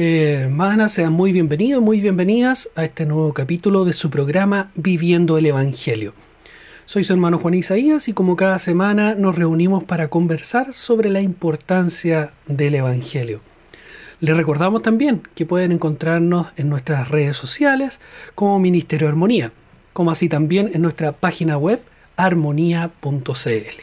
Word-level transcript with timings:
eh, 0.00 0.88
sean 0.88 1.12
muy 1.12 1.32
bienvenidos, 1.32 1.82
muy 1.82 2.00
bienvenidas 2.00 2.70
a 2.76 2.84
este 2.84 3.04
nuevo 3.04 3.34
capítulo 3.34 3.84
de 3.84 3.92
su 3.92 4.10
programa 4.10 4.70
Viviendo 4.76 5.38
el 5.38 5.46
Evangelio. 5.46 6.14
Soy 6.86 7.02
su 7.02 7.14
hermano 7.14 7.38
Juan 7.38 7.54
Isaías 7.54 8.06
y 8.06 8.12
como 8.12 8.36
cada 8.36 8.60
semana 8.60 9.16
nos 9.16 9.34
reunimos 9.34 9.82
para 9.82 10.06
conversar 10.06 10.72
sobre 10.72 11.08
la 11.08 11.20
importancia 11.20 12.30
del 12.46 12.76
Evangelio. 12.76 13.40
Les 14.20 14.36
recordamos 14.36 14.82
también 14.82 15.22
que 15.34 15.46
pueden 15.46 15.72
encontrarnos 15.72 16.46
en 16.56 16.68
nuestras 16.68 17.08
redes 17.08 17.36
sociales 17.36 17.98
como 18.36 18.60
Ministerio 18.60 19.08
Armonía, 19.08 19.50
como 19.92 20.12
así 20.12 20.28
también 20.28 20.70
en 20.74 20.82
nuestra 20.82 21.10
página 21.10 21.58
web 21.58 21.82
armonía.cl. 22.16 23.82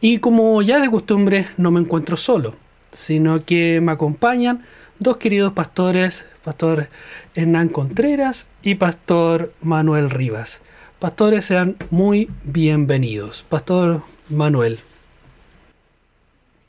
Y 0.00 0.18
como 0.18 0.62
ya 0.62 0.80
de 0.80 0.90
costumbre 0.90 1.48
no 1.58 1.70
me 1.70 1.80
encuentro 1.80 2.16
solo, 2.16 2.54
sino 2.90 3.44
que 3.44 3.82
me 3.82 3.92
acompañan 3.92 4.64
dos 4.98 5.16
queridos 5.18 5.52
pastores, 5.52 6.24
Pastor 6.44 6.88
Hernán 7.34 7.68
Contreras 7.68 8.46
y 8.62 8.76
Pastor 8.76 9.52
Manuel 9.60 10.10
Rivas. 10.10 10.62
Pastores, 10.98 11.44
sean 11.44 11.76
muy 11.90 12.30
bienvenidos. 12.44 13.44
Pastor 13.48 14.02
Manuel. 14.28 14.80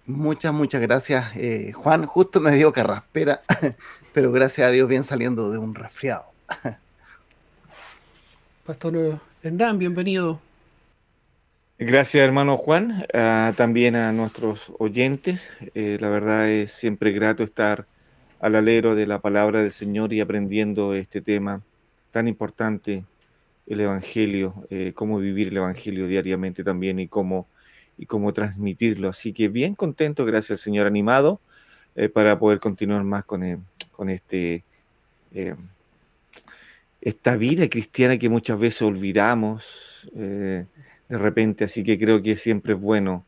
Muchas, 0.05 0.53
muchas 0.53 0.81
gracias, 0.81 1.35
eh, 1.35 1.71
Juan. 1.73 2.05
Justo 2.05 2.39
me 2.39 2.55
dio 2.55 2.71
carraspera, 2.73 3.41
pero 4.13 4.31
gracias 4.31 4.67
a 4.67 4.71
Dios 4.71 4.87
bien 4.87 5.03
saliendo 5.03 5.51
de 5.51 5.57
un 5.57 5.75
resfriado. 5.75 6.25
Pastor 8.65 9.19
Hernán, 9.43 9.79
bienvenido. 9.79 10.41
Gracias, 11.79 12.23
hermano 12.23 12.57
Juan, 12.57 13.05
también 13.55 13.95
a 13.95 14.11
nuestros 14.11 14.73
oyentes. 14.79 15.53
Eh, 15.75 15.99
la 16.01 16.09
verdad 16.09 16.49
es 16.49 16.71
siempre 16.71 17.11
grato 17.11 17.43
estar 17.43 17.85
al 18.39 18.55
alero 18.55 18.95
de 18.95 19.07
la 19.07 19.19
palabra 19.19 19.61
del 19.61 19.71
Señor 19.71 20.13
y 20.13 20.21
aprendiendo 20.21 20.93
este 20.93 21.21
tema 21.21 21.61
tan 22.11 22.27
importante, 22.27 23.05
el 23.67 23.81
Evangelio, 23.81 24.65
eh, 24.69 24.93
cómo 24.95 25.19
vivir 25.19 25.49
el 25.49 25.57
Evangelio 25.57 26.07
diariamente 26.07 26.63
también 26.63 26.99
y 26.99 27.07
cómo, 27.07 27.47
y 27.97 28.05
cómo 28.05 28.33
transmitirlo. 28.33 29.09
Así 29.09 29.33
que 29.33 29.49
bien 29.49 29.75
contento, 29.75 30.25
gracias 30.25 30.61
Señor, 30.61 30.87
animado 30.87 31.41
eh, 31.95 32.09
para 32.09 32.39
poder 32.39 32.59
continuar 32.59 33.03
más 33.03 33.25
con, 33.25 33.65
con 33.91 34.09
este, 34.09 34.63
esta 37.01 37.35
vida 37.35 37.67
cristiana 37.69 38.17
que 38.17 38.29
muchas 38.29 38.59
veces 38.59 38.81
olvidamos 38.81 40.09
de 41.09 41.17
repente, 41.17 41.63
así 41.63 41.83
que 41.83 41.97
creo 41.97 42.21
que 42.21 42.35
siempre 42.35 42.73
es 42.73 42.79
bueno 42.79 43.25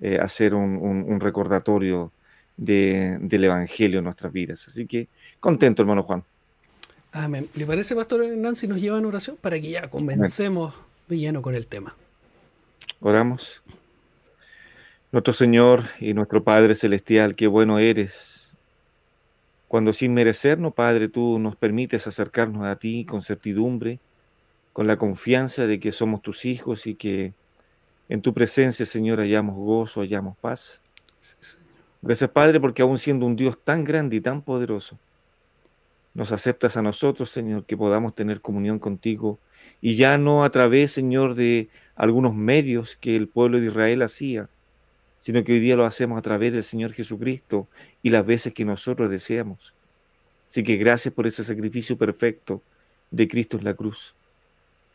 eh, 0.00 0.18
hacer 0.20 0.54
un, 0.54 1.20
recordatorio 1.20 2.12
del 2.56 3.44
Evangelio 3.44 3.98
en 3.98 4.04
nuestras 4.04 4.32
vidas. 4.32 4.66
Así 4.68 4.86
que 4.86 5.08
contento, 5.40 5.82
hermano 5.82 6.02
Juan. 6.02 6.24
Amén. 7.12 7.48
¿Le 7.54 7.66
parece, 7.66 7.94
Pastor 7.94 8.24
Hernán, 8.24 8.56
si 8.56 8.66
nos 8.66 8.80
lleva 8.80 8.98
en 8.98 9.04
oración 9.04 9.36
para 9.40 9.60
que 9.60 9.70
ya 9.70 9.88
comencemos 9.88 10.74
de 11.08 11.18
lleno 11.18 11.42
con 11.42 11.54
el 11.54 11.66
tema? 11.66 11.94
Oramos. 13.00 13.62
Nuestro 15.10 15.34
Señor 15.34 15.84
y 16.00 16.14
nuestro 16.14 16.42
Padre 16.42 16.74
Celestial, 16.74 17.34
qué 17.34 17.46
bueno 17.46 17.78
eres. 17.78 18.52
Cuando 19.68 19.92
sin 19.92 20.14
merecernos, 20.14 20.72
Padre, 20.72 21.08
tú 21.08 21.38
nos 21.38 21.56
permites 21.56 22.06
acercarnos 22.06 22.64
a 22.66 22.76
ti 22.76 23.04
con 23.04 23.20
certidumbre 23.20 24.00
con 24.72 24.86
la 24.86 24.96
confianza 24.96 25.66
de 25.66 25.78
que 25.80 25.92
somos 25.92 26.22
tus 26.22 26.44
hijos 26.44 26.86
y 26.86 26.94
que 26.94 27.34
en 28.08 28.22
tu 28.22 28.32
presencia, 28.32 28.86
Señor, 28.86 29.18
hallamos 29.18 29.56
gozo, 29.56 30.00
hallamos 30.00 30.36
paz. 30.38 30.82
Gracias, 32.02 32.30
Padre, 32.30 32.58
porque 32.58 32.82
aún 32.82 32.98
siendo 32.98 33.26
un 33.26 33.36
Dios 33.36 33.56
tan 33.62 33.84
grande 33.84 34.16
y 34.16 34.20
tan 34.20 34.42
poderoso, 34.42 34.98
nos 36.14 36.32
aceptas 36.32 36.76
a 36.76 36.82
nosotros, 36.82 37.30
Señor, 37.30 37.64
que 37.64 37.76
podamos 37.76 38.14
tener 38.16 38.40
comunión 38.40 38.80
contigo 38.80 39.38
y 39.80 39.94
ya 39.94 40.18
no 40.18 40.42
a 40.42 40.50
través, 40.50 40.90
Señor, 40.90 41.36
de 41.36 41.68
algunos 41.94 42.34
medios 42.34 42.96
que 42.96 43.14
el 43.14 43.28
pueblo 43.28 43.60
de 43.60 43.66
Israel 43.66 44.02
hacía, 44.02 44.48
sino 45.20 45.44
que 45.44 45.52
hoy 45.52 45.60
día 45.60 45.76
lo 45.76 45.84
hacemos 45.84 46.18
a 46.18 46.22
través 46.22 46.52
del 46.52 46.64
Señor 46.64 46.92
Jesucristo 46.92 47.68
y 48.02 48.10
las 48.10 48.26
veces 48.26 48.52
que 48.52 48.64
nosotros 48.64 49.08
deseamos. 49.08 49.72
Así 50.48 50.64
que 50.64 50.76
gracias 50.78 51.14
por 51.14 51.28
ese 51.28 51.44
sacrificio 51.44 51.96
perfecto 51.96 52.62
de 53.12 53.28
Cristo 53.28 53.56
en 53.58 53.64
la 53.64 53.74
cruz. 53.74 54.16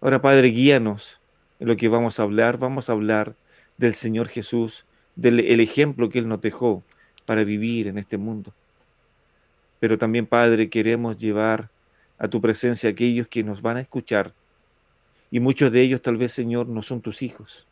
Ahora, 0.01 0.21
Padre, 0.21 0.49
guíanos 0.49 1.21
en 1.61 1.69
lo 1.69 1.77
que 1.77 1.87
vamos 1.87 2.19
a 2.19 2.23
hablar. 2.23 2.57
Vamos 2.57 2.89
a 2.89 2.93
hablar 2.93 3.33
del 3.77 3.95
Señor 3.95 4.27
Jesús, 4.27 4.85
del 5.15 5.39
el 5.39 5.61
ejemplo 5.61 6.09
que 6.09 6.19
Él 6.19 6.27
nos 6.27 6.41
dejó 6.41 6.83
para 7.27 7.43
vivir 7.43 7.87
en 7.87 7.99
este 7.99 8.17
mundo. 8.17 8.53
Pero 9.79 9.97
también, 9.99 10.25
Padre, 10.25 10.69
queremos 10.69 11.17
llevar 11.17 11.69
a 12.17 12.27
tu 12.27 12.41
presencia 12.41 12.89
a 12.89 12.93
aquellos 12.93 13.27
que 13.27 13.43
nos 13.43 13.61
van 13.61 13.77
a 13.77 13.81
escuchar. 13.81 14.33
Y 15.29 15.41
muchos 15.41 15.71
de 15.71 15.81
ellos, 15.81 16.01
tal 16.01 16.15
vez, 16.15 16.31
Señor, 16.31 16.67
no 16.67 16.81
son 16.81 17.01
tus 17.01 17.21
hijos. 17.21 17.67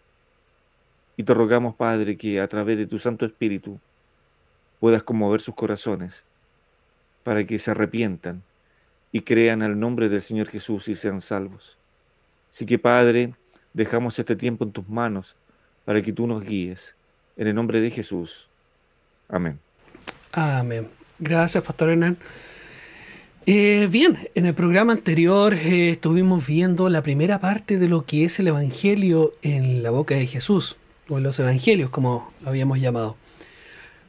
Y 1.17 1.23
te 1.23 1.33
rogamos, 1.33 1.73
Padre, 1.73 2.17
que 2.17 2.41
a 2.41 2.47
través 2.47 2.77
de 2.77 2.85
tu 2.85 2.99
Santo 2.99 3.25
Espíritu 3.25 3.79
puedas 4.81 5.01
conmover 5.01 5.39
sus 5.39 5.55
corazones 5.55 6.25
para 7.23 7.45
que 7.45 7.57
se 7.57 7.71
arrepientan 7.71 8.43
y 9.13 9.21
crean 9.21 9.63
al 9.63 9.79
nombre 9.79 10.09
del 10.09 10.21
Señor 10.21 10.49
Jesús 10.49 10.89
y 10.89 10.95
sean 10.95 11.21
salvos. 11.21 11.77
Así 12.51 12.65
que 12.65 12.77
Padre, 12.77 13.33
dejamos 13.73 14.19
este 14.19 14.35
tiempo 14.35 14.65
en 14.65 14.73
tus 14.73 14.89
manos 14.89 15.37
para 15.85 16.01
que 16.01 16.11
tú 16.11 16.27
nos 16.27 16.43
guíes. 16.43 16.95
En 17.37 17.47
el 17.47 17.55
nombre 17.55 17.79
de 17.79 17.89
Jesús. 17.89 18.49
Amén. 19.29 19.59
Amén. 20.31 20.89
Gracias, 21.19 21.63
Pastor 21.63 21.89
Hernán. 21.89 22.17
Eh, 23.47 23.87
bien, 23.91 24.17
en 24.33 24.47
el 24.47 24.55
programa 24.55 24.93
anterior 24.93 25.53
eh, 25.53 25.91
estuvimos 25.91 26.47
viendo 26.47 26.89
la 26.89 27.03
primera 27.03 27.39
parte 27.39 27.77
de 27.77 27.87
lo 27.87 28.03
que 28.05 28.25
es 28.25 28.39
el 28.39 28.47
Evangelio 28.47 29.33
en 29.43 29.83
la 29.83 29.91
boca 29.91 30.15
de 30.15 30.25
Jesús, 30.25 30.77
o 31.09 31.19
en 31.19 31.23
los 31.23 31.39
Evangelios, 31.39 31.91
como 31.91 32.33
lo 32.41 32.49
habíamos 32.49 32.81
llamado. 32.81 33.15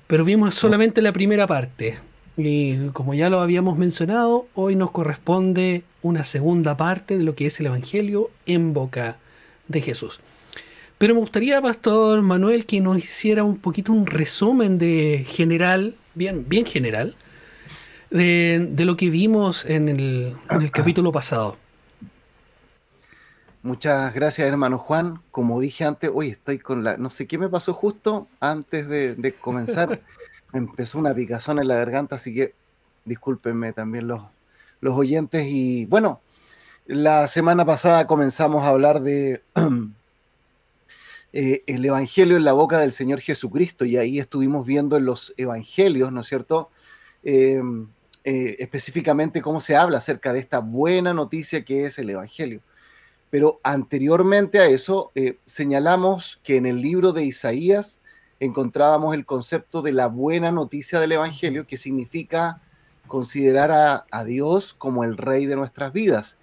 Pero 0.07 0.25
vimos 0.25 0.55
solamente 0.55 1.03
la 1.03 1.13
primera 1.13 1.47
parte. 1.47 1.99
Y 2.39 2.89
como 2.89 3.13
ya 3.15 3.29
lo 3.29 3.41
habíamos 3.41 3.77
mencionado, 3.77 4.47
hoy 4.55 4.75
nos 4.75 4.91
corresponde 4.91 5.85
una 6.03 6.25
segunda 6.25 6.77
parte 6.77 7.19
de 7.19 7.25
lo 7.25 7.35
que 7.35 7.47
es 7.47 7.61
el 7.61 7.67
Evangelio 7.67 8.31
en 8.47 8.73
boca 8.73 9.19
de 9.69 9.81
Jesús. 9.81 10.21
Pero 10.99 11.15
me 11.15 11.21
gustaría, 11.21 11.61
Pastor 11.61 12.23
Manuel, 12.23 12.65
que 12.65 12.81
nos 12.81 12.97
hiciera 12.97 13.45
un 13.45 13.59
poquito 13.59 13.93
un 13.93 14.07
resumen 14.07 14.79
de 14.79 15.27
general, 15.29 15.95
bien, 16.15 16.49
bien 16.49 16.65
general, 16.65 17.15
de, 18.11 18.73
lo 18.79 18.97
que 18.97 19.11
vimos 19.11 19.67
en 19.67 19.89
el, 19.91 20.37
capítulo 20.73 21.13
pasado. 21.13 21.59
Muchas 23.63 24.15
gracias, 24.15 24.49
hermano 24.49 24.79
Juan. 24.79 25.21
Como 25.31 25.61
dije 25.61 25.85
antes, 25.85 26.11
hoy 26.15 26.29
estoy 26.29 26.59
con 26.59 26.83
la. 26.83 26.97
No 26.97 27.11
sé 27.11 27.27
qué 27.27 27.37
me 27.37 27.49
pasó 27.49 27.75
justo 27.75 28.27
antes 28.41 28.89
de, 28.89 29.17
de 29.17 29.33
comenzar. 29.33 30.01
empezó 30.55 30.99
una 30.99 31.13
picazón 31.13 31.59
en 31.59 31.69
la 31.69 31.75
garganta, 31.75 32.17
así 32.17 32.35
que 32.35 32.55
discúlpenme 33.05 33.73
también 33.73 34.09
los, 34.09 34.23
los 34.81 34.95
oyentes. 34.95 35.47
Y 35.49 35.85
bueno, 35.87 36.21
la 36.87 37.27
semana 37.29 37.67
pasada 37.67 38.07
comenzamos 38.07 38.63
a 38.63 38.69
hablar 38.69 39.01
de 39.03 39.43
eh, 41.39 41.63
el 41.67 41.85
Evangelio 41.85 42.39
en 42.39 42.45
la 42.45 42.55
boca 42.55 42.79
del 42.79 42.93
Señor 42.93 43.21
Jesucristo 43.21 43.85
y 43.85 43.99
ahí 43.99 44.19
estuvimos 44.19 44.65
viendo 44.67 44.97
en 44.97 45.05
los 45.05 45.35
Evangelios, 45.37 46.11
¿no 46.11 46.23
es 46.23 46.29
cierto? 46.29 46.71
Em, 47.23 47.89
eh, 48.25 48.57
específicamente 48.59 49.43
cómo 49.43 49.61
se 49.61 49.77
habla 49.77 49.99
acerca 49.99 50.33
de 50.33 50.39
esta 50.39 50.61
buena 50.61 51.13
noticia 51.13 51.63
que 51.63 51.85
es 51.85 51.99
el 51.99 52.09
Evangelio. 52.09 52.63
Pero 53.29 53.61
anteriormente 53.63 54.61
a 54.61 54.65
eso, 54.65 55.13
eh, 55.15 55.37
señalamos 55.45 56.41
que 56.43 56.57
en 56.57 56.65
el 56.65 56.81
libro 56.81 57.13
de 57.13 57.27
Isaías 57.27 58.01
encontrábamos 58.41 59.15
el 59.15 59.27
concepto 59.27 59.83
de 59.83 59.93
la 59.93 60.07
buena 60.07 60.51
noticia 60.53 61.01
del 61.01 61.13
Evangelio, 61.13 61.67
que 61.67 61.77
significa 61.77 62.63
considerar 63.09 64.07
a, 64.11 64.25
Dios 64.25 64.73
como 64.73 65.05
el 65.05 65.19
rey 65.19 65.45
de 65.45 65.57
nuestras 65.57 65.93
vidas. 65.93 66.39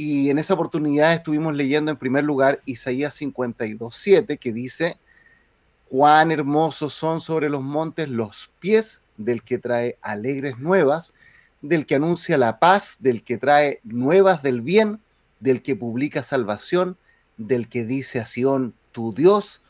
Y 0.00 0.30
en 0.30 0.38
esa 0.38 0.54
oportunidad 0.54 1.12
estuvimos 1.12 1.56
leyendo 1.56 1.90
en 1.90 1.96
primer 1.96 2.22
lugar 2.22 2.62
Isaías 2.66 3.20
52.7, 3.20 4.38
que 4.38 4.52
dice, 4.52 4.96
cuán 5.88 6.30
hermosos 6.30 6.94
son 6.94 7.20
sobre 7.20 7.50
los 7.50 7.62
montes 7.62 8.08
los 8.08 8.48
pies 8.60 9.02
del 9.16 9.42
que 9.42 9.58
trae 9.58 9.98
alegres 10.00 10.56
nuevas, 10.60 11.14
del 11.62 11.84
que 11.84 11.96
anuncia 11.96 12.38
la 12.38 12.60
paz, 12.60 12.98
del 13.00 13.24
que 13.24 13.38
trae 13.38 13.80
nuevas 13.82 14.40
del 14.40 14.60
bien, 14.60 15.00
del 15.40 15.64
que 15.64 15.74
publica 15.74 16.22
salvación, 16.22 16.96
del 17.36 17.68
que 17.68 17.84
dice 17.84 18.20
a 18.20 18.26
Sión, 18.26 18.74
tu 18.92 19.12
Dios 19.12 19.62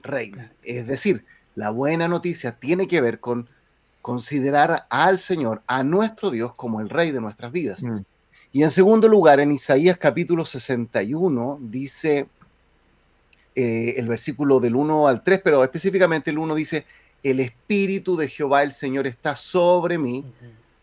reina. 0.00 0.52
Es 0.62 0.86
decir, 0.86 1.24
la 1.56 1.70
buena 1.70 2.06
noticia 2.06 2.52
tiene 2.52 2.86
que 2.86 3.00
ver 3.00 3.18
con 3.18 3.48
considerar 4.00 4.86
al 4.90 5.18
Señor, 5.18 5.60
a 5.66 5.82
nuestro 5.82 6.30
Dios, 6.30 6.52
como 6.54 6.80
el 6.80 6.88
rey 6.88 7.10
de 7.10 7.20
nuestras 7.20 7.50
vidas. 7.50 7.82
Mm. 7.82 8.02
Y 8.52 8.62
en 8.62 8.70
segundo 8.70 9.08
lugar, 9.08 9.40
en 9.40 9.52
Isaías 9.52 9.96
capítulo 9.96 10.44
61 10.44 11.58
dice 11.62 12.28
eh, 13.54 13.94
el 13.96 14.08
versículo 14.08 14.60
del 14.60 14.76
1 14.76 15.08
al 15.08 15.22
3, 15.22 15.40
pero 15.42 15.64
específicamente 15.64 16.30
el 16.30 16.38
1 16.38 16.54
dice, 16.54 16.84
el 17.22 17.40
Espíritu 17.40 18.14
de 18.14 18.28
Jehová 18.28 18.62
el 18.62 18.72
Señor 18.72 19.06
está 19.06 19.34
sobre 19.34 19.96
mí, 19.96 20.26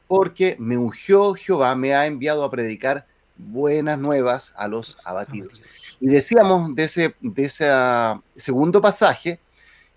porque 0.07 0.55
me 0.57 0.77
ungió 0.77 1.35
Jehová, 1.35 1.75
me 1.75 1.93
ha 1.93 2.07
enviado 2.07 2.43
a 2.43 2.49
predicar 2.49 3.05
buenas 3.37 3.99
nuevas 3.99 4.51
a 4.57 4.67
los 4.67 4.97
abatidos. 5.05 5.61
Y 5.99 6.07
decíamos 6.07 6.73
de 6.73 6.85
ese, 6.85 7.15
de 7.21 7.45
ese 7.45 7.69
segundo 8.35 8.81
pasaje 8.81 9.39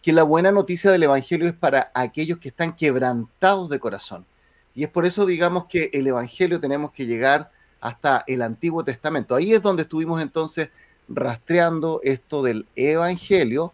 que 0.02 0.12
la 0.12 0.24
buena 0.24 0.52
noticia 0.52 0.90
del 0.90 1.04
Evangelio 1.04 1.48
es 1.48 1.54
para 1.54 1.90
aquellos 1.94 2.38
que 2.38 2.48
están 2.48 2.76
quebrantados 2.76 3.70
de 3.70 3.78
corazón. 3.78 4.26
Y 4.74 4.84
es 4.84 4.90
por 4.90 5.06
eso, 5.06 5.24
digamos, 5.24 5.66
que 5.66 5.90
el 5.94 6.06
Evangelio 6.06 6.60
tenemos 6.60 6.92
que 6.92 7.06
llegar 7.06 7.50
hasta 7.82 8.24
el 8.26 8.40
Antiguo 8.40 8.84
Testamento. 8.84 9.34
Ahí 9.34 9.52
es 9.52 9.60
donde 9.60 9.82
estuvimos 9.82 10.22
entonces 10.22 10.70
rastreando 11.08 12.00
esto 12.04 12.42
del 12.42 12.64
Evangelio 12.76 13.72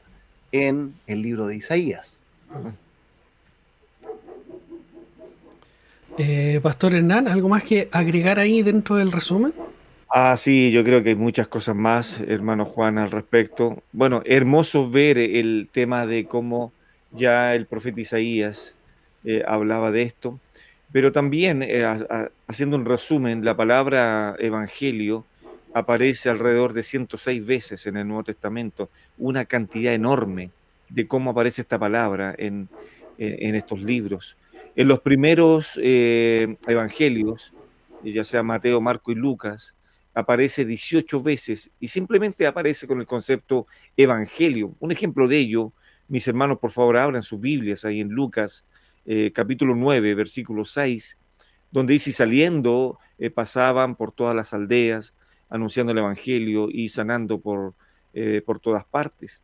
en 0.51 0.95
el 1.07 1.23
libro 1.23 1.47
de 1.47 1.57
Isaías. 1.57 2.25
Eh, 6.17 6.59
Pastor 6.63 6.95
Hernán, 6.95 7.29
¿algo 7.29 7.49
más 7.49 7.63
que 7.63 7.89
agregar 7.93 8.41
ahí 8.41 8.63
dentro 8.63 8.97
del 8.97 9.13
resumen? 9.13 9.53
Ah, 10.11 10.35
sí, 10.39 10.73
yo 10.73 10.83
creo 10.83 11.03
que 11.03 11.11
hay 11.11 11.15
muchas 11.15 11.47
cosas 11.47 11.77
más, 11.77 12.21
hermano 12.23 12.65
Juan, 12.65 12.97
al 12.97 13.11
respecto. 13.11 13.83
Bueno, 13.93 14.23
hermoso 14.25 14.89
ver 14.89 15.19
el 15.19 15.69
tema 15.71 16.07
de 16.07 16.25
cómo 16.25 16.73
ya 17.13 17.55
el 17.55 17.67
profeta 17.67 18.01
Isaías 18.01 18.75
eh, 19.25 19.45
hablaba 19.47 19.91
de 19.91 20.03
esto, 20.03 20.41
pero 20.93 21.12
también, 21.12 21.62
eh, 21.62 21.85
haciendo 22.46 22.76
un 22.76 22.85
resumen, 22.85 23.44
la 23.44 23.56
palabra 23.56 24.37
evangelio 24.38 25.25
aparece 25.75 26.31
alrededor 26.31 26.73
de 26.73 26.82
106 26.82 27.46
veces 27.46 27.87
en 27.87 27.96
el 27.96 28.08
Nuevo 28.08 28.25
Testamento, 28.25 28.88
una 29.19 29.44
cantidad 29.44 29.93
enorme 29.93 30.50
de 30.88 31.06
cómo 31.06 31.31
aparece 31.31 31.62
esta 31.62 31.79
palabra 31.79 32.35
en, 32.38 32.69
en 33.19 33.55
estos 33.55 33.82
libros. 33.82 34.37
En 34.79 34.87
los 34.87 35.00
primeros 35.00 35.79
eh, 35.82 36.56
evangelios, 36.69 37.52
ya 38.05 38.23
sea 38.23 38.44
Mateo, 38.44 38.81
Marco 38.81 39.11
y 39.11 39.17
Lucas, 39.17 39.75
aparece 40.14 40.64
18 40.64 41.20
veces 41.20 41.73
y 41.81 41.88
simplemente 41.88 42.46
aparece 42.46 42.87
con 42.87 43.00
el 43.00 43.06
concepto 43.06 43.67
evangelio. 43.96 44.75
Un 44.79 44.93
ejemplo 44.93 45.26
de 45.26 45.37
ello, 45.37 45.73
mis 46.06 46.29
hermanos, 46.29 46.58
por 46.61 46.70
favor, 46.70 46.96
abran 46.96 47.25
sus 47.25 47.40
Biblias 47.40 47.85
ahí 47.85 48.00
en 48.00 48.11
Lucas 48.11 48.64
eh, 49.09 49.33
capítulo 49.33 49.75
9, 49.75 50.15
versículo 50.15 50.65
6, 50.65 51.19
donde 51.73 51.95
dice, 51.95 52.13
saliendo, 52.13 53.01
eh, 53.19 53.31
pasaban 53.31 53.97
por 53.97 54.13
todas 54.13 54.37
las 54.37 54.55
aldeas, 54.55 55.15
anunciando 55.49 55.91
el 55.91 55.99
evangelio 55.99 56.69
y 56.71 56.91
sanando 56.91 57.41
por, 57.41 57.75
por 58.45 58.61
todas 58.61 58.85
partes. 58.85 59.43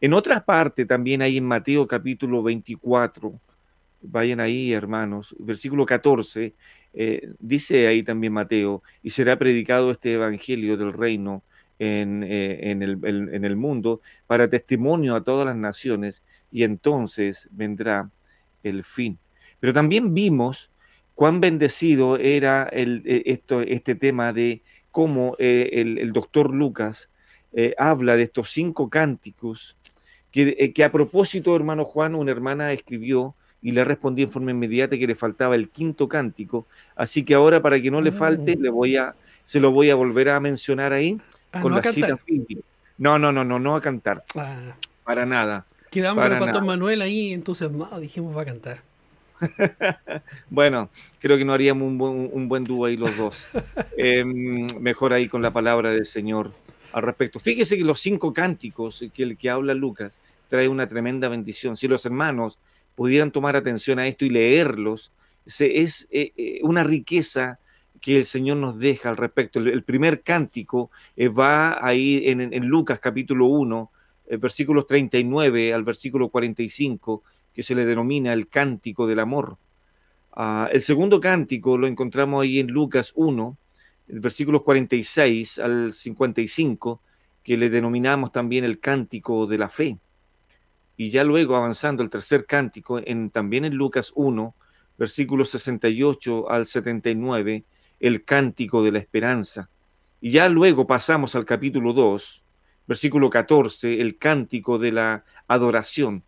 En 0.00 0.14
otra 0.14 0.44
parte 0.44 0.86
también 0.86 1.22
hay 1.22 1.36
en 1.36 1.44
Mateo 1.44 1.86
capítulo 1.86 2.42
24, 2.42 3.38
Vayan 4.02 4.40
ahí, 4.40 4.72
hermanos. 4.72 5.34
Versículo 5.38 5.86
14, 5.86 6.54
eh, 6.94 7.30
dice 7.38 7.86
ahí 7.86 8.02
también 8.02 8.32
Mateo, 8.32 8.82
y 9.02 9.10
será 9.10 9.38
predicado 9.38 9.90
este 9.90 10.14
evangelio 10.14 10.76
del 10.76 10.92
reino 10.92 11.42
en, 11.78 12.22
eh, 12.22 12.70
en, 12.70 12.82
el, 12.82 12.98
en, 13.04 13.44
el, 13.44 13.56
mundo 13.56 14.00
para 14.26 14.48
testimonio 14.48 15.14
a 15.14 15.24
todas 15.24 15.46
las 15.46 15.56
naciones, 15.56 16.22
y 16.50 16.62
entonces 16.62 17.48
vendrá 17.52 18.10
el 18.68 18.84
fin. 18.84 19.18
Pero 19.60 19.72
también 19.72 20.14
vimos 20.14 20.70
cuán 21.14 21.40
bendecido 21.40 22.18
era 22.18 22.64
el, 22.64 23.02
eh, 23.04 23.22
esto, 23.26 23.60
este 23.62 23.94
tema 23.94 24.32
de 24.32 24.62
cómo 24.90 25.36
el, 25.38 25.98
el, 25.98 26.12
doctor 26.12 26.54
Lucas 26.54 27.10
habla 27.78 28.16
de 28.16 28.22
estos 28.24 28.50
cinco 28.50 28.90
cánticos, 28.90 29.76
que, 30.30 30.72
que 30.74 30.84
a 30.84 30.92
propósito, 30.92 31.56
hermano 31.56 31.84
Juan, 31.84 32.14
una 32.14 32.32
hermana 32.32 32.72
escribió, 32.72 33.34
y 33.66 33.72
le 33.72 33.84
respondí 33.84 34.22
en 34.22 34.30
forma 34.30 34.52
inmediata 34.52 34.96
que 34.96 35.08
le 35.08 35.16
faltaba 35.16 35.56
el 35.56 35.70
quinto 35.70 36.08
cántico. 36.08 36.66
Así 36.94 37.24
que 37.24 37.34
ahora, 37.34 37.60
para 37.60 37.80
que 37.80 37.90
no 37.90 38.00
le 38.00 38.12
falte, 38.12 38.56
mm. 38.56 38.60
le 38.60 38.70
voy 38.70 38.96
a, 38.96 39.16
se 39.44 39.58
lo 39.58 39.72
voy 39.72 39.90
a 39.90 39.96
volver 39.96 40.28
a 40.28 40.38
mencionar 40.38 40.92
ahí 40.92 41.20
ah, 41.52 41.60
con 41.60 41.74
la 41.74 41.82
cita 41.82 42.16
No, 42.98 43.18
no, 43.18 43.32
no, 43.32 43.44
no, 43.44 43.58
no 43.58 43.74
a 43.74 43.80
cantar. 43.80 44.22
Ah. 44.36 44.76
Para 45.02 45.26
nada. 45.26 45.66
Quedamos 45.96 46.24
con 46.24 46.32
el 46.34 46.38
pastor 46.38 46.62
Manuel 46.62 47.00
ahí 47.00 47.32
entusiasmado, 47.32 47.98
dijimos 47.98 48.36
va 48.36 48.42
a 48.42 48.44
cantar. 48.44 48.82
bueno, 50.50 50.90
creo 51.18 51.38
que 51.38 51.44
no 51.46 51.54
haríamos 51.54 51.88
un 51.88 51.96
buen, 51.96 52.30
un 52.30 52.48
buen 52.48 52.64
dúo 52.64 52.84
ahí 52.84 52.98
los 52.98 53.16
dos. 53.16 53.48
Em, 53.96 54.66
mejor 54.78 55.14
ahí 55.14 55.26
con 55.26 55.40
la 55.40 55.54
palabra 55.54 55.92
del 55.92 56.04
Señor 56.04 56.52
al 56.92 57.02
respecto. 57.02 57.38
Fíjese 57.38 57.78
que 57.78 57.84
los 57.84 57.98
cinco 57.98 58.34
cánticos 58.34 59.06
que 59.14 59.22
el 59.22 59.38
que 59.38 59.48
habla 59.48 59.72
Lucas 59.72 60.18
trae 60.48 60.68
una 60.68 60.86
tremenda 60.86 61.30
bendición. 61.30 61.76
Si 61.76 61.88
los 61.88 62.04
hermanos 62.04 62.58
pudieran 62.94 63.30
tomar 63.30 63.56
atención 63.56 63.98
a 63.98 64.06
esto 64.06 64.26
y 64.26 64.30
leerlos, 64.30 65.12
es 65.46 66.08
eh, 66.10 66.32
eh, 66.36 66.60
una 66.62 66.82
riqueza 66.82 67.58
que 68.02 68.18
el 68.18 68.26
Señor 68.26 68.58
nos 68.58 68.78
deja 68.78 69.08
al 69.08 69.16
respecto. 69.16 69.60
El, 69.60 69.82
primer 69.82 70.20
cántico 70.20 70.90
eh, 71.16 71.28
va 71.28 71.82
ahí 71.82 72.24
en, 72.26 72.66
Lucas 72.66 73.00
capítulo 73.00 73.46
1, 73.46 73.90
versículos 74.28 74.86
39 74.86 75.72
al 75.72 75.84
versículo 75.84 76.28
45, 76.28 77.22
que 77.52 77.62
se 77.62 77.74
le 77.74 77.84
denomina 77.84 78.32
el 78.32 78.48
cántico 78.48 79.06
del 79.06 79.20
amor. 79.20 79.58
Ah, 80.32 80.68
el 80.72 80.82
segundo 80.82 81.20
cántico 81.20 81.78
lo 81.78 81.86
encontramos 81.86 82.42
ahí 82.42 82.58
en 82.58 82.68
Lucas 82.68 83.12
1, 83.14 83.56
versículos 84.08 84.62
46 84.62 85.58
al 85.58 85.92
55, 85.92 87.00
que 87.42 87.56
le 87.56 87.70
denominamos 87.70 88.32
también 88.32 88.64
el 88.64 88.80
cántico 88.80 89.46
de 89.46 89.58
la 89.58 89.68
fe 89.68 89.98
y 90.96 91.10
ya 91.10 91.24
luego 91.24 91.56
avanzando 91.56 92.02
el 92.02 92.10
tercer 92.10 92.46
cántico, 92.46 93.00
en, 93.04 93.30
también 93.30 93.64
en 93.64 93.74
Lucas 93.74 94.12
1, 94.14 94.54
versículos 94.98 95.50
68 95.50 96.50
al 96.50 96.64
79, 96.64 97.64
el 98.00 98.24
cántico 98.24 98.82
de 98.82 98.92
la 98.92 98.98
esperanza. 98.98 99.68
Y 100.20 100.30
ya 100.30 100.48
luego 100.48 100.86
pasamos 100.86 101.36
al 101.36 101.44
capítulo 101.44 101.92
2, 101.92 102.42
versículo 102.86 103.30
14, 103.30 104.00
el 104.00 104.18
cántico 104.18 104.78
de 104.78 104.92
la 104.92 105.24
adoración. 105.48 106.24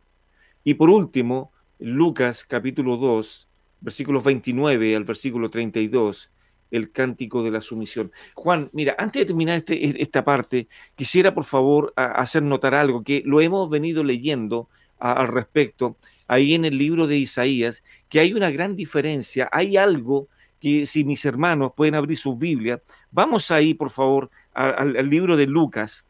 Y 0.65 0.75
por 0.75 0.91
último, 0.91 1.53
Lucas 1.79 2.45
capítulo 2.45 2.97
2, 2.97 3.49
versículos 3.81 4.25
29 4.25 4.97
al 4.97 5.05
versículo 5.05 5.50
32, 5.50 6.31
el 6.71 6.93
cántico 6.93 7.43
de 7.43 7.50
la 7.50 7.61
sumisión. 7.61 8.12
Juan, 8.35 8.69
mira, 8.73 8.95
antes 8.99 9.21
de 9.21 9.27
terminar 9.27 9.59
este, 9.59 10.03
esta 10.03 10.25
parte, 10.25 10.69
quisiera 10.95 11.35
por 11.35 11.45
favor 11.45 11.93
hacer 11.97 12.43
notar 12.43 12.75
algo 12.75 13.03
que 13.03 13.23
lo 13.25 13.41
hemos 13.41 13.71
venido 13.71 14.05
leyendo 14.05 14.69
al 14.99 15.29
respecto 15.29 15.97
ahí 16.27 16.55
en 16.55 16.65
el 16.65 16.77
libro 16.77 17.07
de 17.07 17.17
Isaías, 17.17 17.83
que 18.09 18.21
hay 18.21 18.35
una 18.35 18.50
gran 18.50 18.77
diferencia, 18.77 19.49
hay 19.50 19.77
algo 19.77 20.29
que 20.61 20.87
si 20.87 21.05
mis 21.05 21.25
hermanos 21.25 21.73
pueden 21.77 21.95
abrir 21.95 22.19
sus 22.19 22.38
Biblia, 22.38 22.83
vamos 23.11 23.50
ahí 23.50 23.75
por 23.75 23.91
favor 23.91 24.31
al, 24.53 25.09
libro 25.09 25.37
de 25.37 25.47
Lucas, 25.47 26.05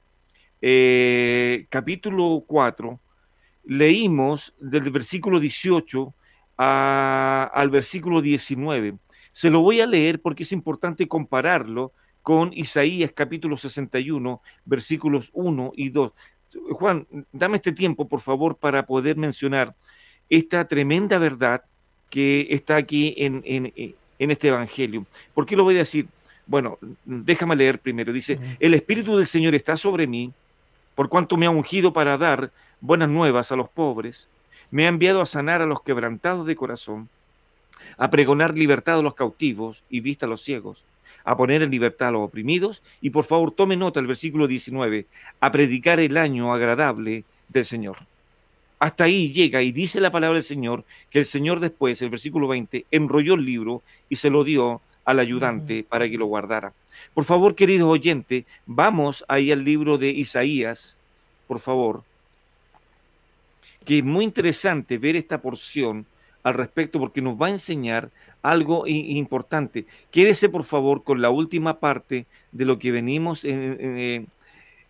eh, 0.61 1.67
capítulo 1.69 2.45
4, 2.47 2.99
leímos 3.65 4.55
del 4.61 4.91
versículo 4.91 5.41
18 5.41 6.15
al 6.57 7.71
versículo 7.71 8.21
19. 8.21 8.97
Se 9.31 9.50
lo 9.50 9.61
voy 9.62 9.81
a 9.81 9.87
leer 9.87 10.21
porque 10.21 10.43
es 10.43 10.53
importante 10.53 11.07
compararlo 11.07 11.93
con 12.23 12.53
Isaías 12.53 13.12
capítulo 13.15 13.57
61, 13.57 14.43
versículos 14.65 15.31
1 15.33 15.73
y 15.77 15.91
2. 15.91 16.12
Juan, 16.73 17.07
dame 17.33 17.57
este 17.57 17.73
tiempo, 17.73 18.09
por 18.09 18.21
favor, 18.21 18.57
para 18.57 18.87
poder 18.87 19.17
mencionar 19.17 19.75
esta 20.29 20.67
tremenda 20.67 21.19
verdad 21.19 21.62
que 22.11 22.47
está 22.50 22.77
aquí 22.77 23.15
en, 23.17 23.43
este 24.19 24.49
Evangelio. 24.49 25.07
¿Por 25.35 25.47
qué 25.47 25.57
lo 25.57 25.65
voy 25.65 25.77
a 25.77 25.79
decir? 25.79 26.09
Bueno, 26.47 26.79
déjame 27.05 27.57
leer 27.57 27.79
primero. 27.79 28.12
Dice, 28.12 28.38
el 28.59 28.75
Espíritu 28.75 29.17
del 29.17 29.27
Señor 29.27 29.55
está 29.55 29.77
sobre 29.77 30.07
mí, 30.07 30.33
por 30.99 31.09
cuanto 31.09 31.37
me 31.37 31.47
ha 31.47 31.50
ungido 31.50 31.93
para 31.93 32.19
dar 32.19 32.50
buenas 32.81 33.09
nuevas 33.09 33.52
a 33.52 33.57
los 33.57 33.69
pobres, 33.69 34.28
me 34.73 34.85
ha 34.85 34.88
enviado 34.88 35.21
a 35.21 35.26
sanar 35.26 35.62
a 35.62 35.67
los 35.67 35.81
quebrantados 35.83 36.45
de 36.45 36.57
corazón, 36.57 37.09
a 37.97 38.11
pregonar 38.11 38.59
libertad 38.59 38.99
a 38.99 39.02
los 39.02 39.14
cautivos 39.14 39.85
y 39.88 40.00
vista 40.00 40.26
a 40.26 40.28
los 40.28 40.43
ciegos, 40.43 40.83
a 41.23 41.37
poner 41.37 41.62
en 41.62 41.71
libertad 41.71 42.09
a 42.09 42.11
los 42.11 42.23
oprimidos 42.23 42.83
y 43.00 43.11
por 43.11 43.25
favor 43.25 43.52
tome 43.52 43.76
nota 43.76 44.00
el 44.00 44.09
versículo 44.09 44.49
19, 44.49 45.07
a 45.38 45.52
predicar 45.52 46.00
el 46.00 46.17
año 46.17 46.52
agradable 46.52 47.23
del 47.49 47.64
Señor. 47.64 47.99
Hasta 48.81 49.05
ahí 49.05 49.33
llega 49.33 49.62
y 49.62 49.71
dice 49.71 50.00
la 50.00 50.11
palabra 50.11 50.38
del 50.38 50.45
Señor 50.45 50.85
que 51.11 51.21
el 51.21 51.26
Señor 51.26 51.61
después, 51.61 52.02
el 52.02 52.11
versículo 52.11 52.49
20, 52.49 52.87
enrolló 52.90 53.35
el 53.35 53.45
libro 53.45 53.83
y 54.09 54.17
se 54.17 54.31
lo 54.31 54.43
dio 54.43 54.81
al 55.09 55.21
ayudante 55.21 55.87
para 55.88 56.07
que 56.07 56.19
lo 56.19 56.27
guardara. 56.27 56.75
Por 57.15 57.25
favor, 57.25 57.55
queridos 57.55 57.88
oyentes, 57.88 58.45
vamos 58.67 59.25
ahí 59.27 59.50
al 59.50 59.65
libro 59.65 59.97
de 59.97 60.11
Isaías, 60.11 60.99
por 61.47 61.61
favor, 61.61 62.03
que 63.87 64.00
es 64.00 64.05
muy 64.05 64.27
interesante 64.27 64.99
ver 64.99 65.17
esta 65.17 65.41
porción 65.41 66.05
al 66.43 66.53
respecto 66.53 67.00
porque 67.00 67.23
nos 67.23 67.41
va 67.41 67.47
a 67.47 67.53
enseñar 67.53 68.11
algo 68.43 68.87
importante. 68.87 69.87
Quédese, 70.11 70.50
por 70.50 70.65
favor, 70.65 71.03
con 71.03 71.23
la 71.23 71.31
última 71.31 71.81
parte 71.81 72.27
de 72.53 72.67
lo 72.67 72.79
que 72.79 72.91
venimos 72.91 73.47
eh, 73.47 74.27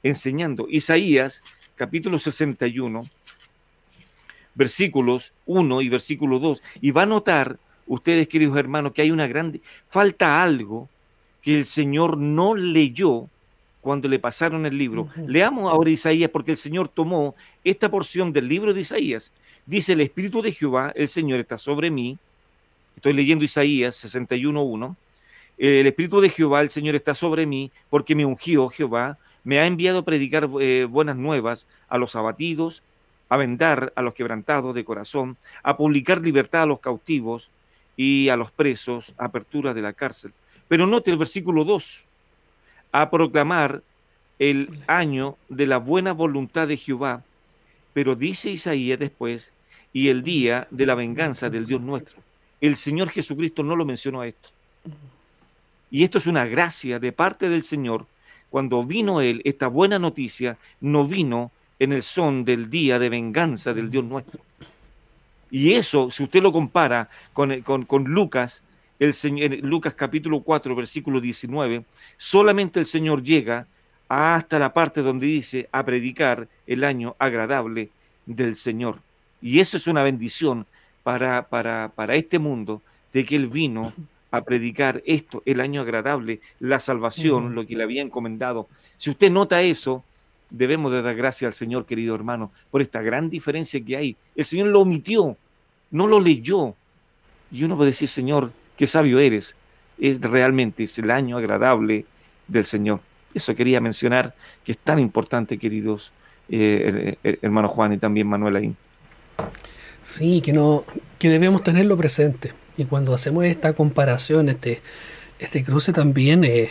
enseñando. 0.03 0.67
Isaías, 0.69 1.45
capítulo 1.77 2.19
61 2.19 3.09
versículos 4.57 5.33
1 5.47 5.83
y 5.83 5.89
versículo 5.89 6.41
2. 6.41 6.61
Y 6.81 6.91
va 6.91 7.03
a 7.03 7.07
notar, 7.07 7.61
ustedes 7.89 8.29
queridos 8.29 8.57
hermanos, 8.57 8.93
que 8.93 9.03
hay 9.03 9.11
una 9.11 9.27
grande, 9.27 9.61
falta 9.89 10.43
algo 10.43 10.89
que 11.43 11.57
el 11.57 11.65
Señor 11.65 12.17
no 12.19 12.55
leyó 12.55 13.29
cuando 13.81 14.09
le 14.09 14.19
pasaron 14.19 14.67
el 14.67 14.77
libro. 14.77 15.09
Leamos 15.27 15.71
ahora 15.71 15.91
Isaías 15.91 16.31
porque 16.31 16.53
el 16.53 16.57
Señor 16.57 16.89
tomó 16.89 17.35
esta 17.65 17.91
porción 17.91 18.33
del 18.33 18.49
libro 18.49 18.75
de 18.75 18.83
Isaías. 18.83 19.33
Dice, 19.67 19.93
el 19.93 20.01
Espíritu 20.01 20.43
de 20.43 20.53
Jehová, 20.53 20.93
el 20.95 21.09
Señor 21.09 21.41
está 21.41 21.59
sobre 21.59 21.91
mí. 21.91 22.19
Estoy 22.97 23.13
leyendo 23.13 23.45
Isaías 23.45 24.05
61.1. 24.05 24.97
El 25.59 25.87
Espíritu 25.87 26.21
de 26.21 26.31
Jehová, 26.31 26.61
el 26.61 26.71
Señor 26.71 26.95
está 26.95 27.15
sobre 27.15 27.47
mí 27.47 27.71
porque 27.91 28.15
me 28.15 28.25
ungió 28.25 28.69
Jehová, 28.69 29.19
me 29.43 29.59
ha 29.59 29.67
enviado 29.67 30.01
a 30.01 30.05
predicar 30.05 30.49
eh, 30.61 30.87
buenas 30.89 31.17
nuevas 31.17 31.67
a 31.89 31.99
los 31.99 32.15
abatidos, 32.15 32.83
a 33.29 33.37
vendar 33.37 33.93
a 33.97 34.03
los 34.03 34.15
quebrantados 34.15 34.75
de 34.75 34.85
corazón, 34.85 35.37
a 35.63 35.77
publicar 35.77 36.21
libertad 36.21 36.63
a 36.63 36.67
los 36.67 36.81
cautivos 36.81 37.51
y 37.99 38.29
a 38.29 38.37
los 38.37 38.53
presos, 38.53 39.13
apertura 39.19 39.75
de 39.75 39.83
la 39.83 39.93
cárcel. 39.93 40.33
Pero 40.69 40.87
note 40.87 41.11
el 41.11 41.17
versículo 41.17 41.65
2, 41.65 42.05
a 42.93 43.11
proclamar 43.11 43.83
el 44.39 44.71
año 44.87 45.37
de 45.49 45.67
la 45.67 45.79
buena 45.79 46.13
voluntad 46.13 46.69
de 46.69 46.77
Jehová, 46.77 47.25
pero 47.93 48.15
dice 48.15 48.51
Isaías 48.51 49.01
después, 49.01 49.53
y 49.93 50.11
el 50.11 50.23
día 50.23 50.69
de 50.71 50.87
la 50.87 50.95
venganza 50.95 51.51
del 51.51 51.67
Dios 51.67 51.81
nuestro. 51.81 52.17
El 52.61 52.77
Señor 52.77 53.11
Jesucristo 53.11 53.65
no 53.65 53.75
lo 53.75 53.85
mencionó 53.85 54.21
a 54.21 54.29
esto. 54.29 54.49
Y 55.91 56.05
esto 56.05 56.19
es 56.19 56.29
una 56.29 56.45
gracia 56.45 57.01
de 57.01 57.11
parte 57.11 57.49
del 57.49 57.65
Señor. 57.65 58.07
Cuando 58.49 58.85
vino 58.85 59.21
Él, 59.21 59.43
esta 59.45 59.67
buena 59.67 59.99
noticia 59.99 60.57
no 60.81 61.05
vino 61.05 61.51
en 61.81 61.93
el 61.93 62.05
son 62.05 62.45
del 62.45 62.71
día 62.71 63.01
de 63.01 63.09
venganza 63.09 63.75
del 63.75 63.91
Dios 63.91 64.05
nuestro. 64.05 64.41
Y 65.51 65.75
eso, 65.75 66.11
si 66.11 66.25
usted 66.25 66.43
lo 66.43 66.53
compara 66.53 67.09
con, 67.33 67.63
con, 67.63 68.05
Lucas, 68.05 68.63
el 68.99 69.15
Señor, 69.15 69.59
Lucas 69.63 69.95
capítulo 69.95 70.41
4, 70.41 70.75
versículo 70.75 71.21
19, 71.21 71.85
solamente 72.17 72.81
el 72.81 72.87
Señor 72.87 73.23
llega 73.23 73.67
hasta 74.09 74.59
la 74.59 74.73
parte 74.73 75.03
donde 75.03 75.27
dice 75.27 75.69
a 75.73 75.85
predicar 75.85 76.49
el 76.67 76.85
año 76.85 77.15
agradable 77.19 77.91
del 78.27 78.57
Señor. 78.57 79.01
Y 79.41 79.61
eso 79.61 79.77
es 79.77 79.87
una 79.87 80.03
bendición 80.03 80.67
para, 81.03 81.49
para, 81.49 81.93
para 81.95 82.17
este 82.17 82.39
mundo, 82.39 82.83
de 83.13 83.25
que 83.25 83.37
Él 83.37 83.47
vino 83.47 83.93
a 84.31 84.43
predicar 84.43 85.03
esto, 85.07 85.43
el 85.47 85.61
año 85.61 85.81
agradable, 85.81 86.41
la 86.61 86.81
salvación, 86.81 87.55
lo 87.55 87.67
que 87.67 87.77
le 87.77 87.83
había 87.83 88.03
encomendado. 88.03 88.69
Si 88.97 89.11
usted 89.11 89.31
nota 89.31 89.63
eso, 89.63 90.05
debemos 90.51 90.93
de 90.93 91.03
dar 91.03 91.15
gracias 91.17 91.49
al 91.49 91.53
Señor, 91.53 91.87
querido 91.87 92.15
hermano, 92.15 92.53
por 92.71 92.83
esta 92.83 93.03
gran 93.03 93.31
diferencia 93.31 93.85
que 93.85 93.97
hay. 93.97 94.17
El 94.37 94.45
Señor 94.45 94.69
lo 94.69 94.81
omitió, 94.81 95.37
no 95.91 96.07
lo 96.07 96.21
leyó. 96.21 96.75
Y 97.51 97.65
uno 97.65 97.77
puede 97.77 97.91
decir, 97.91 98.09
Señor, 98.09 98.53
qué 98.77 98.87
sabio 98.87 99.19
eres. 99.19 99.57
Es 99.99 100.21
realmente 100.21 100.85
es 100.85 100.99
el 100.99 101.11
año 101.11 101.39
agradable 101.39 102.05
del 102.47 102.65
Señor. 102.65 103.01
Eso 103.35 103.55
quería 103.55 103.81
mencionar, 103.81 104.35
que 104.65 104.73
es 104.73 104.79
tan 104.79 104.99
importante, 104.99 105.59
queridos 105.59 106.13
eh, 106.49 107.17
hermano 107.43 107.69
Juan 107.69 107.93
y 107.93 107.99
también 107.99 108.27
Manuel 108.27 108.57
ahí. 108.57 108.75
Sí, 110.03 110.41
que, 110.41 110.53
no, 110.53 110.85
que 111.19 111.29
debemos 111.29 111.63
tenerlo 111.63 111.97
presente. 111.97 112.53
Y 112.77 112.85
cuando 112.85 113.15
hacemos 113.15 113.45
esta 113.45 113.75
comparación, 113.75 114.49
este, 114.49 114.81
este 115.39 115.63
cruce 115.63 115.93
también, 115.93 116.45
eh, 116.45 116.71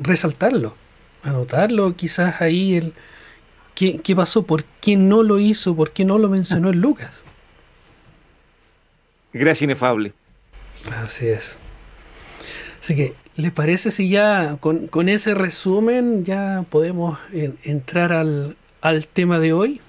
resaltarlo, 0.00 0.74
anotarlo, 1.22 1.94
quizás 1.94 2.40
ahí 2.42 2.76
el, 2.76 2.92
¿Qué, 3.74 4.14
pasó? 4.14 4.44
¿Por 4.44 4.64
qué 4.80 4.96
no 4.96 5.22
lo 5.22 5.40
hizo? 5.40 5.74
¿Por 5.74 5.90
qué 5.90 6.04
no 6.04 6.18
lo 6.18 6.28
mencionó 6.28 6.70
en 6.70 6.80
Lucas? 6.80 7.10
Gracia 9.32 9.64
inefable. 9.64 10.12
Así 11.02 11.26
es. 11.26 11.56
Así 12.80 12.94
que, 12.94 13.14
¿les 13.36 13.50
parece 13.50 13.90
si 13.90 14.08
ya 14.08 14.58
con, 14.60 15.08
ese 15.08 15.34
resumen 15.34 16.24
ya 16.24 16.64
podemos 16.70 17.18
entrar 17.64 18.12
al, 18.12 18.56
tema 19.12 19.40
de 19.40 19.52
hoy? 19.52 19.80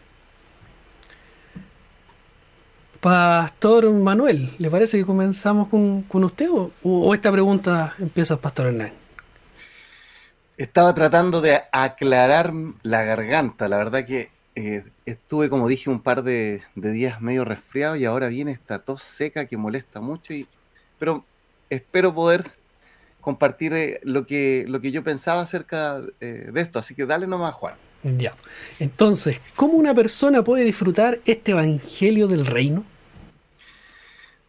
Pastor 3.01 3.91
Manuel, 3.91 4.49
¿le 4.57 4.71
parece 4.71 4.97
que 4.97 5.05
comenzamos 5.05 5.67
con, 5.67 6.23
usted 6.23 6.49
o, 6.49 6.71
o, 6.81 7.13
esta 7.13 7.31
pregunta 7.31 7.93
empieza 7.99 8.37
Pastor 8.37 8.67
Hernán? 8.67 9.04
Estaba 10.57 10.95
tratando 10.95 11.41
de 11.41 11.61
aclarar 11.71 12.53
la 12.83 13.03
garganta. 13.03 13.67
La 13.67 13.77
verdad 13.77 14.05
que 14.05 14.29
eh, 14.55 14.83
estuve, 15.05 15.49
como 15.49 15.67
dije, 15.67 15.89
un 15.89 15.99
par 15.99 16.23
de, 16.23 16.61
días 16.75 17.21
medio 17.21 17.43
resfriado 17.43 17.97
y 17.97 18.05
ahora 18.05 18.29
viene 18.29 18.51
esta 18.51 18.79
tos 18.79 19.03
seca 19.03 19.45
que 19.45 19.57
molesta 19.57 19.99
mucho. 19.99 20.33
Y, 20.33 20.47
pero 20.97 21.25
espero 21.69 22.13
poder 22.13 22.51
compartir 23.19 23.73
eh, 23.73 23.99
lo, 24.03 24.25
que, 24.25 24.65
lo 24.67 24.79
que 24.79 24.91
yo 24.91 25.03
pensaba 25.03 25.41
acerca 25.41 26.01
eh, 26.21 26.49
de 26.53 26.61
esto. 26.61 26.79
Así 26.79 26.95
que 26.95 27.05
dale 27.05 27.27
nomás, 27.27 27.53
Juan. 27.53 27.75
Ya. 28.03 28.35
Entonces, 28.79 29.41
¿cómo 29.55 29.73
una 29.73 29.93
persona 29.93 30.43
puede 30.43 30.63
disfrutar 30.63 31.19
este 31.25 31.51
evangelio 31.51 32.27
del 32.27 32.45
reino? 32.45 32.85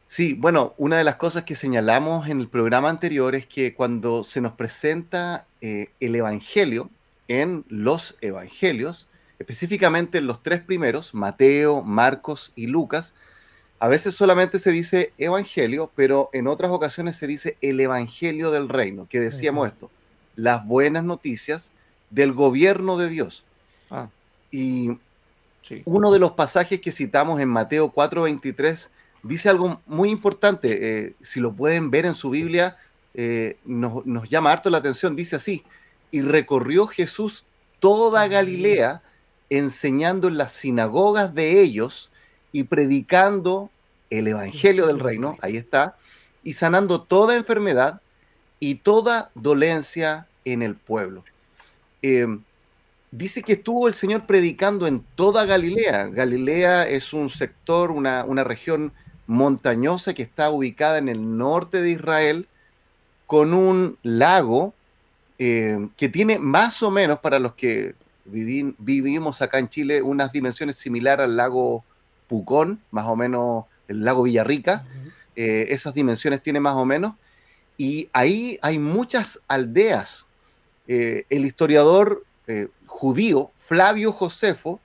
Sí, 0.08 0.34
bueno, 0.34 0.74
una 0.78 0.98
de 0.98 1.04
las 1.04 1.16
cosas 1.16 1.42
que 1.42 1.56
señalamos 1.56 2.28
en 2.28 2.40
el 2.40 2.48
programa 2.48 2.88
anterior 2.88 3.34
es 3.34 3.46
que 3.46 3.74
cuando 3.74 4.22
se 4.22 4.40
nos 4.40 4.52
presenta 4.52 5.46
eh, 5.60 5.90
el 5.98 6.14
Evangelio 6.14 6.90
en 7.26 7.64
los 7.68 8.16
Evangelios, 8.20 9.08
específicamente 9.40 10.18
en 10.18 10.28
los 10.28 10.42
tres 10.44 10.62
primeros, 10.62 11.12
Mateo, 11.12 11.82
Marcos 11.82 12.52
y 12.54 12.68
Lucas, 12.68 13.14
a 13.80 13.88
veces 13.88 14.14
solamente 14.14 14.58
se 14.58 14.70
dice 14.70 15.12
Evangelio, 15.18 15.90
pero 15.94 16.30
en 16.32 16.46
otras 16.46 16.70
ocasiones 16.70 17.16
se 17.16 17.26
dice 17.26 17.58
el 17.60 17.80
Evangelio 17.80 18.50
del 18.50 18.68
Reino, 18.68 19.06
que 19.10 19.20
decíamos 19.20 19.68
esto, 19.68 19.90
las 20.36 20.66
buenas 20.66 21.04
noticias 21.04 21.72
del 22.10 22.32
gobierno 22.32 22.96
de 22.96 23.08
Dios. 23.08 23.44
Ah. 23.90 24.08
Y 24.50 24.98
uno 25.84 26.12
de 26.12 26.20
los 26.20 26.32
pasajes 26.32 26.80
que 26.80 26.92
citamos 26.92 27.40
en 27.40 27.48
Mateo 27.48 27.92
4:23 27.92 28.90
dice 29.26 29.48
algo 29.48 29.80
muy 29.86 30.10
importante. 30.10 31.06
Eh, 31.06 31.14
si 31.20 31.40
lo 31.40 31.52
pueden 31.52 31.90
ver 31.90 32.06
en 32.06 32.14
su 32.14 32.30
Biblia, 32.30 32.76
eh, 33.14 33.56
nos, 33.64 34.04
llama 34.28 34.52
harto 34.52 34.70
la 34.70 34.78
atención. 34.78 35.16
Dice 35.16 35.36
así, 35.36 35.64
y 36.10 36.22
recorrió 36.22 36.86
Jesús 36.86 37.44
toda 37.80 38.28
Galilea, 38.28 39.02
enseñando 39.50 40.28
en 40.28 40.36
las 40.36 40.52
sinagogas 40.52 41.34
de 41.34 41.60
ellos 41.62 42.10
y 42.52 42.64
predicando 42.64 43.70
el 44.10 44.28
Evangelio 44.28 44.86
del 44.86 45.00
Reino, 45.00 45.36
ahí 45.40 45.56
está, 45.56 45.96
y 46.42 46.54
sanando 46.54 47.02
toda 47.02 47.36
enfermedad 47.36 48.00
y 48.60 48.76
toda 48.76 49.30
dolencia 49.34 50.26
en 50.44 50.62
el 50.62 50.74
pueblo. 50.74 51.24
Em, 52.02 52.42
dice 53.10 53.42
que 53.42 53.54
estuvo 53.54 53.88
el 53.88 53.94
Señor 53.94 54.26
predicando 54.26 54.86
en 54.86 55.04
toda 55.14 55.44
Galilea. 55.44 56.06
Galilea 56.06 56.88
es 56.88 57.12
un 57.12 57.30
sector, 57.30 57.90
una, 57.90 58.24
una 58.24 58.44
región 58.44 58.92
montañosa 59.26 60.14
que 60.14 60.22
está 60.22 60.50
ubicada 60.50 60.98
en 60.98 61.08
el 61.08 61.36
norte 61.36 61.82
de 61.82 61.90
Israel, 61.90 62.46
con 63.26 63.54
un 63.54 63.98
lago 64.02 64.72
eh, 65.38 65.88
que 65.96 66.08
tiene 66.08 66.38
más 66.38 66.82
o 66.82 66.90
menos, 66.90 67.18
para 67.18 67.38
los 67.38 67.54
que 67.54 67.94
vivimos 68.24 69.42
acá 69.42 69.58
en 69.58 69.68
Chile, 69.68 70.02
unas 70.02 70.32
dimensiones 70.32 70.76
similares 70.76 71.24
al 71.24 71.36
lago 71.36 71.84
Pucón, 72.28 72.80
más 72.90 73.06
o 73.06 73.16
menos 73.16 73.64
el 73.88 74.04
lago 74.04 74.22
Villarrica. 74.24 74.84
Eh, 75.36 75.66
esas 75.68 75.94
dimensiones 75.94 76.42
tiene 76.42 76.58
más 76.60 76.74
o 76.74 76.84
menos. 76.84 77.14
Y 77.78 78.08
ahí 78.12 78.58
hay 78.62 78.78
muchas 78.78 79.40
aldeas. 79.46 80.24
Eh, 80.88 81.24
el 81.30 81.44
historiador 81.44 82.24
judío 82.86 83.50
Flavio 83.56 84.12
Josefo 84.12 84.80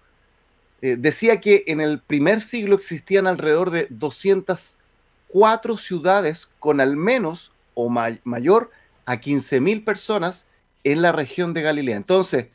eh, 0.82 0.96
decía 0.98 1.40
que 1.40 1.64
en 1.68 1.80
el 1.80 2.00
primer 2.00 2.42
siglo 2.42 2.76
existían 2.76 3.28
alrededor 3.28 3.70
de 3.70 3.88
204 3.90 5.78
ciudades 5.78 6.50
con 6.60 6.82
al 6.82 6.98
menos 6.98 7.54
o 7.74 7.90
mayor 7.90 8.72
a 9.06 9.18
15.000 9.18 9.84
personas 9.84 10.48
en 10.84 11.02
la 11.02 11.12
región 11.12 11.54
de 11.54 11.62
Galilea. 11.62 11.98
Entonces, 11.98 12.48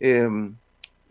em, 0.00 0.54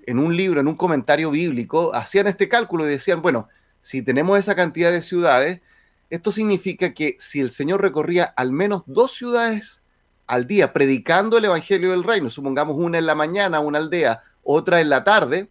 en 0.06 0.20
un 0.20 0.36
libro, 0.36 0.60
en 0.60 0.68
un 0.68 0.76
comentario 0.76 1.30
bíblico, 1.30 1.94
hacían 1.94 2.28
este 2.28 2.50
cálculo 2.50 2.86
y 2.86 2.90
decían, 2.90 3.22
bueno, 3.22 3.48
si 3.82 4.02
tenemos 4.02 4.40
esa 4.40 4.56
cantidad 4.56 4.92
de 4.92 5.02
ciudades, 5.02 5.62
esto 6.10 6.32
significa 6.32 6.94
que 6.94 7.18
si 7.20 7.40
el 7.40 7.52
Señor 7.52 7.82
recorría 7.82 8.24
al 8.24 8.52
menos 8.52 8.84
dos 8.86 9.12
ciudades 9.12 9.82
al 10.26 10.48
día 10.48 10.74
predicando 10.74 11.38
el 11.38 11.46
Evangelio 11.46 11.92
del 11.92 12.04
Reino, 12.04 12.30
supongamos 12.30 12.76
una 12.78 12.98
en 12.98 13.06
la 13.06 13.16
mañana, 13.16 13.60
una 13.60 13.78
aldea, 13.78 14.24
otra 14.44 14.82
en 14.82 14.90
la 14.90 15.04
tarde, 15.04 15.50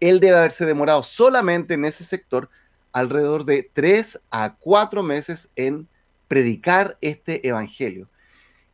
él 0.00 0.20
debe 0.20 0.38
haberse 0.38 0.66
demorado 0.66 1.02
solamente 1.02 1.74
en 1.74 1.84
ese 1.84 2.04
sector 2.04 2.48
alrededor 2.92 3.44
de 3.44 3.68
tres 3.72 4.20
a 4.30 4.54
cuatro 4.54 5.02
meses 5.02 5.50
en 5.56 5.88
predicar 6.26 6.96
este 7.00 7.46
Evangelio. 7.46 8.08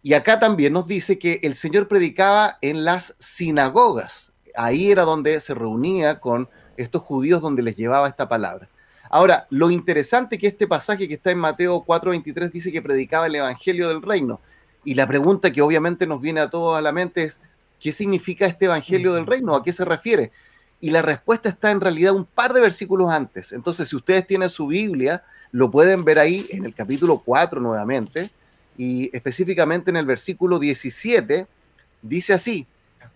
Y 0.03 0.13
acá 0.13 0.39
también 0.39 0.73
nos 0.73 0.87
dice 0.87 1.19
que 1.19 1.41
el 1.43 1.55
Señor 1.55 1.89
predicaba 1.89 2.59
en 2.61 2.85
las 2.85 3.17
sinagogas. 3.19 4.33
Ahí 4.55 4.91
era 4.91 5.03
donde 5.03 5.41
se 5.41 5.55
reunía 5.55 6.21
con 6.21 6.49
estos 6.77 7.03
judíos 7.03 7.41
donde 7.41 7.63
les 7.63 7.77
llevaba 7.77 8.09
esta 8.09 8.29
palabra. 8.29 8.69
Ahora, 9.09 9.47
lo 9.51 9.71
interesante 9.71 10.39
que 10.39 10.49
este 10.49 10.67
pasaje 10.67 11.09
que 11.09 11.15
está 11.15 11.31
en 11.31 11.39
Mateo 11.39 11.85
4:23 11.85 12.51
dice 12.51 12.73
que 12.73 12.83
predicaba 12.83 13.27
el 13.27 13.37
Evangelio 13.37 13.89
del 13.89 14.03
Reino. 14.03 14.41
Y 14.85 14.95
la 14.95 15.07
pregunta 15.07 15.53
que 15.53 15.63
obviamente 15.63 16.07
nos 16.07 16.21
viene 16.21 16.41
a 16.41 16.51
todos 16.51 16.77
a 16.77 16.83
la 16.83 16.93
mente 16.93 17.25
es, 17.25 17.41
¿qué 17.81 17.93
significa 17.93 18.47
este 18.47 18.67
Evangelio 18.67 19.15
del 19.15 19.27
Reino? 19.27 19.55
¿A 19.55 19.63
qué 19.63 19.73
se 19.73 19.85
refiere? 19.85 20.33
Y 20.85 20.91
la 20.91 21.01
respuesta 21.01 21.49
está 21.49 21.71
en 21.71 21.81
realidad 21.81 22.13
un 22.13 22.27
par 22.27 22.53
de 22.53 22.61
versículos 22.61 23.11
antes. 23.11 23.53
Entonces, 23.53 23.89
si 23.89 23.97
ustedes 23.97 24.27
tienen 24.27 24.51
su 24.51 24.67
Biblia, 24.67 25.25
lo 25.51 25.71
pueden 25.71 26.05
ver 26.05 26.19
ahí 26.19 26.47
en 26.51 26.67
el 26.67 26.75
capítulo 26.75 27.23
4 27.25 27.59
nuevamente, 27.59 28.31
y 28.77 29.09
específicamente 29.17 29.89
en 29.89 29.97
el 29.97 30.05
versículo 30.05 30.59
17, 30.59 31.47
dice 32.03 32.35
así, 32.35 32.67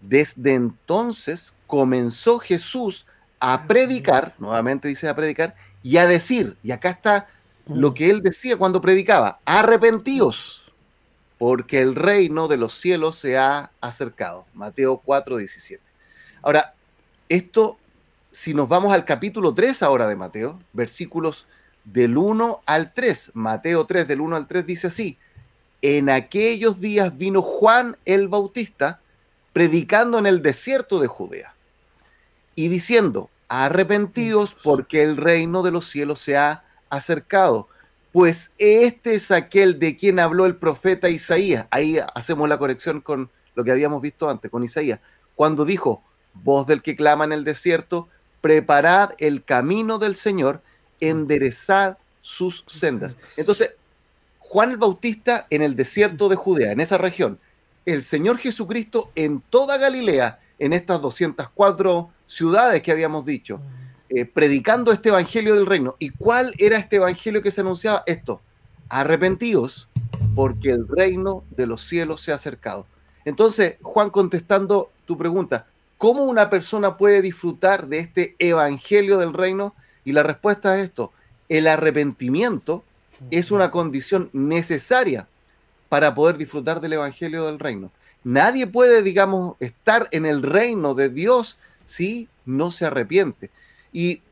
desde 0.00 0.54
entonces 0.54 1.52
comenzó 1.66 2.38
Jesús 2.38 3.04
a 3.38 3.66
predicar, 3.66 4.32
nuevamente 4.38 4.88
dice 4.88 5.06
a 5.06 5.14
predicar, 5.14 5.54
y 5.82 5.98
a 5.98 6.06
decir, 6.06 6.56
y 6.62 6.70
acá 6.70 6.88
está 6.88 7.28
lo 7.66 7.92
que 7.92 8.08
él 8.08 8.22
decía 8.22 8.56
cuando 8.56 8.80
predicaba, 8.80 9.40
arrepentíos, 9.44 10.72
porque 11.37 11.82
el 11.82 11.96
reino 11.96 12.48
de 12.48 12.56
los 12.56 12.72
cielos 12.72 13.18
se 13.18 13.37
ha 13.37 13.72
acercado. 13.82 14.46
Mateo 14.54 14.96
4, 15.04 15.37
17. 15.37 15.82
Ahora, 16.40 16.72
esto, 17.28 17.78
si 18.32 18.54
nos 18.54 18.68
vamos 18.68 18.92
al 18.92 19.04
capítulo 19.04 19.54
3 19.54 19.82
ahora 19.82 20.08
de 20.08 20.16
Mateo, 20.16 20.58
versículos 20.73 21.47
del 21.85 22.16
1 22.16 22.62
al 22.66 22.92
3, 22.92 23.32
Mateo 23.35 23.87
3 23.87 24.06
del 24.06 24.20
1 24.20 24.37
al 24.37 24.47
3 24.47 24.66
dice 24.66 24.87
así, 24.88 25.18
en 25.80 26.11
aquellos 26.11 26.80
días 26.80 27.16
vino 27.16 27.42
Juan 27.42 27.97
el 28.04 28.28
Bautista 28.28 29.00
predicando 29.52 30.18
en 30.18 30.26
el 30.26 30.42
desierto 30.42 31.00
de 31.00 31.06
Judea 31.06 31.54
y 32.54 32.68
diciendo, 32.68 33.30
arrepentidos 33.49 34.54
porque 34.62 35.02
el 35.02 35.16
reino 35.16 35.62
de 35.62 35.70
los 35.70 35.87
cielos 35.87 36.20
se 36.20 36.37
ha 36.37 36.64
acercado 36.90 37.68
pues 38.12 38.52
este 38.58 39.14
es 39.14 39.30
aquel 39.30 39.78
de 39.78 39.97
quien 39.97 40.18
habló 40.18 40.47
el 40.47 40.56
profeta 40.56 41.08
Isaías. 41.08 41.66
Ahí 41.70 41.99
hacemos 42.14 42.49
la 42.49 42.58
conexión 42.58 43.00
con 43.00 43.30
lo 43.54 43.64
que 43.64 43.70
habíamos 43.70 44.00
visto 44.00 44.30
antes, 44.30 44.50
con 44.50 44.64
Isaías, 44.64 45.00
cuando 45.35 45.64
dijo, 45.64 46.02
voz 46.35 46.66
del 46.66 46.82
que 46.82 46.97
clama 46.97 47.25
en 47.25 47.32
el 47.32 47.44
desierto, 47.44 48.08
preparad 48.40 49.11
el 49.18 49.44
camino 49.44 49.99
del 49.99 50.16
Señor, 50.16 50.62
enderezad 51.00 51.99
sus 52.23 52.64
sendas. 52.66 53.16
Entonces, 53.37 53.75
Juan 54.38 54.70
el 54.70 54.76
Bautista 54.76 55.47
en 55.50 55.62
el 55.62 55.76
desierto 55.76 56.28
de 56.28 56.37
Judea, 56.37 56.73
en 56.73 56.80
esa 56.80 56.99
región, 56.99 57.38
el 57.85 58.04
Señor 58.04 58.38
Jesucristo 58.38 59.11
en 59.14 59.40
toda 59.40 59.78
Galilea, 59.78 60.40
en 60.58 60.73
estas 60.73 61.00
204 61.00 62.11
ciudades 62.26 62.82
que 62.82 62.90
habíamos 62.90 63.25
dicho, 63.25 63.61
eh, 64.11 64.25
predicando 64.25 64.92
este 64.92 65.11
evangelio 65.11 65.54
del 65.54 65.66
reino. 65.66 65.97
¿Y 65.99 66.11
cuál 66.11 66.52
era 66.58 66.78
este 66.78 66.97
evangelio 66.97 67.42
que 67.42 67.50
se 67.50 67.61
anunciaba? 67.61 68.02
Esto, 68.06 68.40
arrepentidos 68.88 69.88
porque 70.35 70.70
el 70.70 70.87
reino 70.88 71.45
de 71.50 71.67
los 71.67 71.82
cielos 71.82 72.21
se 72.21 72.32
ha 72.32 72.36
acercado. 72.36 72.86
Entonces, 73.25 73.76
Juan, 73.82 74.10
contestando 74.10 74.91
tu 75.04 75.19
pregunta, 75.19 75.67
¿cómo 75.99 76.25
una 76.25 76.49
persona 76.49 76.97
puede 76.97 77.21
disfrutar 77.21 77.89
de 77.89 77.99
este 77.99 78.37
evangelio 78.39 79.19
del 79.19 79.34
reino? 79.34 79.75
Y 80.04 80.13
la 80.13 80.23
respuesta 80.23 80.78
es 80.78 80.87
esto, 80.87 81.13
el 81.49 81.67
arrepentimiento 81.67 82.82
es 83.30 83.50
una 83.50 83.71
condición 83.71 84.30
necesaria 84.32 85.28
para 85.89 86.15
poder 86.15 86.39
disfrutar 86.39 86.80
del 86.80 86.95
evangelio 86.95 87.47
del 87.47 87.58
reino. 87.58 87.91
Nadie 88.25 88.67
puede, 88.67 89.02
digamos, 89.02 89.56
estar 89.61 90.08
en 90.13 90.26
el 90.26 90.43
reino 90.43 90.95
de 90.95 91.08
Dios 91.08 91.58
si 91.84 92.28
no 92.47 92.71
se 92.71 92.87
arrepiente. 92.87 93.50
Y 93.93 94.23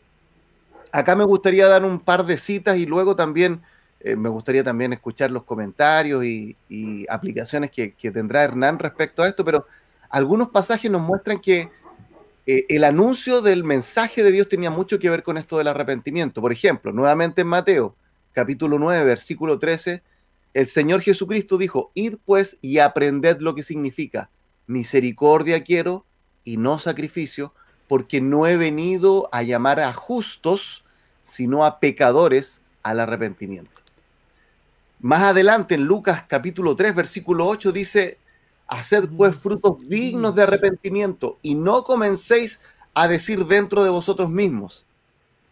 acá 0.92 1.16
me 1.16 1.24
gustaría 1.24 1.66
dar 1.66 1.85
un 1.85 2.00
par 2.00 2.24
de 2.24 2.37
citas 2.37 2.76
y 2.79 2.87
luego 2.87 3.16
también 3.16 3.61
eh, 4.00 4.14
me 4.14 4.29
gustaría 4.29 4.62
también 4.62 4.92
escuchar 4.92 5.31
los 5.31 5.44
comentarios 5.44 6.24
y, 6.24 6.57
aplicaciones 7.09 7.70
que, 7.70 8.11
tendrá 8.12 8.44
Hernán 8.44 8.79
respecto 8.79 9.22
a 9.22 9.29
esto, 9.29 9.44
pero 9.44 9.66
algunos 10.16 10.48
pasajes 10.48 10.90
nos 10.90 11.02
muestran 11.02 11.38
que 11.38 11.68
eh, 12.46 12.64
el 12.70 12.85
anuncio 12.85 13.42
del 13.42 13.64
mensaje 13.64 14.22
de 14.22 14.33
Dios 14.33 14.48
tenía 14.48 14.70
mucho 14.70 14.98
que 14.98 15.11
ver 15.11 15.22
con 15.22 15.37
esto 15.37 15.59
del 15.59 15.68
arrepentimiento. 15.68 16.40
Por 16.40 16.52
ejemplo, 16.52 16.90
nuevamente 16.90 17.42
en 17.42 17.48
Mateo, 17.48 17.94
capítulo 18.33 18.79
9, 18.79 19.05
versículo 19.05 19.59
13, 19.59 20.02
el 20.55 20.66
Señor 20.66 21.02
Jesucristo 21.02 21.59
dijo, 21.59 21.90
id 21.92 22.14
pues 22.24 22.57
y 22.62 22.79
aprended 22.79 23.40
lo 23.40 23.55
que 23.55 23.62
significa, 23.62 24.31
misericordia 24.66 25.62
quiero 25.62 26.07
y 26.44 26.57
no 26.57 26.79
sacrificio, 26.79 27.52
porque 27.87 28.22
no 28.22 28.46
he 28.46 28.57
venido 28.57 29.29
a 29.33 29.42
llamar 29.42 29.81
a 29.81 29.92
justos, 29.92 30.83
sino 31.22 31.62
a 31.62 31.79
pecadores 31.79 32.62
al 32.83 33.00
arrepentimiento. 33.00 33.83
Más 34.98 35.24
adelante 35.24 35.74
en 35.74 35.85
Lucas 35.85 36.24
capítulo 36.26 36.74
3, 36.74 36.94
versículo 36.94 37.46
8 37.46 37.70
dice, 37.70 38.16
haced 38.68 39.09
pues 39.16 39.37
frutos 39.37 39.76
dignos 39.88 40.35
de 40.35 40.42
arrepentimiento 40.42 41.38
y 41.42 41.55
no 41.55 41.85
comencéis 41.85 42.61
a 42.94 43.09
decir 43.09 43.46
dentro 43.46 43.85
de 43.85 43.90
vosotros 43.90 44.31
mismos, 44.31 44.87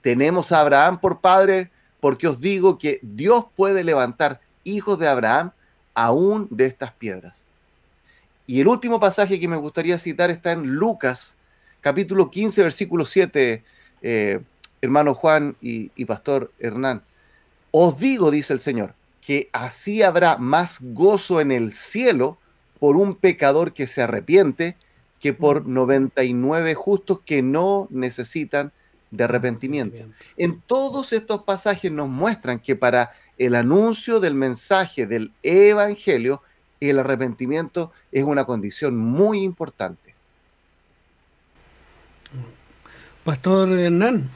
tenemos 0.02 0.52
a 0.52 0.60
Abraham 0.60 1.00
por 1.00 1.20
padre, 1.20 1.70
porque 2.00 2.28
os 2.28 2.40
digo 2.40 2.78
que 2.78 2.98
Dios 3.02 3.46
puede 3.56 3.84
levantar 3.84 4.40
hijos 4.64 4.98
de 4.98 5.08
Abraham 5.08 5.52
aún 5.94 6.46
de 6.50 6.66
estas 6.66 6.92
piedras. 6.92 7.46
Y 8.46 8.60
el 8.60 8.68
último 8.68 9.00
pasaje 9.00 9.40
que 9.40 9.48
me 9.48 9.56
gustaría 9.56 9.98
citar 9.98 10.30
está 10.30 10.52
en 10.52 10.74
Lucas 10.74 11.36
capítulo 11.80 12.30
15, 12.30 12.62
versículo 12.62 13.04
7, 13.04 13.62
eh, 14.02 14.40
hermano 14.80 15.14
Juan 15.14 15.56
y, 15.60 15.90
y 15.94 16.04
pastor 16.06 16.50
Hernán. 16.58 17.02
Os 17.70 17.98
digo, 17.98 18.30
dice 18.30 18.52
el 18.54 18.60
Señor, 18.60 18.94
que 19.20 19.48
así 19.52 20.02
habrá 20.02 20.38
más 20.38 20.78
gozo 20.80 21.40
en 21.40 21.52
el 21.52 21.72
cielo 21.72 22.38
por 22.84 22.98
un 22.98 23.14
pecador 23.14 23.72
que 23.72 23.86
se 23.86 24.02
arrepiente 24.02 24.76
que 25.18 25.32
por 25.32 25.66
99 25.66 26.74
justos 26.74 27.20
que 27.24 27.40
no 27.40 27.88
necesitan 27.88 28.72
de 29.10 29.24
arrepentimiento. 29.24 29.96
En 30.36 30.60
todos 30.60 31.14
estos 31.14 31.44
pasajes 31.44 31.90
nos 31.90 32.10
muestran 32.10 32.58
que 32.58 32.76
para 32.76 33.12
el 33.38 33.54
anuncio 33.54 34.20
del 34.20 34.34
mensaje 34.34 35.06
del 35.06 35.32
Evangelio, 35.42 36.42
el 36.78 36.98
arrepentimiento 36.98 37.90
es 38.12 38.22
una 38.22 38.44
condición 38.44 38.98
muy 38.98 39.42
importante. 39.42 40.14
Pastor 43.24 43.72
Hernán, 43.72 44.28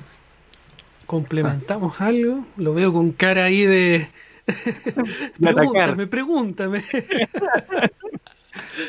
complementamos 1.05 2.01
algo. 2.01 2.47
Lo 2.57 2.73
veo 2.73 2.95
con 2.95 3.13
cara 3.13 3.45
ahí 3.45 3.67
de. 3.67 4.09
pregúntame, 5.39 6.07
pregúntame. 6.07 6.83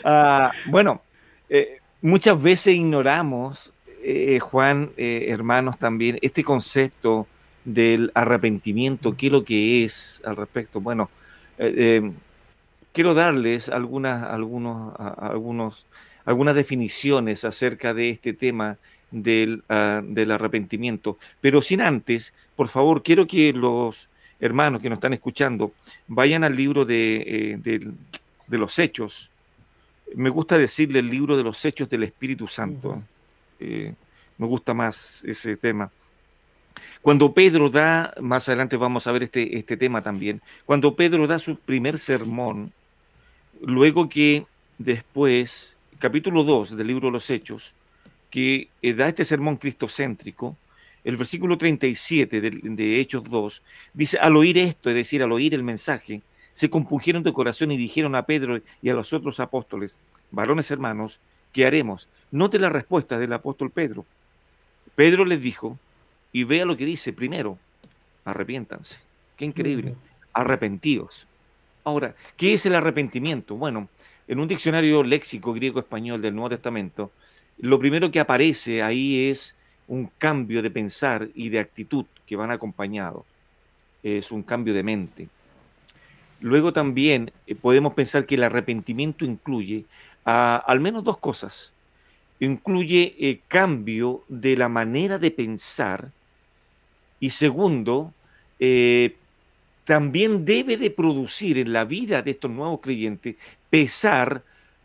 Ah, 0.04 0.52
bueno, 0.68 1.02
eh, 1.50 1.80
muchas 2.02 2.42
veces 2.42 2.76
ignoramos, 2.76 3.74
eh, 4.04 4.40
Juan, 4.40 4.92
eh, 4.98 5.26
hermanos 5.30 5.78
también, 5.78 6.20
este 6.22 6.44
concepto 6.44 7.28
del 7.66 8.12
arrepentimiento, 8.16 9.16
qué 9.16 9.28
es 9.28 9.32
lo 9.32 9.44
que 9.44 9.84
es 9.84 10.22
al 10.26 10.36
respecto. 10.36 10.82
Bueno, 10.82 11.10
quiero 12.94 13.14
darles 13.14 13.70
algunas, 13.70 14.24
algunos, 14.24 14.94
algunos, 14.98 15.86
algunas 16.26 16.56
definiciones 16.56 17.44
acerca 17.44 17.94
de 17.94 18.12
este 18.12 18.34
tema 18.34 18.78
del, 19.12 19.64
ah, 19.70 20.02
del, 20.04 20.32
arrepentimiento. 20.32 21.18
Pero 21.42 21.62
sin 21.62 21.82
antes, 21.82 22.34
por 22.56 22.68
favor, 22.68 23.04
quiero 23.04 23.28
que 23.28 23.54
los 23.54 24.10
hermanos 24.40 24.82
que 24.82 24.90
nos 24.90 24.98
están 24.98 25.14
escuchando 25.14 25.74
vayan 26.08 26.44
al 26.44 26.56
libro 26.56 26.86
de, 26.86 27.18
eh, 27.28 27.92
de, 28.48 28.58
los 28.58 28.80
hechos. 28.80 29.32
Me 30.16 30.30
gusta 30.30 30.58
decirle 30.58 31.00
el 31.00 31.10
libro 31.10 31.38
de 31.38 31.44
los 31.44 31.64
hechos 31.66 31.90
del 31.90 32.04
Espíritu 32.04 32.48
Santo. 32.48 33.02
Eh, 33.60 33.94
me 34.38 34.48
gusta 34.48 34.74
más 34.74 35.24
ese 35.24 35.58
tema. 35.58 35.92
Cuando 37.02 37.34
Pedro 37.34 37.70
da, 37.70 38.14
más 38.22 38.48
adelante 38.50 38.78
vamos 38.78 39.08
a 39.08 39.12
ver 39.12 39.24
este, 39.24 39.58
este 39.58 39.78
tema 39.78 40.02
también, 40.02 40.42
cuando 40.66 40.96
Pedro 40.96 41.28
da 41.28 41.40
su 41.40 41.58
primer 41.58 42.00
sermón, 42.00 42.72
luego 43.62 44.10
que 44.10 44.46
después, 44.78 45.76
capítulo 46.00 46.44
2 46.44 46.76
del 46.78 46.88
libro 46.88 47.08
de 47.08 47.14
los 47.14 47.30
Hechos, 47.30 47.74
que 48.30 48.70
eh, 48.82 48.94
da 48.94 49.08
este 49.08 49.26
sermón 49.26 49.58
cristocéntrico, 49.58 50.56
el 51.04 51.16
versículo 51.16 51.58
37 51.58 52.42
de, 52.42 52.52
de, 52.52 53.00
Hechos 53.00 53.30
2, 53.30 53.62
dice, 53.94 54.18
al 54.20 54.36
oír 54.36 54.58
esto, 54.58 54.90
es 54.90 54.96
decir, 54.96 55.24
al 55.24 55.32
oír 55.32 55.54
el 55.54 55.64
mensaje, 55.64 56.22
se 56.60 56.70
compungieron 56.70 57.24
de 57.24 57.32
corazón 57.32 57.72
y 57.72 57.78
dijeron 57.78 58.16
a 58.16 58.26
Pedro 58.26 58.60
y 58.82 58.90
a 58.90 58.94
los 58.94 59.14
otros 59.14 59.40
apóstoles, 59.40 59.98
varones 60.30 60.70
hermanos, 60.72 61.22
¿qué 61.54 61.66
haremos? 61.66 62.10
Note 62.32 62.60
la 62.60 62.68
respuesta 62.68 63.18
del 63.18 63.32
apóstol 63.32 63.72
Pedro. 63.72 64.06
Pedro 64.94 65.24
les 65.24 65.42
dijo, 65.42 65.80
y 66.34 66.44
vea 66.44 66.66
lo 66.66 66.76
que 66.76 66.84
dice 66.84 67.14
primero, 67.14 67.58
arrepiéntanse. 68.26 69.00
Qué 69.38 69.46
increíble. 69.46 69.96
Arrepentidos. 70.34 71.28
Ahora, 71.86 72.14
¿qué 72.36 72.56
es 72.56 72.66
el 72.66 72.76
arrepentimiento? 72.76 73.56
Bueno, 73.56 73.88
en 74.28 74.42
un 74.42 74.50
diccionario 74.50 75.02
léxico 75.02 75.54
griego-español 75.54 76.22
del 76.22 76.36
Nuevo 76.36 76.50
Testamento, 76.50 77.14
lo 77.60 77.80
primero 77.80 78.12
que 78.12 78.20
aparece 78.20 78.84
ahí 78.84 79.30
es 79.30 79.56
un 79.88 80.12
cambio 80.18 80.62
de 80.62 80.72
pensar 80.72 81.30
y 81.36 81.48
de 81.48 81.60
actitud 81.60 82.04
que 82.28 82.36
van 82.36 82.52
acompañados. 82.52 83.24
Es 84.04 84.30
un 84.30 84.44
cambio 84.44 84.74
de 84.74 84.84
mente. 84.84 85.30
Luego 86.42 86.74
también 86.74 87.32
eh, 87.48 87.56
podemos 87.56 87.94
pensar 87.94 88.26
que 88.26 88.36
el 88.36 88.44
arrepentimiento 88.44 89.26
incluye 89.26 89.86
al 90.24 90.80
menos 90.80 91.04
dos 91.04 91.18
cosas. 91.18 91.74
Incluye 92.40 93.16
eh, 93.20 93.42
cambio 93.48 94.24
de 94.28 94.56
la 94.56 94.70
manera 94.70 95.18
de 95.18 95.32
pensar 95.32 96.12
y 97.20 97.32
segundo, 97.32 98.14
eh, 98.60 99.16
también 99.84 100.46
debe 100.46 100.78
de 100.78 100.92
producir 100.92 101.58
en 101.58 101.74
la 101.74 101.84
vida 101.84 102.22
de 102.22 102.32
estos 102.32 102.52
nuevos 102.52 102.80
creyentes 102.82 103.36
pesar 103.70 104.44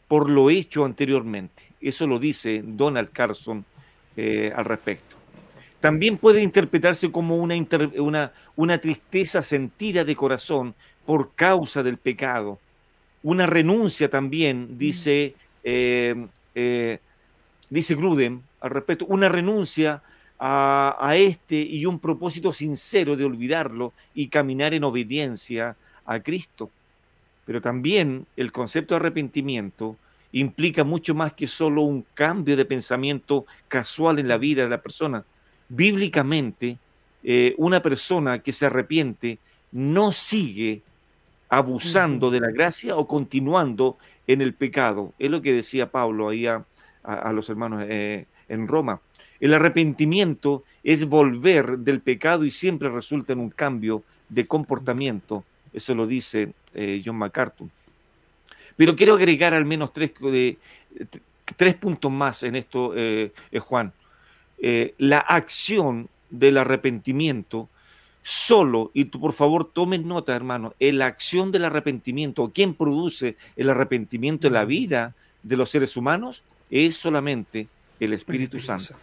por 0.08 0.28
lo 0.28 0.50
hecho 0.50 0.84
anteriormente. 0.84 1.62
Eso 1.80 2.06
lo 2.06 2.18
dice 2.18 2.62
Donald 2.64 3.10
Carson 3.12 3.64
eh, 4.16 4.52
al 4.54 4.64
respecto. 4.64 5.16
También 5.80 6.16
puede 6.16 6.42
interpretarse 6.42 7.12
como 7.12 7.36
una, 7.36 7.54
una, 7.98 8.32
una 8.56 8.78
tristeza 8.78 9.42
sentida 9.42 10.04
de 10.04 10.16
corazón 10.16 10.74
por 11.06 11.34
causa 11.34 11.82
del 11.82 11.98
pecado. 11.98 12.58
Una 13.22 13.46
renuncia 13.46 14.10
también, 14.10 14.78
dice, 14.78 15.34
eh, 15.62 16.98
dice 17.70 17.94
Gruden 17.94 18.42
al 18.64 18.70
respecto, 18.70 19.04
una 19.06 19.28
renuncia 19.28 20.02
a, 20.38 21.14
este 21.16 21.56
y 21.56 21.84
un 21.84 21.98
propósito 21.98 22.50
sincero 22.52 23.14
de 23.14 23.26
olvidarlo 23.26 23.92
y 24.14 24.28
caminar 24.28 24.72
en 24.72 24.84
obediencia 24.84 25.76
a 26.06 26.20
Cristo. 26.20 26.70
Pero 27.44 27.60
también 27.60 28.26
el 28.36 28.52
concepto 28.52 28.94
de 28.94 29.00
arrepentimiento 29.00 29.96
implica 30.32 30.82
mucho 30.82 31.14
más 31.14 31.34
que 31.34 31.46
solo 31.46 31.82
un 31.82 32.06
cambio 32.14 32.56
de 32.56 32.64
pensamiento 32.64 33.44
casual 33.68 34.18
en 34.18 34.28
la 34.28 34.38
vida 34.38 34.64
de 34.64 34.70
la 34.70 34.80
persona. 34.80 35.24
Bíblicamente, 35.68 36.78
eh, 37.22 37.54
una 37.58 37.82
persona 37.82 38.38
que 38.38 38.52
se 38.54 38.64
arrepiente 38.64 39.38
no 39.72 40.10
sigue 40.10 40.80
abusando 41.56 42.30
de 42.30 42.40
la 42.40 42.50
gracia 42.50 42.96
o 42.96 43.06
continuando 43.06 43.98
en 44.26 44.40
el 44.40 44.54
pecado. 44.54 45.12
Es 45.18 45.30
lo 45.30 45.42
que 45.42 45.52
decía 45.52 45.90
Pablo 45.90 46.28
ahí 46.28 46.46
a, 46.46 46.64
los 47.32 47.48
hermanos 47.50 47.84
eh, 47.88 48.26
en 48.48 48.66
Roma. 48.66 49.00
El 49.40 49.52
arrepentimiento 49.52 50.64
es 50.82 51.06
volver 51.06 51.78
del 51.78 52.00
pecado 52.00 52.44
y 52.44 52.50
siempre 52.50 52.88
resulta 52.88 53.32
en 53.32 53.40
un 53.40 53.50
cambio 53.50 54.02
de 54.28 54.46
comportamiento. 54.46 55.44
Eso 55.72 55.94
lo 55.94 56.06
dice 56.06 56.52
eh, 56.74 57.02
John 57.04 57.16
MacArthur. 57.16 57.68
Pero 58.76 58.96
quiero 58.96 59.14
agregar 59.14 59.54
al 59.54 59.64
menos 59.64 59.92
tres, 59.92 60.12
tres 61.56 61.74
puntos 61.74 62.10
más 62.10 62.42
en 62.42 62.56
esto, 62.56 62.92
eh, 62.96 63.32
eh, 63.50 63.58
Juan. 63.58 63.92
la 64.98 65.18
acción 65.18 66.08
del 66.30 66.58
arrepentimiento 66.58 67.68
solo, 68.24 68.90
y 68.94 69.04
tú 69.04 69.20
por 69.20 69.34
favor 69.34 69.70
tomen 69.70 70.08
nota, 70.08 70.34
hermano, 70.34 70.74
la 70.80 71.06
acción 71.06 71.52
del 71.52 71.66
arrepentimiento, 71.66 72.50
¿quién 72.54 72.72
produce 72.74 73.36
el 73.54 73.68
arrepentimiento 73.68 74.46
en 74.46 74.54
la 74.54 74.64
vida 74.64 75.14
de 75.42 75.56
los 75.56 75.70
seres 75.70 75.94
humanos? 75.94 76.42
Es 76.70 76.96
solamente 76.96 77.68
el 78.00 78.14
Espíritu, 78.14 78.58
Santo. 78.58 78.94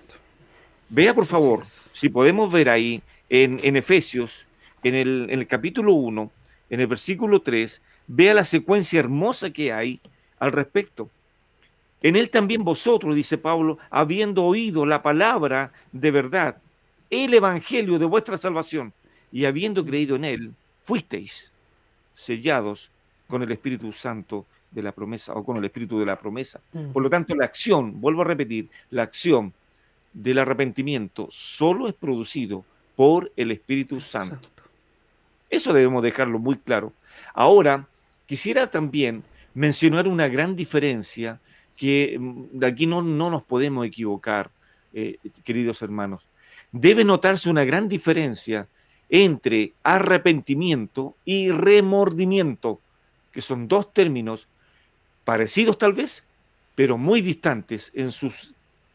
Vea 0.90 1.14
por 1.14 1.28
favor, 1.28 1.64
si 1.66 2.10
podemos 2.10 2.52
ver 2.52 2.70
ahí 2.70 3.04
en, 3.30 3.76
Efesios, 3.76 4.46
en 4.84 4.96
el, 4.96 5.28
en 5.30 5.40
el 5.40 5.48
capítulo 5.48 5.94
1, 5.94 6.32
en 6.72 6.80
el 6.80 6.88
versículo 6.88 7.42
3, 7.42 7.80
vea 8.08 8.34
la 8.34 8.44
secuencia 8.44 9.00
hermosa 9.00 9.52
que 9.52 9.72
hay 9.72 10.02
al 10.40 10.52
respecto. 10.52 11.12
En 12.02 12.16
él 12.16 12.32
también 12.32 12.64
vosotros, 12.64 13.16
dice 13.16 13.38
Pablo, 13.38 13.78
habiendo 13.92 14.44
oído 14.46 14.88
la 14.88 15.04
palabra 15.04 15.72
de 15.92 16.10
verdad, 16.10 16.58
el 17.12 17.36
evangelio 17.36 18.00
de 18.00 18.06
vuestra 18.06 18.40
salvación, 18.40 18.94
y 19.32 19.46
habiendo 19.46 19.86
creído 19.86 20.16
en 20.16 20.26
él, 20.26 20.54
fuisteis 20.84 21.52
sellados 22.14 22.90
con 23.28 23.42
el 23.44 23.52
Espíritu 23.52 23.94
Santo 23.94 24.46
de 24.72 24.82
la 24.82 24.92
promesa 24.92 25.34
o 25.34 25.44
con 25.44 25.58
el 25.58 25.66
Espíritu 25.66 26.00
de 26.00 26.06
la 26.06 26.20
promesa. 26.20 26.60
Mm. 26.74 26.92
Por 26.92 27.04
lo 27.04 27.10
tanto, 27.10 27.36
la 27.36 27.46
acción, 27.46 28.00
vuelvo 28.00 28.22
a 28.22 28.26
repetir, 28.26 28.70
la 28.90 29.04
acción 29.04 29.54
del 30.14 30.40
arrepentimiento 30.40 31.28
solo 31.30 31.88
es 31.88 31.94
producido 31.94 32.66
por 32.96 33.32
el 33.36 33.52
Espíritu 33.52 34.02
Santo. 34.02 34.50
Eso 35.50 35.74
debemos 35.74 36.04
dejarlo 36.04 36.40
muy 36.40 36.58
claro. 36.58 36.94
Ahora, 37.34 37.88
quisiera 38.26 38.70
también 38.70 39.24
mencionar 39.54 40.08
una 40.08 40.28
gran 40.28 40.56
diferencia 40.56 41.40
que 41.78 42.18
mm, 42.20 42.60
de 42.60 42.68
aquí 42.68 42.86
no, 42.86 43.02
no 43.02 43.30
nos 43.30 43.44
podemos 43.44 43.86
equivocar, 43.86 44.52
eh, 44.94 45.18
queridos 45.44 45.82
hermanos. 45.82 46.22
Debe 46.72 47.04
notarse 47.04 47.50
una 47.50 47.66
gran 47.66 47.90
diferencia 47.90 48.68
entre 49.12 49.74
arrepentimiento 49.84 51.16
y 51.26 51.52
remordimiento, 51.52 52.80
que 53.32 53.42
son 53.42 53.68
dos 53.68 53.94
términos 53.94 54.48
parecidos 55.26 55.78
tal 55.78 55.94
vez, 55.94 56.26
pero 56.76 56.98
muy 56.98 57.22
distantes 57.22 57.92
en 57.94 58.12
sus 58.12 58.54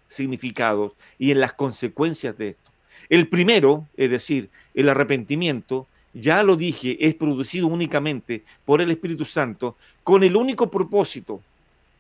significados 0.09 0.93
y 1.19 1.31
en 1.31 1.41
las 1.41 1.53
consecuencias 1.53 2.37
de 2.39 2.49
esto. 2.49 2.71
El 3.11 3.29
primero, 3.29 3.87
es 3.97 4.11
decir, 4.11 4.49
el 4.75 4.89
arrepentimiento, 4.89 5.87
ya 6.15 6.43
lo 6.43 6.57
dije, 6.57 6.97
es 7.07 7.15
producido 7.15 7.67
únicamente 7.67 8.43
por 8.65 8.81
el 8.81 8.91
Espíritu 8.91 9.27
Santo 9.27 9.77
con 10.03 10.25
el 10.25 10.35
único 10.35 10.71
propósito 10.71 11.43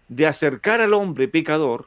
de 0.08 0.26
acercar 0.26 0.80
al 0.80 0.94
hombre 0.94 1.28
pecador, 1.28 1.86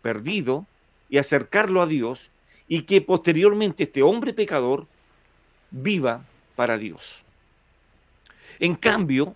perdido, 0.00 0.66
y 1.10 1.18
acercarlo 1.18 1.82
a 1.82 1.86
Dios, 1.86 2.30
y 2.68 2.82
que 2.82 3.00
posteriormente 3.00 3.84
este 3.84 4.02
hombre 4.02 4.32
pecador 4.32 4.86
viva 5.70 6.24
para 6.56 6.78
Dios. 6.78 7.22
En 8.58 8.74
cambio, 8.74 9.34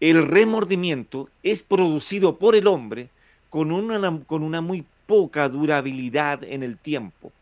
el 0.00 0.22
remordimiento 0.22 1.28
es 1.42 1.62
producido 1.62 2.38
por 2.38 2.54
el 2.54 2.66
hombre 2.66 3.08
con 3.50 3.72
una, 3.72 4.20
con 4.26 4.42
una 4.42 4.60
muy 4.60 4.84
poca 5.06 5.48
durabilidad 5.48 6.42
en 6.44 6.62
el 6.62 6.76
tiempo. 6.76 7.32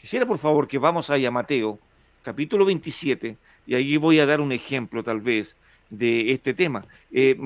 Quisiera 0.00 0.26
por 0.26 0.38
favor 0.38 0.68
que 0.68 0.78
vamos 0.78 1.10
a 1.10 1.30
Mateo, 1.30 1.78
capítulo 2.22 2.64
27, 2.64 3.36
y 3.66 3.74
ahí 3.74 3.96
voy 3.96 4.20
a 4.20 4.26
dar 4.26 4.40
un 4.40 4.52
ejemplo 4.52 5.02
tal 5.02 5.20
vez 5.20 5.56
de 5.90 6.32
este 6.32 6.54
tema. 6.54 6.86
Eh, 7.10 7.36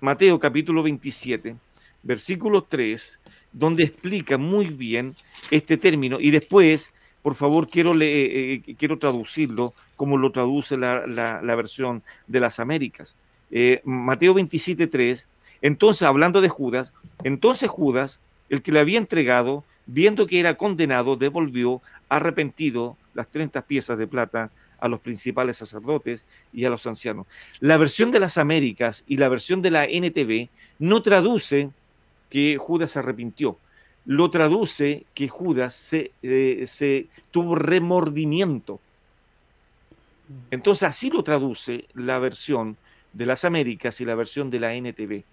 Mateo 0.00 0.38
capítulo 0.38 0.82
27, 0.82 1.56
versículo 2.02 2.62
3, 2.62 3.18
donde 3.52 3.82
explica 3.82 4.38
muy 4.38 4.66
bien 4.66 5.12
este 5.50 5.76
término 5.76 6.20
y 6.20 6.30
después, 6.30 6.92
por 7.28 7.34
favor, 7.34 7.68
quiero, 7.68 7.92
le, 7.92 8.54
eh, 8.54 8.62
quiero 8.78 8.98
traducirlo 8.98 9.74
como 9.96 10.16
lo 10.16 10.32
traduce 10.32 10.78
la, 10.78 11.06
la, 11.06 11.54
versión 11.56 12.02
de 12.26 12.40
las 12.40 12.58
Américas. 12.58 13.16
Eh, 13.50 13.82
Mateo 13.84 14.32
27, 14.32 14.86
3, 14.86 15.28
entonces 15.60 16.04
hablando 16.04 16.40
de 16.40 16.48
Judas, 16.48 16.94
entonces 17.24 17.68
Judas, 17.68 18.18
el 18.48 18.62
que 18.62 18.72
le 18.72 18.80
había 18.80 18.96
entregado, 18.96 19.62
viendo 19.84 20.26
que 20.26 20.40
era 20.40 20.54
condenado, 20.54 21.16
devolvió 21.16 21.82
arrepentido 22.08 22.96
las 23.12 23.28
30 23.28 23.60
piezas 23.60 23.98
de 23.98 24.06
plata 24.06 24.50
a 24.80 24.88
los 24.88 25.00
principales 25.00 25.58
sacerdotes 25.58 26.24
y 26.50 26.64
a 26.64 26.70
los 26.70 26.86
ancianos. 26.86 27.26
La 27.60 27.76
versión 27.76 28.10
de 28.10 28.20
las 28.20 28.38
Américas 28.38 29.04
y 29.06 29.18
la 29.18 29.28
versión 29.28 29.60
de 29.60 29.70
la 29.70 29.84
NTV 29.84 30.48
no 30.78 31.02
traduce 31.02 31.68
que 32.30 32.56
Judas 32.56 32.92
se 32.92 33.00
arrepintió, 33.00 33.58
lo 34.08 34.30
traduce 34.30 35.04
que 35.12 35.28
Judas 35.28 35.74
se, 35.74 36.12
eh, 36.22 36.64
se 36.66 37.08
tuvo 37.30 37.56
remordimiento. 37.56 38.80
Entonces 40.50 40.88
así 40.88 41.10
lo 41.10 41.22
traduce 41.22 41.84
la 41.92 42.18
versión 42.18 42.78
de 43.12 43.26
las 43.26 43.44
Américas 43.44 44.00
y 44.00 44.06
la 44.06 44.14
versión 44.14 44.48
de 44.48 44.60
la 44.60 44.74
NTV. 44.74 45.24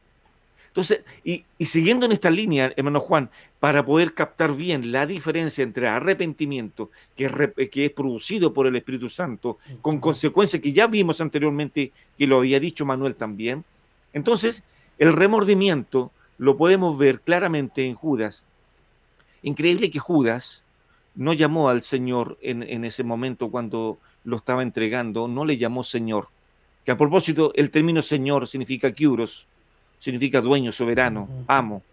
Entonces, 0.68 1.06
y, 1.24 1.46
siguiendo 1.58 2.06
en 2.06 2.12
esta 2.12 2.30
línea, 2.30 2.74
hermano 2.76 3.00
Juan, 3.00 3.30
para 3.62 3.86
poder 3.86 4.14
captar 4.14 4.54
bien 4.54 4.92
la 4.92 5.06
diferencia 5.06 5.64
entre 5.64 5.88
arrepentimiento, 5.88 6.92
que 7.16 7.28
es, 7.28 7.70
que 7.70 7.86
es 7.86 7.92
producido 7.92 8.54
por 8.54 8.68
el 8.68 8.76
Espíritu 8.76 9.10
Santo, 9.10 9.58
con 9.80 10.02
consecuencias 10.02 10.62
que 10.62 10.74
ya 10.74 10.88
vimos 10.88 11.22
anteriormente, 11.22 11.94
que 12.18 12.28
lo 12.28 12.40
había 12.40 12.60
dicho 12.60 12.86
Manuel 12.86 13.16
también, 13.16 13.64
entonces 14.12 14.66
el 14.98 15.14
remordimiento 15.14 16.12
lo 16.38 16.58
podemos 16.58 16.98
ver 16.98 17.22
claramente 17.22 17.86
en 17.86 17.96
Judas, 17.96 18.44
Increíble 19.46 19.92
que 19.92 20.00
Judas 20.00 20.64
no 21.14 21.32
llamó 21.32 21.70
al 21.70 21.84
Señor 21.84 22.38
en, 22.42 22.64
en 22.64 22.84
ese 22.84 23.04
momento 23.04 23.52
cuando 23.52 24.00
lo 24.24 24.38
estaba 24.38 24.64
entregando, 24.64 25.28
no 25.28 25.46
le 25.46 25.58
llamó 25.58 25.84
Señor. 25.84 26.30
Que 26.84 26.92
a 26.92 26.98
propósito, 26.98 27.52
el 27.54 27.70
término 27.70 28.02
Señor 28.02 28.48
significa 28.48 28.92
kiuros, 28.92 29.48
significa 30.00 30.42
dueño, 30.42 30.72
soberano, 30.72 31.30
amo. 31.46 31.84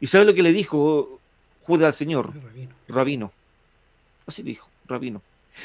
¿Y 0.00 0.08
sabe 0.08 0.24
lo 0.24 0.34
que 0.34 0.42
le 0.42 0.52
dijo 0.52 1.20
Judas 1.62 1.86
al 1.86 1.94
Señor? 1.94 2.34
Rabino. 2.34 2.74
rabino. 2.88 3.32
Así 4.26 4.42
dijo, 4.42 4.68
rabino. 4.86 5.22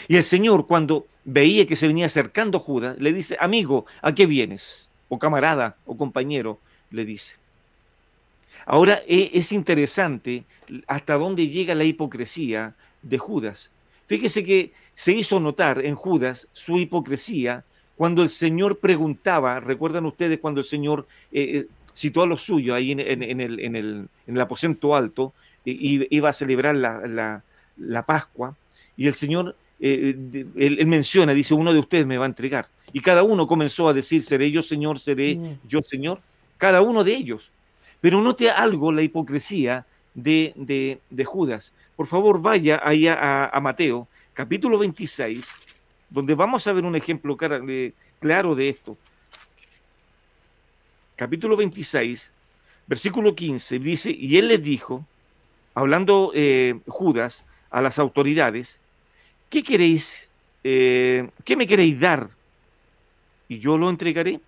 Y 0.08 0.18
el 0.18 0.24
Señor, 0.24 0.68
cuando 0.68 1.08
veía 1.26 1.66
que 1.66 1.76
se 1.76 1.88
venía 1.88 2.06
acercando 2.06 2.60
Judas, 2.60 2.96
le 3.00 3.12
dice, 3.12 3.38
amigo, 3.40 3.88
¿a 4.04 4.14
qué 4.14 4.28
vienes? 4.28 4.88
O 5.10 5.18
camarada, 5.18 5.78
o 5.88 5.98
compañero, 5.98 6.60
le 6.92 7.06
dice. 7.06 7.41
Ahora 8.65 9.02
e, 9.08 9.32
es 9.34 9.52
interesante 9.52 10.45
hasta 10.88 11.15
dónde 11.15 11.47
llega 11.47 11.76
la 11.76 11.84
hipocresía 11.84 12.76
de 13.02 13.17
Judas. 13.17 13.71
Fíjese 14.08 14.43
que 14.43 14.74
se 14.93 15.13
hizo 15.13 15.39
notar 15.39 15.84
en 15.86 15.95
Judas 15.95 16.47
su 16.52 16.78
hipocresía 16.78 17.63
cuando 18.02 18.24
el 18.24 18.30
Señor 18.30 18.80
preguntaba, 18.80 19.60
recuerdan 19.60 20.06
ustedes 20.06 20.39
cuando 20.39 20.62
el 20.62 20.65
Señor 20.65 21.08
eh, 21.32 21.60
eh, 21.60 21.67
citó 21.95 22.24
a 22.24 22.26
los 22.26 22.41
suyos 22.41 22.76
ahí 22.76 22.93
en, 22.93 23.00
el, 23.00 24.41
aposento 24.41 24.95
alto, 24.95 25.34
y 25.63 26.08
iba 26.15 26.30
a 26.30 26.34
celebrar 26.34 26.76
la, 26.76 28.04
Pascua, 28.08 28.58
y 28.97 29.06
el 29.06 29.13
Señor, 29.13 29.56
eh, 29.80 30.15
él, 30.56 30.88
menciona, 30.88 31.34
dice, 31.34 31.54
uno 31.54 31.74
de 31.74 31.80
ustedes 31.80 32.08
me 32.08 32.17
va 32.17 32.26
a 32.26 32.28
entregar. 32.28 32.69
Y 32.91 33.02
cada 33.02 33.21
uno 33.21 33.45
comenzó 33.45 33.88
a 33.88 33.93
decir, 33.93 34.24
seré 34.24 34.50
yo 34.50 34.63
Señor, 34.63 34.97
seré 34.97 35.36
mm. 35.36 35.60
yo 35.67 35.82
Señor, 35.84 36.21
cada 36.58 36.82
uno 36.82 37.04
de 37.04 37.13
ellos. 37.13 37.52
Pero 38.02 38.22
note 38.22 38.50
algo, 38.50 38.92
la 38.92 39.04
hipocresía 39.04 39.86
de, 40.14 41.00
Judas. 41.26 41.72
Por 41.96 42.08
favor, 42.08 42.42
vaya 42.42 42.82
ahí 42.84 43.08
a 43.08 43.60
Mateo, 43.62 44.08
capítulo 44.34 44.78
26, 44.80 45.50
donde 46.10 46.36
vamos 46.36 46.68
a 46.68 46.74
ver 46.74 46.84
un 46.84 46.96
ejemplo 46.96 47.38
claro 47.38 48.56
de 48.56 48.70
esto. 48.70 48.98
Capítulo 51.16 51.56
26, 51.56 52.32
versículo 52.88 53.36
15, 53.36 53.80
dice, 53.80 54.12
y 54.12 54.38
él 54.38 54.48
les 54.48 54.64
dijo, 54.64 55.06
hablando 55.74 56.32
eh, 56.34 56.80
Judas 56.88 57.44
a 57.70 57.82
las 57.82 58.00
autoridades, 58.00 58.80
¿qué 59.50 59.64
queréis? 59.64 60.28
Eh, 60.64 61.30
¿Qué 61.46 61.56
me 61.56 61.68
queréis 61.68 62.00
dar? 62.00 62.30
Y 63.48 63.60
yo 63.60 63.78
lo 63.78 63.90
entregaré. 63.90 64.40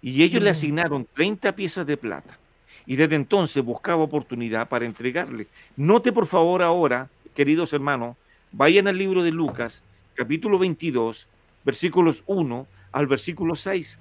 Y 0.00 0.22
ellos 0.22 0.42
le 0.42 0.50
mm. 0.50 0.52
asignaron 0.52 1.06
30 1.14 1.54
piezas 1.54 1.86
de 1.86 1.96
plata. 1.96 2.38
Y 2.86 2.96
desde 2.96 3.14
entonces 3.14 3.64
buscaba 3.64 4.02
oportunidad 4.02 4.68
para 4.68 4.86
entregarle. 4.86 5.46
Note 5.76 6.12
por 6.12 6.26
favor 6.26 6.62
ahora, 6.62 7.08
queridos 7.34 7.72
hermanos, 7.72 8.16
vayan 8.50 8.88
al 8.88 8.98
libro 8.98 9.22
de 9.22 9.30
Lucas, 9.30 9.82
capítulo 10.14 10.58
22, 10.58 11.26
versículos 11.64 12.22
1 12.26 12.66
al 12.92 13.06
versículo 13.06 13.56
6. 13.56 13.98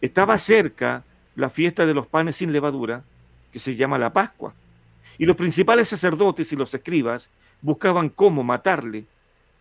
Estaba 0.00 0.38
cerca 0.38 1.04
la 1.34 1.50
fiesta 1.50 1.86
de 1.86 1.94
los 1.94 2.06
panes 2.06 2.36
sin 2.36 2.52
levadura, 2.52 3.02
que 3.52 3.58
se 3.58 3.76
llama 3.76 3.98
la 3.98 4.12
Pascua, 4.12 4.54
y 5.18 5.26
los 5.26 5.36
principales 5.36 5.88
sacerdotes 5.88 6.52
y 6.52 6.56
los 6.56 6.72
escribas 6.72 7.28
buscaban 7.60 8.08
cómo 8.08 8.42
matarle, 8.42 9.04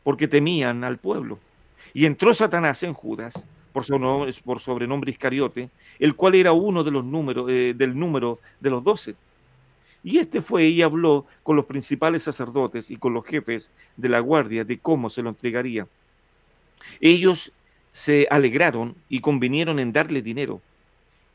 porque 0.04 0.28
temían 0.28 0.84
al 0.84 0.98
pueblo. 0.98 1.40
Y 1.94 2.06
entró 2.06 2.34
Satanás 2.34 2.84
en 2.84 2.94
Judas, 2.94 3.46
por, 3.72 3.86
por 4.44 4.60
sobrenombre 4.60 5.12
Iscariote, 5.12 5.70
el 6.00 6.16
cual 6.16 6.36
era 6.36 6.52
uno 6.52 6.84
de 6.84 6.92
los 6.92 7.06
números, 7.06 7.50
eh, 7.50 7.74
del 7.76 7.98
número 7.98 8.40
de 8.60 8.70
los 8.70 8.84
doce. 8.84 9.16
Y 10.04 10.18
este 10.18 10.42
fue 10.42 10.68
y 10.68 10.82
habló 10.82 11.26
con 11.44 11.56
los 11.56 11.66
principales 11.66 12.24
sacerdotes 12.24 12.90
y 12.90 12.98
con 12.98 13.14
los 13.14 13.26
jefes 13.26 13.72
de 13.98 14.10
la 14.10 14.20
guardia 14.20 14.64
de 14.64 14.78
cómo 14.78 15.10
se 15.10 15.22
lo 15.22 15.30
entregaría. 15.30 15.88
Ellos 17.02 17.52
se 17.92 18.28
alegraron 18.30 18.96
y 19.10 19.20
convinieron 19.20 19.80
en 19.80 19.92
darle 19.92 20.22
dinero. 20.22 20.62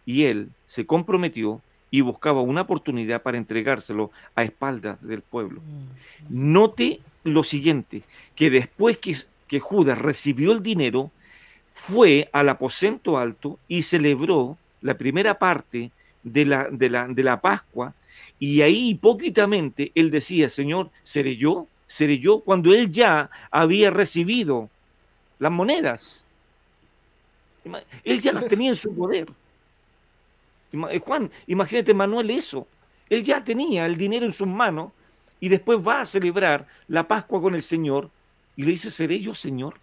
Y 0.06 0.24
él 0.24 0.50
se 0.66 0.86
comprometió 0.86 1.60
y 1.90 2.00
buscaba 2.00 2.40
una 2.40 2.62
oportunidad 2.62 3.22
para 3.22 3.38
entregárselo 3.38 4.10
a 4.34 4.44
espaldas 4.44 5.00
del 5.02 5.22
pueblo. 5.22 5.60
Mm. 5.60 6.52
Note 6.52 7.00
lo 7.22 7.44
siguiente, 7.44 8.02
que 8.34 8.50
después 8.50 8.98
que, 8.98 9.16
que 9.46 9.60
Judas 9.60 9.98
recibió 9.98 10.52
el 10.52 10.62
dinero, 10.62 11.10
fue 11.74 12.30
al 12.32 12.48
aposento 12.48 13.18
alto 13.18 13.58
y 13.68 13.82
celebró 13.82 14.56
la 14.80 14.96
primera 14.96 15.38
parte 15.38 15.90
de 16.22 16.44
la, 16.46 16.68
de 16.70 16.88
la, 16.88 17.06
de 17.08 17.22
la 17.22 17.40
Pascua 17.40 17.92
y 18.38 18.62
ahí 18.62 18.90
hipócritamente 18.90 19.92
él 19.94 20.10
decía, 20.10 20.48
Señor, 20.48 20.90
¿seré 21.02 21.37
yo? 21.37 21.66
¿Seré 21.87 22.18
yo? 22.18 22.40
Cuando 22.40 22.72
él 22.72 22.90
ya 22.90 23.30
había 23.50 23.90
recibido 23.90 24.70
las 25.38 25.52
monedas. 25.52 26.24
Él 28.04 28.20
ya 28.20 28.32
las 28.32 28.46
tenía 28.46 28.70
en 28.70 28.76
su 28.76 28.94
poder. 28.94 29.28
Eh, 30.90 30.98
Juan, 30.98 31.30
imagínate 31.46 31.94
Manuel 31.94 32.30
eso. 32.30 32.66
Él 33.08 33.22
ya 33.22 33.42
tenía 33.42 33.87
el 33.87 33.96
dinero 33.96 34.24
en 34.24 34.32
sus 34.32 34.46
manos 34.48 34.92
y 35.40 35.48
después 35.48 35.87
va 35.87 36.02
a 36.02 36.06
celebrar 36.06 36.66
la 36.88 37.06
Pascua 37.06 37.40
con 37.40 37.54
el 37.54 37.62
Señor 37.62 38.10
y 38.56 38.62
le 38.62 38.72
dice, 38.72 38.90
¿seré 38.90 39.20
yo 39.20 39.34
Señor? 39.34 39.74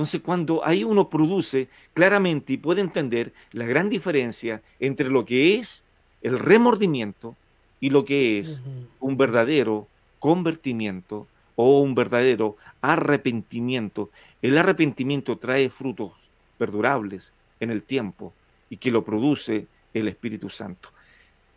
Entonces, 0.00 0.22
cuando 0.22 0.66
ahí 0.66 0.82
uno 0.82 1.10
produce 1.10 1.68
claramente 1.92 2.54
y 2.54 2.56
puede 2.56 2.80
entender 2.80 3.34
la 3.52 3.66
gran 3.66 3.90
diferencia 3.90 4.62
entre 4.78 5.10
lo 5.10 5.26
que 5.26 5.56
es 5.56 5.84
el 6.22 6.38
remordimiento 6.38 7.36
y 7.80 7.90
lo 7.90 8.06
que 8.06 8.38
es 8.38 8.62
un 8.98 9.18
verdadero 9.18 9.88
convertimiento 10.18 11.26
o 11.54 11.82
un 11.82 11.94
verdadero 11.94 12.56
arrepentimiento. 12.80 14.08
El 14.40 14.56
arrepentimiento 14.56 15.36
trae 15.36 15.68
frutos 15.68 16.12
perdurables 16.56 17.34
en 17.60 17.70
el 17.70 17.82
tiempo 17.82 18.32
y 18.70 18.78
que 18.78 18.90
lo 18.90 19.04
produce 19.04 19.66
el 19.92 20.08
Espíritu 20.08 20.48
Santo. 20.48 20.88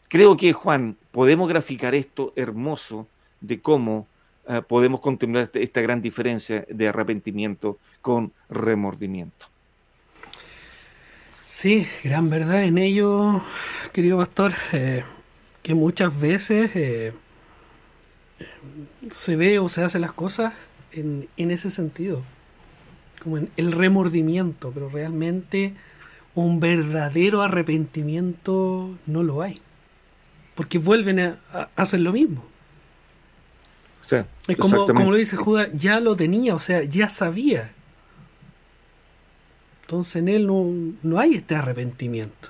Creo 0.09 0.35
que, 0.35 0.51
Juan, 0.51 0.97
podemos 1.11 1.47
graficar 1.47 1.95
esto 1.95 2.33
hermoso 2.35 3.07
de 3.39 3.61
cómo 3.61 4.05
eh, 4.47 4.61
podemos 4.67 4.99
contemplar 4.99 5.43
este, 5.43 5.63
esta 5.63 5.81
gran 5.81 6.01
diferencia 6.01 6.65
de 6.69 6.87
arrepentimiento 6.87 7.77
con 8.01 8.31
remordimiento. 8.49 9.47
Sí, 11.47 11.87
gran 12.03 12.29
verdad 12.29 12.63
en 12.63 12.77
ello, 12.77 13.41
querido 13.91 14.17
pastor, 14.17 14.53
eh, 14.71 15.03
que 15.61 15.73
muchas 15.75 16.19
veces 16.19 16.71
eh, 16.75 17.13
se 19.11 19.35
ve 19.35 19.59
o 19.59 19.69
se 19.69 19.83
hacen 19.83 20.01
las 20.01 20.13
cosas 20.13 20.53
en, 20.91 21.27
en, 21.37 21.51
ese 21.51 21.69
sentido, 21.69 22.23
como 23.21 23.37
en 23.37 23.49
el 23.55 23.71
remordimiento, 23.71 24.71
pero 24.71 24.89
realmente 24.89 25.73
un 26.35 26.59
verdadero 26.59 27.41
arrepentimiento 27.41 28.89
no 29.05 29.23
lo 29.23 29.41
hay, 29.41 29.61
porque 30.55 30.77
vuelven 30.77 31.19
a, 31.19 31.39
hacer 31.75 31.99
lo 31.99 32.11
mismo. 32.11 32.43
Es 34.47 34.57
como, 34.57 34.85
como 34.85 35.11
lo 35.11 35.17
dice 35.17 35.37
Judas, 35.37 35.69
ya 35.73 35.99
lo 35.99 36.15
tenía, 36.15 36.55
o 36.55 36.59
sea, 36.59 36.83
ya 36.83 37.09
sabía 37.09 37.71
entonces 39.93 40.15
en 40.15 40.27
él 40.27 40.47
no, 40.47 41.19
hay 41.19 41.35
este 41.35 41.55
arrepentimiento. 41.55 42.49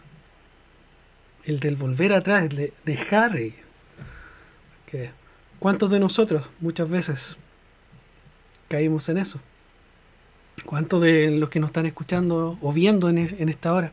El 1.44 1.60
del 1.60 1.76
volver 1.76 2.14
atrás, 2.14 2.44
el 2.44 2.56
de 2.56 2.74
dejar. 2.86 3.38
Que, 4.86 5.12
¿Cuántos 5.60 5.92
de 5.92 6.00
nosotros 6.00 6.48
muchas 6.62 6.88
veces 6.90 7.38
caímos 8.70 9.10
en 9.10 9.18
eso? 9.18 9.42
¿Cuántos 10.66 11.02
de 11.02 11.32
los 11.32 11.50
que 11.50 11.60
nos 11.60 11.72
están 11.72 11.86
escuchando 11.86 12.58
o 12.62 12.72
viendo 12.72 13.10
en, 13.10 13.18
en 13.18 13.50
esta 13.50 13.74
hora? 13.74 13.92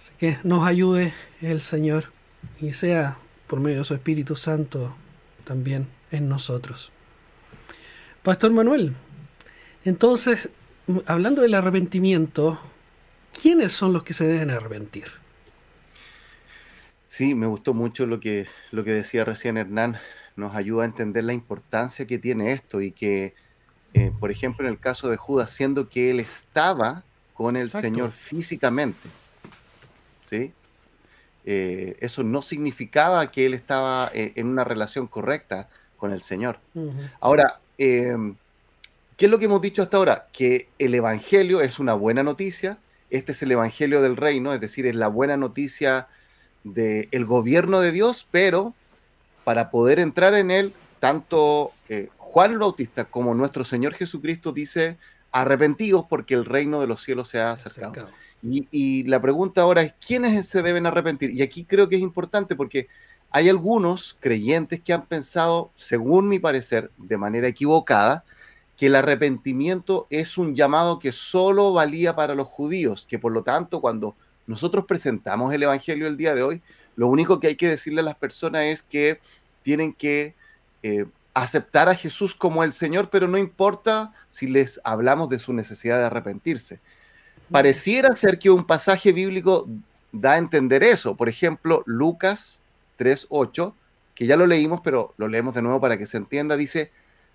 Así 0.00 0.10
que 0.18 0.38
nos 0.42 0.66
ayude 0.66 1.14
el 1.40 1.62
Señor 1.62 2.12
y 2.60 2.74
sea 2.74 3.16
por 3.46 3.60
medio 3.60 3.78
de 3.78 3.84
su 3.84 3.94
Espíritu 3.94 4.36
Santo 4.36 4.94
también 5.48 5.86
en 6.10 6.28
nosotros. 6.28 6.92
Pastor 8.22 8.50
Manuel, 8.52 8.94
entonces 9.86 10.50
hablando 11.06 11.40
del 11.40 11.54
arrepentimiento, 11.54 12.60
¿quiénes 13.40 13.72
son 13.72 13.94
los 13.94 14.04
que 14.04 14.12
se 14.12 14.26
deben 14.26 14.50
arrepentir? 14.50 15.06
Sí, 17.06 17.34
me 17.34 17.46
gustó 17.46 17.72
mucho 17.72 18.04
lo 18.04 18.20
que, 18.20 18.46
lo 18.72 18.84
que 18.84 18.92
decía 18.92 19.24
recién 19.24 19.56
Hernán. 19.56 19.96
Nos 20.36 20.54
ayuda 20.54 20.82
a 20.82 20.86
entender 20.86 21.24
la 21.24 21.32
importancia 21.32 22.06
que 22.06 22.18
tiene 22.18 22.52
esto 22.52 22.82
y 22.82 22.92
que, 22.92 23.34
eh, 23.94 24.12
por 24.20 24.30
ejemplo, 24.30 24.66
en 24.66 24.72
el 24.74 24.78
caso 24.78 25.08
de 25.08 25.16
Judas, 25.16 25.50
siendo 25.50 25.88
que 25.88 26.10
él 26.10 26.20
estaba 26.20 27.04
con 27.32 27.56
el 27.56 27.70
Señor 27.70 28.12
físicamente, 28.12 29.08
¿sí? 30.24 30.52
Eh, 31.50 31.96
eso 32.00 32.22
no 32.24 32.42
significaba 32.42 33.30
que 33.30 33.46
él 33.46 33.54
estaba 33.54 34.10
eh, 34.12 34.32
en 34.34 34.48
una 34.48 34.64
relación 34.64 35.06
correcta 35.06 35.68
con 35.96 36.12
el 36.12 36.20
Señor. 36.20 36.58
Ahora, 37.20 37.60
¿Qué 39.18 39.24
es 39.24 39.30
lo 39.32 39.40
que 39.40 39.46
hemos 39.46 39.60
dicho 39.60 39.82
hasta 39.82 39.96
ahora? 39.96 40.28
Que 40.32 40.68
el 40.78 40.94
Evangelio 40.94 41.60
es 41.60 41.80
una 41.80 41.94
buena 41.94 42.22
noticia, 42.22 42.78
este 43.10 43.32
es 43.32 43.42
el 43.42 43.50
Evangelio 43.50 44.00
del 44.00 44.16
reino, 44.16 44.54
es 44.54 44.60
decir, 44.60 44.86
es 44.86 44.94
la 44.94 45.08
buena 45.08 45.36
noticia 45.36 46.06
del 46.62 47.24
gobierno 47.24 47.80
de 47.80 47.90
Dios, 47.90 48.28
pero 48.30 48.74
para 49.42 49.72
poder 49.72 49.98
entrar 49.98 50.34
en 50.34 50.52
él, 50.52 50.72
tanto 51.00 51.72
eh, 51.88 52.10
Juan 52.16 52.52
el 52.52 52.58
Bautista 52.60 53.06
como 53.06 53.34
nuestro 53.34 53.64
Señor 53.64 53.94
Jesucristo 53.94 54.52
dice, 54.52 54.98
arrepentidos 55.32 56.04
porque 56.08 56.34
el 56.34 56.44
reino 56.44 56.80
de 56.80 56.86
los 56.86 57.02
cielos 57.02 57.28
se 57.28 57.40
ha 57.40 57.50
acercado. 57.50 58.08
Y, 58.42 59.02
la 59.04 59.20
pregunta 59.20 59.62
ahora 59.62 59.82
es, 59.82 59.94
¿quiénes 60.04 60.48
se 60.48 60.62
deben 60.62 60.86
arrepentir? 60.86 61.30
Y 61.30 61.42
aquí 61.42 61.64
creo 61.64 61.88
que 61.88 61.96
es 61.96 62.02
importante 62.02 62.54
porque 62.54 62.88
hay 63.30 63.48
algunos 63.48 64.16
creyentes 64.20 64.80
que 64.80 64.92
han 64.92 65.06
pensado, 65.06 65.70
según 65.76 66.28
mi 66.28 66.38
parecer, 66.38 66.90
de 66.96 67.16
manera 67.16 67.48
equivocada, 67.48 68.24
que 68.76 68.86
el 68.86 68.94
arrepentimiento 68.94 70.06
es 70.08 70.38
un 70.38 70.54
llamado 70.54 71.00
que 71.00 71.10
solo 71.10 71.72
valía 71.72 72.14
para 72.14 72.36
los 72.36 72.46
judíos, 72.46 73.06
que 73.08 73.18
por 73.18 73.32
lo 73.32 73.42
tanto 73.42 73.80
cuando 73.80 74.14
nosotros 74.46 74.84
presentamos 74.86 75.52
el 75.52 75.64
Evangelio 75.64 76.06
el 76.06 76.16
día 76.16 76.34
de 76.34 76.42
hoy, 76.42 76.62
lo 76.94 77.08
único 77.08 77.40
que 77.40 77.48
hay 77.48 77.56
que 77.56 77.68
decirle 77.68 78.00
a 78.00 78.04
las 78.04 78.16
personas 78.16 78.64
es 78.64 78.82
que 78.84 79.20
tienen 79.62 79.92
que 79.92 80.34
eh, 80.82 81.06
aceptar 81.34 81.88
a 81.88 81.94
Jesús 81.94 82.34
como 82.34 82.64
el 82.64 82.72
Señor, 82.72 83.10
pero 83.10 83.28
no 83.28 83.36
importa 83.36 84.12
si 84.30 84.46
les 84.46 84.80
hablamos 84.84 85.28
de 85.28 85.38
su 85.38 85.52
necesidad 85.52 85.98
de 85.98 86.06
arrepentirse. 86.06 86.80
Pareciera 87.50 88.14
ser 88.14 88.38
que 88.38 88.50
un 88.50 88.64
pasaje 88.64 89.12
bíblico 89.12 89.66
da 90.12 90.32
a 90.32 90.38
entender 90.38 90.82
eso. 90.82 91.16
Por 91.16 91.28
ejemplo, 91.28 91.82
Lucas 91.86 92.60
3.8, 92.98 93.72
que 94.14 94.26
ya 94.26 94.36
lo 94.36 94.46
leímos, 94.46 94.80
pero 94.82 95.14
lo 95.16 95.28
leemos 95.28 95.54
de 95.54 95.62
nuevo 95.62 95.80
para 95.80 95.96
que 95.96 96.06
se 96.06 96.16
entienda, 96.16 96.56
dice, 96.56 96.90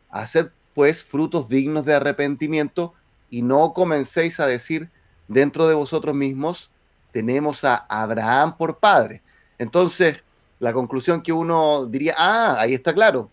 haced 0.09 0.47
pues 0.73 1.03
frutos 1.03 1.49
dignos 1.49 1.85
de 1.85 1.93
arrepentimiento 1.93 2.93
y 3.29 3.41
no 3.41 3.73
comencéis 3.73 4.39
a 4.39 4.47
decir 4.47 4.89
dentro 5.27 5.67
de 5.67 5.75
vosotros 5.75 6.15
mismos, 6.15 6.69
tenemos 7.11 7.63
a 7.63 7.75
Abraham 7.75 8.57
por 8.57 8.79
padre. 8.79 9.21
Entonces, 9.57 10.23
la 10.59 10.73
conclusión 10.73 11.21
que 11.21 11.31
uno 11.31 11.85
diría, 11.85 12.15
ah, 12.17 12.57
ahí 12.59 12.73
está 12.73 12.93
claro, 12.93 13.29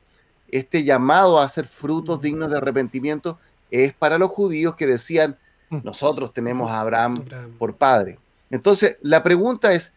este 0.48 0.84
llamado 0.84 1.38
a 1.38 1.44
hacer 1.44 1.66
frutos 1.66 2.20
dignos 2.20 2.50
de 2.50 2.58
arrepentimiento 2.58 3.38
es 3.70 3.94
para 3.94 4.18
los 4.18 4.30
judíos 4.30 4.76
que 4.76 4.86
decían. 4.86 5.38
Nosotros 5.70 6.32
tenemos 6.32 6.70
a 6.70 6.80
Abraham 6.80 7.24
por 7.58 7.76
padre. 7.76 8.18
Entonces, 8.50 8.98
la 9.02 9.22
pregunta 9.22 9.72
es, 9.72 9.94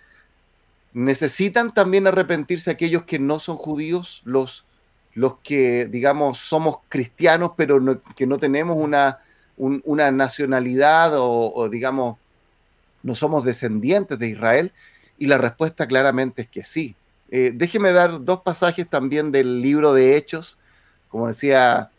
¿necesitan 0.94 1.74
también 1.74 2.08
arrepentirse 2.08 2.70
aquellos 2.72 3.04
que 3.04 3.20
no 3.20 3.40
son 3.40 3.58
judíos, 3.58 4.22
los 4.26 4.66
los 5.16 5.36
que, 5.44 5.86
digamos, 5.86 6.40
somos 6.40 6.78
cristianos, 6.90 7.52
pero 7.56 8.02
que 8.16 8.26
no 8.26 8.38
tenemos 8.40 8.78
una, 8.78 9.20
una 9.58 10.12
nacionalidad 10.12 11.14
o, 11.16 11.70
digamos, 11.70 12.18
no 13.04 13.16
somos 13.16 13.46
descendientes 13.46 14.18
de 14.18 14.30
Israel? 14.30 14.72
Y 15.18 15.28
la 15.28 15.38
respuesta 15.38 15.88
claramente 15.88 16.44
es 16.44 16.50
que 16.50 16.64
sí. 16.64 16.96
Eh, 17.30 17.52
déjeme 17.54 17.92
dar 17.92 18.24
dos 18.24 18.42
pasajes 18.42 18.88
también 18.90 19.32
del 19.32 19.62
libro 19.62 19.94
de 19.94 20.18
Hechos, 20.18 20.58
como 21.10 21.28
decía 21.28 21.92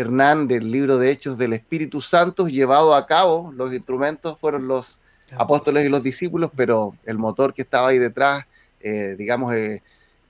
Hernán, 0.00 0.48
del 0.48 0.70
libro 0.70 0.98
de 0.98 1.10
Hechos 1.10 1.38
del 1.38 1.52
Espíritu 1.52 2.00
Santo 2.00 2.48
llevado 2.48 2.94
a 2.94 3.06
cabo. 3.06 3.52
Los 3.54 3.72
instrumentos 3.72 4.38
fueron 4.38 4.66
los 4.68 5.00
apóstoles 5.36 5.84
y 5.84 5.88
los 5.88 6.02
discípulos, 6.02 6.50
pero 6.54 6.94
el 7.04 7.18
motor 7.18 7.54
que 7.54 7.62
estaba 7.62 7.88
ahí 7.88 7.98
detrás, 7.98 8.44
eh, 8.80 9.14
digamos, 9.16 9.54
eh, 9.54 9.82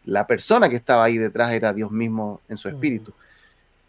la 0.04 0.26
persona 0.26 0.68
que 0.68 0.76
estaba 0.76 1.04
ahí 1.04 1.18
detrás 1.18 1.52
era 1.52 1.72
Dios 1.72 1.90
mismo 1.90 2.40
en 2.48 2.56
su 2.56 2.68
espíritu. 2.68 3.12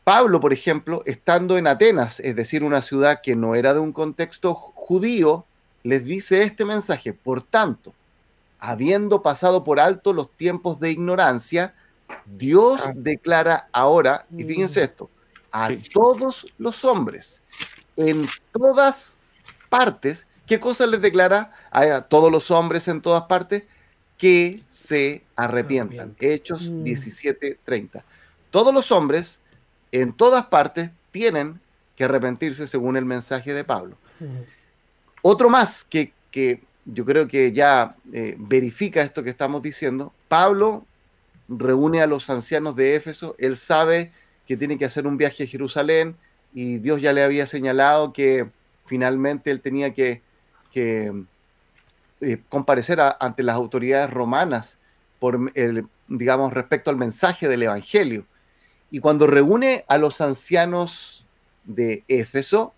Pablo, 0.03 0.39
por 0.39 0.51
ejemplo, 0.51 1.03
estando 1.05 1.57
en 1.57 1.67
Atenas, 1.67 2.19
es 2.19 2.35
decir, 2.35 2.63
una 2.63 2.81
ciudad 2.81 3.21
que 3.21 3.35
no 3.35 3.55
era 3.55 3.73
de 3.73 3.79
un 3.79 3.93
contexto 3.93 4.53
judío, 4.53 5.45
les 5.83 6.05
dice 6.05 6.43
este 6.43 6.65
mensaje, 6.65 7.13
por 7.13 7.41
tanto, 7.41 7.93
habiendo 8.59 9.21
pasado 9.21 9.63
por 9.63 9.79
alto 9.79 10.13
los 10.13 10.29
tiempos 10.31 10.79
de 10.79 10.91
ignorancia, 10.91 11.73
Dios 12.25 12.81
ah. 12.85 12.93
declara 12.95 13.67
ahora, 13.71 14.25
y 14.35 14.43
fíjense 14.43 14.81
mm. 14.81 14.83
esto, 14.83 15.09
a 15.51 15.69
todos 15.93 16.47
los 16.57 16.85
hombres, 16.85 17.41
en 17.97 18.27
todas 18.51 19.17
partes, 19.69 20.27
¿qué 20.45 20.59
cosa 20.59 20.87
les 20.87 21.01
declara 21.01 21.51
a 21.71 22.01
todos 22.01 22.31
los 22.31 22.51
hombres 22.51 22.87
en 22.87 23.01
todas 23.01 23.23
partes? 23.23 23.63
que 24.21 24.61
se 24.69 25.23
arrepientan. 25.35 26.15
Hechos 26.19 26.71
17:30. 26.71 27.97
Mm. 27.97 28.03
Todos 28.51 28.71
los 28.71 28.91
hombres 28.91 29.39
en 29.91 30.13
todas 30.13 30.45
partes 30.45 30.91
tienen 31.09 31.59
que 31.95 32.03
arrepentirse 32.03 32.67
según 32.67 32.97
el 32.97 33.05
mensaje 33.05 33.51
de 33.51 33.63
Pablo. 33.63 33.97
Otro 35.23 35.49
más 35.49 35.83
que, 35.83 36.13
yo 36.85 37.03
creo 37.03 37.27
que 37.27 37.51
ya 37.51 37.95
eh, 38.13 38.35
verifica 38.37 39.01
esto 39.01 39.23
que 39.23 39.31
estamos 39.31 39.63
diciendo, 39.63 40.13
Pablo 40.27 40.85
reúne 41.47 42.03
a 42.03 42.05
los 42.05 42.29
ancianos 42.29 42.75
de 42.75 42.95
Éfeso, 42.95 43.35
él 43.39 43.57
sabe 43.57 44.11
que 44.47 44.57
tiene 44.57 44.77
que 44.77 44.85
hacer 44.85 45.07
un 45.07 45.17
viaje 45.17 45.43
a 45.43 45.47
Jerusalén 45.47 46.15
y 46.53 46.77
Dios 46.77 47.01
ya 47.01 47.13
le 47.13 47.23
había 47.23 47.45
señalado 47.45 48.13
que 48.13 48.49
finalmente 48.85 49.51
él 49.51 49.61
tenía 49.61 49.93
que, 49.93 50.21
eh, 50.75 52.41
comparecer 52.49 52.99
ante 53.19 53.43
las 53.43 53.55
autoridades 53.55 54.09
romanas 54.09 54.77
por 55.19 55.51
el, 55.55 55.85
digamos, 56.07 56.53
respecto 56.53 56.89
al 56.89 56.97
mensaje 56.97 57.47
del 57.47 57.63
Evangelio. 57.63 58.25
Y 58.89 58.99
cuando 58.99 59.27
reúne 59.27 59.85
a 59.87 59.97
los 59.97 60.19
ancianos 60.21 61.25
de 61.63 62.03
Éfeso, 62.07 62.73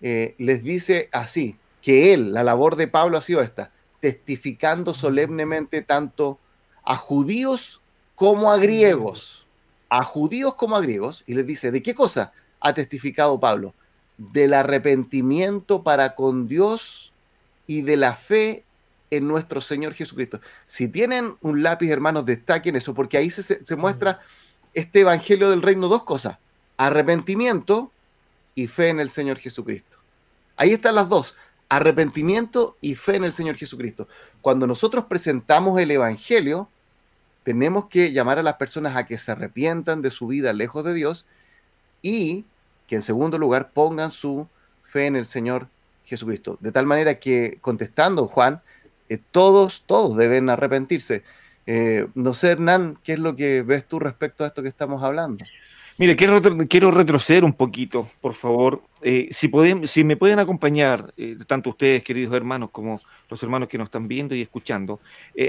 eh, 0.00 0.34
les 0.38 0.62
dice 0.62 1.08
así, 1.12 1.58
que 1.82 2.12
él, 2.12 2.32
la 2.32 2.44
labor 2.44 2.76
de 2.76 2.88
Pablo 2.88 3.18
ha 3.18 3.22
sido 3.22 3.42
esta, 3.42 3.70
testificando 4.00 4.94
solemnemente 4.94 5.82
tanto 5.82 6.38
a 6.84 6.96
judíos 6.96 7.82
como 8.14 8.50
a 8.50 8.56
griegos, 8.56 9.46
a 9.90 10.04
judíos 10.04 10.54
como 10.54 10.76
a 10.76 10.80
griegos, 10.80 11.24
y 11.26 11.34
les 11.34 11.46
dice, 11.46 11.70
¿de 11.70 11.82
qué 11.82 11.94
cosa 11.94 12.32
ha 12.60 12.72
testificado 12.72 13.38
Pablo? 13.38 13.74
Del 14.16 14.54
arrepentimiento 14.54 15.82
para 15.82 16.14
con 16.14 16.48
Dios 16.48 17.12
y 17.66 17.82
de 17.82 17.96
la 17.96 18.14
fe 18.14 18.64
en 19.10 19.26
nuestro 19.26 19.60
Señor 19.60 19.92
Jesucristo. 19.92 20.40
Si 20.66 20.88
tienen 20.88 21.36
un 21.40 21.62
lápiz, 21.62 21.90
hermanos, 21.90 22.24
destaquen 22.24 22.76
eso, 22.76 22.94
porque 22.94 23.18
ahí 23.18 23.30
se, 23.30 23.76
muestra 23.76 24.20
este 24.72 25.00
Evangelio 25.00 25.50
del 25.50 25.62
Reino 25.62 25.88
dos 25.88 26.04
cosas, 26.04 26.38
arrepentimiento 26.76 27.90
y 28.54 28.68
fe 28.68 28.88
en 28.88 29.00
el 29.00 29.10
Señor 29.10 29.38
Jesucristo. 29.38 29.98
Ahí 30.56 30.70
están 30.70 30.94
las 30.94 31.08
dos, 31.08 31.36
arrepentimiento 31.68 32.76
y 32.80 32.94
fe 32.94 33.16
en 33.16 33.24
el 33.24 33.32
Señor 33.32 33.56
Jesucristo. 33.56 34.06
Cuando 34.40 34.66
nosotros 34.66 35.06
presentamos 35.06 35.80
el 35.80 35.90
Evangelio, 35.90 36.68
tenemos 37.42 37.86
que 37.86 38.12
llamar 38.12 38.38
a 38.38 38.42
las 38.42 38.54
personas 38.54 38.96
a 38.96 39.06
que 39.06 39.18
se 39.18 39.32
arrepientan 39.32 40.02
de 40.02 40.10
su 40.10 40.26
vida 40.26 40.52
lejos 40.52 40.84
de 40.84 40.94
Dios 40.94 41.26
y 42.02 42.44
que 42.86 42.96
en 42.96 43.02
segundo 43.02 43.38
lugar 43.38 43.70
pongan 43.72 44.10
su 44.10 44.48
fe 44.82 45.06
en 45.06 45.16
el 45.16 45.26
Señor 45.26 45.68
Jesucristo. 46.04 46.58
De 46.60 46.72
tal 46.72 46.86
manera 46.86 47.20
que, 47.20 47.58
contestando 47.60 48.26
Juan, 48.26 48.60
eh, 49.08 49.18
todos, 49.30 49.84
todos 49.86 50.16
deben 50.16 50.50
arrepentirse. 50.50 51.22
Eh, 51.66 52.08
no 52.14 52.34
sé, 52.34 52.52
Hernán, 52.52 52.98
¿qué 53.04 53.12
es 53.12 53.18
lo 53.18 53.36
que 53.36 53.62
ves 53.62 53.86
tú 53.86 54.00
respecto 54.00 54.44
a 54.44 54.48
esto 54.48 54.62
que 54.62 54.68
estamos 54.68 55.02
hablando? 55.02 55.44
Mire, 56.00 56.16
quiero, 56.16 56.90
retroceder 56.90 57.44
un 57.44 57.52
poquito, 57.52 58.08
por 58.22 58.32
favor. 58.32 58.80
Eh, 59.02 59.28
si, 59.32 59.48
pueden, 59.48 59.86
si 59.86 60.02
me 60.02 60.16
pueden 60.16 60.38
acompañar, 60.38 61.12
tanto 61.46 61.68
ustedes, 61.68 62.02
queridos 62.02 62.34
hermanos, 62.34 62.70
como 62.70 62.98
los 63.28 63.42
hermanos 63.42 63.68
que 63.68 63.76
nos 63.76 63.88
están 63.88 64.08
viendo 64.08 64.34
y 64.34 64.40
escuchando, 64.40 64.98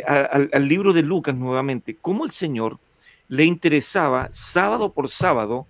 al, 0.05 0.49
al, 0.51 0.67
libro 0.67 0.91
de 0.91 1.03
Lucas 1.03 1.35
nuevamente, 1.35 1.95
cómo 2.01 2.25
el 2.25 2.31
Señor 2.31 2.79
le 3.29 3.45
interesaba 3.45 4.27
sábado 4.33 4.91
por 4.91 5.07
sábado 5.07 5.67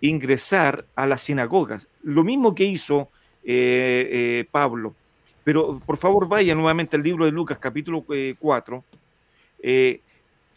ingresar 0.00 0.84
a 0.96 1.06
las 1.06 1.22
sinagogas. 1.22 1.86
Lo 2.02 2.24
mismo 2.24 2.56
que 2.56 2.64
hizo 2.64 3.10
Pablo. 4.50 4.96
Pero 5.44 5.80
por 5.86 5.96
favor 5.96 6.26
vaya 6.26 6.56
nuevamente 6.56 6.96
al 6.96 7.04
libro 7.04 7.24
de 7.24 7.30
Lucas 7.30 7.58
capítulo 7.58 8.04
4, 8.36 8.84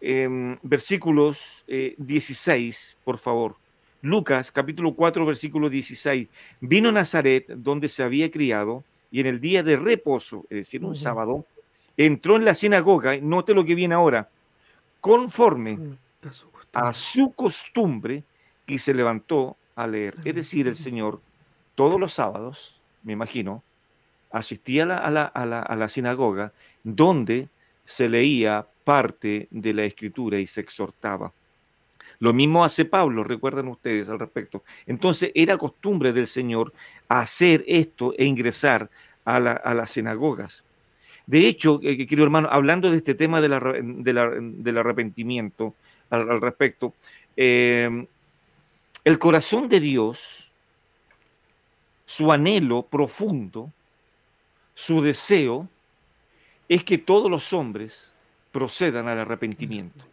eh, 0.02 0.22
eh, 0.22 0.24
em, 0.24 0.58
versículos 0.64 1.64
16, 1.68 2.94
eh, 2.94 3.02
por 3.04 3.18
favor. 3.18 3.56
Lucas 4.02 4.52
capítulo 4.52 4.96
4, 4.96 5.26
versículo 5.26 5.70
16. 5.70 6.28
Vino 6.60 6.90
a 6.90 6.92
Nazaret 6.92 7.48
donde 7.48 7.88
se 7.88 8.04
había 8.04 8.32
criado 8.32 8.84
y 9.12 9.20
en 9.20 9.28
el 9.28 9.40
día 9.40 9.62
de 9.62 9.78
reposo, 9.78 10.46
es 10.50 10.58
decir, 10.58 10.84
un 10.84 10.96
sábado, 10.96 11.46
entró 11.98 12.36
en 12.36 12.46
la 12.46 12.56
sinagoga, 12.56 13.18
note 13.18 13.54
lo 13.54 13.66
que 13.66 13.76
viene 13.76 13.94
ahora, 13.94 14.30
conforme 15.00 15.78
a 16.74 16.94
su 16.94 17.32
costumbre 17.34 18.24
y 18.66 18.80
se 18.80 18.94
levantó 18.94 19.58
a 19.76 19.86
leer. 19.86 20.16
Es 20.24 20.34
decir, 20.34 20.68
el 20.68 20.76
Señor 20.76 21.22
todos 21.76 22.00
los 22.00 22.14
sábados, 22.14 22.80
me 23.04 23.14
imagino, 23.14 23.64
asistía 24.32 24.84
a 24.84 25.10
la, 25.10 25.26
a 25.26 25.76
la, 25.76 25.90
sinagoga 25.90 26.54
donde 26.84 27.50
se 27.92 28.08
leía 28.08 28.66
parte 28.86 29.50
de 29.52 29.74
la 29.74 29.84
escritura 29.84 30.40
y 30.40 30.48
se 30.48 30.62
exhortaba. 30.62 31.34
Lo 32.20 32.32
mismo 32.32 32.64
hace 32.64 32.86
Pablo, 32.86 33.26
recuerdan 33.26 33.68
ustedes 33.68 34.08
al 34.08 34.18
respecto. 34.18 34.64
Entonces 34.86 35.32
era 35.36 35.58
costumbre 35.58 36.14
del 36.14 36.28
Señor 36.28 36.72
hacer 37.10 37.66
esto 37.68 38.14
e 38.18 38.24
ingresar 38.24 38.90
a, 39.26 39.40
las 39.40 39.92
sinagogas. 39.92 40.64
De 41.28 41.48
hecho, 41.48 41.82
eh, 41.84 41.98
querido 41.98 42.24
hermano, 42.24 42.48
hablando 42.50 42.90
de 42.90 42.98
este 42.98 43.14
tema 43.14 43.42
de 43.42 43.50
del 43.50 44.78
arrepentimiento, 44.78 45.76
al, 46.10 46.40
respecto. 46.40 46.94
Eh, 47.36 48.08
el 49.04 49.20
corazón 49.20 49.68
de 49.68 49.82
Dios, 49.82 50.50
su 52.06 52.32
anhelo 52.32 52.84
profundo, 52.84 53.70
su 54.76 55.02
deseo, 55.02 55.68
es 56.72 56.86
que 56.86 56.98
todos 56.98 57.30
los 57.30 57.52
hombres 57.52 58.08
procedan 58.54 59.10
al 59.10 59.20
arrepentimiento. 59.20 60.06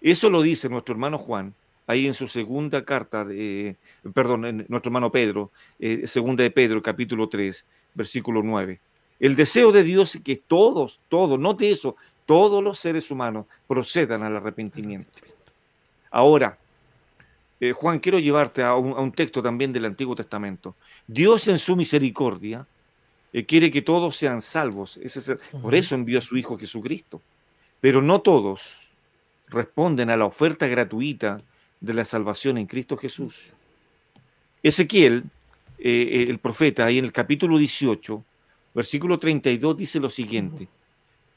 Eso 0.00 0.30
lo 0.30 0.40
dice 0.40 0.70
nuestro 0.70 0.94
hermano 0.94 1.18
Juan, 1.18 1.52
ahí 1.86 2.06
en 2.06 2.14
su 2.14 2.28
segunda 2.28 2.82
carta, 2.82 3.26
de, 3.26 3.76
perdón, 4.14 4.64
nuestro 4.68 4.88
hermano 4.88 5.12
Pedro, 5.12 5.50
eh, 5.78 6.06
segunda 6.06 6.42
de 6.44 6.50
Pedro, 6.50 6.80
capítulo 6.80 7.28
3, 7.28 7.66
versículo 7.92 8.42
9. 8.42 8.80
El 9.20 9.36
deseo 9.36 9.70
de 9.70 9.82
Dios 9.82 10.14
es 10.14 10.22
que 10.22 10.36
todos, 10.36 10.98
todos, 11.10 11.38
no 11.38 11.52
de 11.52 11.72
eso, 11.72 11.94
todos 12.24 12.64
los 12.64 12.78
seres 12.78 13.10
humanos 13.10 13.44
procedan 13.68 14.22
al 14.22 14.34
arrepentimiento. 14.34 15.10
Ahora, 16.10 16.56
eh, 17.60 17.72
Juan, 17.72 17.98
quiero 17.98 18.18
llevarte 18.18 18.62
a 18.62 18.76
un, 18.76 19.12
texto 19.12 19.42
también 19.42 19.74
del 19.74 19.84
Antiguo 19.84 20.16
Testamento. 20.16 20.74
Dios 21.06 21.48
en 21.48 21.58
su 21.58 21.76
misericordia 21.76 22.66
eh, 23.32 23.44
quiere 23.44 23.70
que 23.70 23.82
todos 23.82 24.16
sean 24.16 24.42
salvos. 24.42 24.98
por 25.62 25.74
eso 25.74 25.94
envió 25.94 26.18
a 26.18 26.22
su 26.22 26.36
Hijo 26.36 26.58
Jesucristo. 26.58 27.20
Pero 27.80 28.02
no 28.02 28.20
todos 28.20 28.88
responden 29.48 30.10
a 30.10 30.16
la 30.16 30.26
oferta 30.26 30.66
gratuita 30.66 31.40
de 31.80 31.94
la 31.94 32.04
salvación 32.04 32.58
en 32.58 32.66
Cristo 32.66 32.96
Jesús. 32.96 33.52
Ezequiel, 34.62 35.24
eh, 35.78 36.26
el 36.28 36.38
profeta, 36.38 36.86
ahí 36.86 36.98
en 36.98 37.04
el 37.04 37.12
capítulo 37.12 37.58
18, 37.58 38.24
versículo 38.74 39.18
32, 39.18 39.76
dice 39.76 40.00
lo 40.00 40.10
siguiente. 40.10 40.68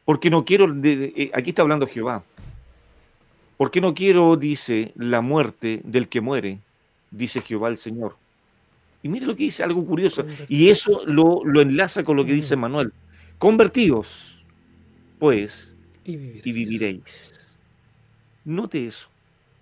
Porque 0.05 0.29
no 0.29 0.43
quiero, 0.45 0.65
aquí 1.33 1.49
está 1.49 1.61
hablando 1.61 1.85
Jehová, 1.85 2.23
¿Por 3.59 3.71
qué 3.71 3.81
no 3.81 3.93
quiero, 3.93 4.37
dice, 4.37 4.93
la 4.95 5.19
muerte 5.19 5.81
del 5.83 6.07
que 6.07 6.21
muere? 6.21 6.59
Dice 7.11 7.41
Jehová 7.41 7.67
el 7.67 7.75
Señor. 7.75 8.15
Y 9.01 9.09
mire 9.09 9.25
lo 9.25 9.35
que 9.35 9.43
dice, 9.43 9.63
algo 9.63 9.85
curioso. 9.85 10.25
Y 10.47 10.69
eso 10.69 11.03
lo, 11.05 11.43
enlaza 11.61 12.03
con 12.03 12.17
lo 12.17 12.25
que 12.25 12.33
dice 12.33 12.55
Manuel. 12.55 12.91
Convertidos, 13.37 14.45
pues, 15.17 15.75
y 16.03 16.17
viviréis. 16.17 17.55
Note 18.43 18.85
eso. 18.85 19.07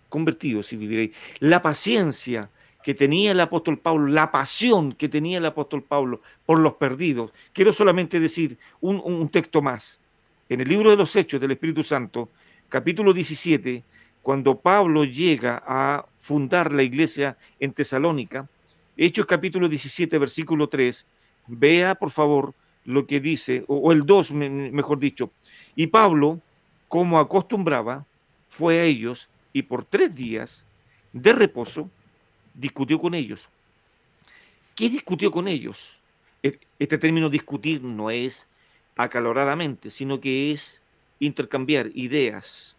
Convertidos 0.09 0.71
y 0.73 0.77
viviréis. 0.77 1.11
La 1.39 1.61
paciencia 1.61 2.49
que 2.83 2.93
tenía 2.93 3.31
el 3.31 3.39
apóstol 3.41 3.77
Pablo, 3.77 4.07
la 4.07 4.31
pasión 4.31 4.93
que 4.93 5.09
tenía 5.09 5.39
el 5.39 5.45
apóstol 5.45 5.83
Pablo 5.83 6.21
por 6.45 6.59
los 6.59 6.75
perdidos. 6.75 7.31
Quiero 7.51 7.73
solamente 7.73 8.19
decir 8.19 8.57
un, 8.79 9.01
un 9.03 9.27
texto 9.29 9.61
más. 9.61 9.99
En 10.47 10.61
el 10.61 10.69
libro 10.69 10.89
de 10.89 10.95
los 10.95 11.13
Hechos 11.15 11.41
del 11.41 11.51
Espíritu 11.51 11.83
Santo, 11.83 12.29
capítulo 12.69 13.13
17, 13.13 13.83
cuando 14.21 14.57
Pablo 14.59 15.03
llega 15.03 15.61
a 15.67 16.05
fundar 16.17 16.71
la 16.71 16.83
iglesia 16.83 17.38
en 17.59 17.73
Tesalónica, 17.73 18.47
Hechos 18.97 19.27
capítulo 19.27 19.69
17, 19.69 20.17
versículo 20.17 20.69
3, 20.69 21.05
vea 21.45 21.93
por 21.93 22.09
favor 22.09 22.55
lo 22.83 23.05
que 23.05 23.19
dice, 23.19 23.63
o, 23.67 23.91
el 23.91 24.05
2, 24.07 24.31
mejor 24.31 24.97
dicho. 24.97 25.31
Y 25.75 25.87
Pablo, 25.87 26.41
como 26.87 27.19
acostumbraba, 27.19 28.07
fue 28.49 28.79
a 28.79 28.83
ellos 28.83 29.29
y 29.53 29.61
por 29.61 29.85
tres 29.85 30.15
días 30.15 30.65
de 31.13 31.31
reposo 31.33 31.91
discutió 32.55 32.99
con 32.99 33.13
ellos. 33.13 33.47
¿Qué 34.73 34.89
discutió 34.89 35.31
con 35.31 35.47
ellos? 35.47 35.99
E, 36.41 36.59
este 36.79 36.97
término 36.97 37.29
discutir 37.29 37.83
no 37.83 38.09
es 38.09 38.47
acaloradamente, 38.95 39.91
sino 39.91 40.19
que 40.19 40.51
es 40.51 40.81
intercambiar 41.19 41.91
ideas, 41.93 42.75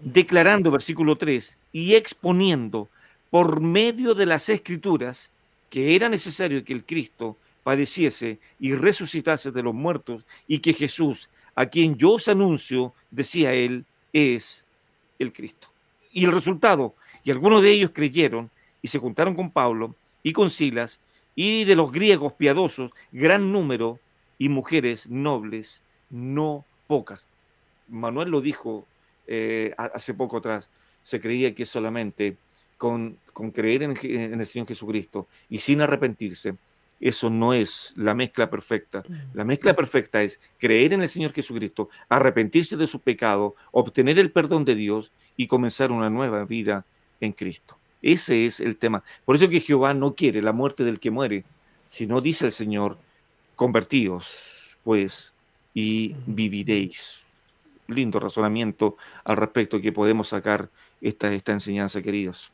declarando, 0.00 0.72
versículo 0.72 1.16
3, 1.16 1.56
y 1.72 1.94
exponiendo 1.94 2.88
por 3.30 3.60
medio 3.60 4.14
de 4.14 4.26
las 4.26 4.48
escrituras 4.48 5.30
que 5.70 5.94
era 5.94 6.08
necesario 6.08 6.64
que 6.64 6.72
el 6.72 6.84
Cristo 6.84 7.36
padeciese 7.62 8.38
y 8.58 8.74
resucitase 8.74 9.52
de 9.52 9.62
los 9.62 9.74
muertos 9.74 10.26
y 10.48 10.58
que 10.58 10.72
Jesús, 10.72 11.28
a 11.54 11.66
quien 11.66 11.96
yo 11.96 12.12
os 12.12 12.28
anuncio, 12.28 12.92
decía 13.10 13.54
él, 13.54 13.84
es 14.12 14.64
el 15.18 15.32
Cristo. 15.32 15.68
Y 16.12 16.24
el 16.24 16.32
resultado, 16.32 16.94
y 17.22 17.30
algunos 17.30 17.62
de 17.62 17.70
ellos 17.70 17.92
creyeron 17.94 18.50
y 18.82 18.88
se 18.88 18.98
juntaron 18.98 19.34
con 19.34 19.50
Pablo 19.50 19.94
y 20.22 20.32
con 20.32 20.50
Silas, 20.50 21.00
y 21.36 21.64
de 21.64 21.76
los 21.76 21.92
griegos 21.92 22.32
piadosos, 22.32 22.90
gran 23.12 23.52
número, 23.52 24.00
y 24.40 24.48
mujeres 24.48 25.06
nobles, 25.08 25.82
no 26.08 26.64
pocas. 26.86 27.26
Manuel 27.88 28.30
lo 28.30 28.40
dijo 28.40 28.86
eh, 29.26 29.74
hace 29.76 30.14
poco 30.14 30.38
atrás, 30.38 30.70
se 31.02 31.20
creía 31.20 31.54
que 31.54 31.66
solamente 31.66 32.36
con, 32.80 33.18
creer 33.52 33.82
en, 33.82 34.40
el 34.40 34.46
Señor 34.46 34.66
Jesucristo 34.66 35.28
y 35.50 35.58
sin 35.58 35.82
arrepentirse, 35.82 36.54
eso 36.98 37.28
no 37.28 37.52
es 37.52 37.92
la 37.94 38.14
mezcla 38.14 38.48
perfecta. 38.48 39.02
La 39.34 39.44
mezcla 39.44 39.76
perfecta 39.76 40.22
es 40.22 40.40
creer 40.56 40.94
en 40.94 41.02
el 41.02 41.08
Señor 41.10 41.34
Jesucristo, 41.34 41.90
arrepentirse 42.08 42.78
de 42.78 42.86
su 42.86 43.00
pecado, 43.00 43.54
obtener 43.70 44.18
el 44.18 44.32
perdón 44.32 44.64
de 44.64 44.74
Dios 44.74 45.12
y 45.36 45.46
comenzar 45.46 45.92
una 45.92 46.08
nueva 46.08 46.46
vida 46.46 46.86
en 47.20 47.32
Cristo. 47.32 47.76
Ese 48.00 48.46
es 48.46 48.60
el 48.60 48.78
tema. 48.78 49.04
Por 49.26 49.36
eso 49.36 49.50
que 49.50 49.60
Jehová 49.60 49.92
no 49.92 50.14
quiere 50.14 50.40
la 50.40 50.54
muerte 50.54 50.82
del 50.82 51.00
que 51.00 51.10
muere, 51.10 51.44
sino 51.90 52.22
dice 52.22 52.46
el 52.46 52.52
Señor, 52.52 52.96
convertíos 53.56 54.78
pues 54.84 55.34
y 55.74 56.16
viviréis 56.24 57.24
lindo 57.88 58.20
razonamiento 58.20 58.96
al 59.24 59.36
respecto 59.36 59.82
que 59.82 59.92
podemos 59.92 60.28
sacar 60.28 60.70
esta, 61.02 61.30
esta 61.34 61.52
enseñanza, 61.52 62.00
queridos. 62.00 62.52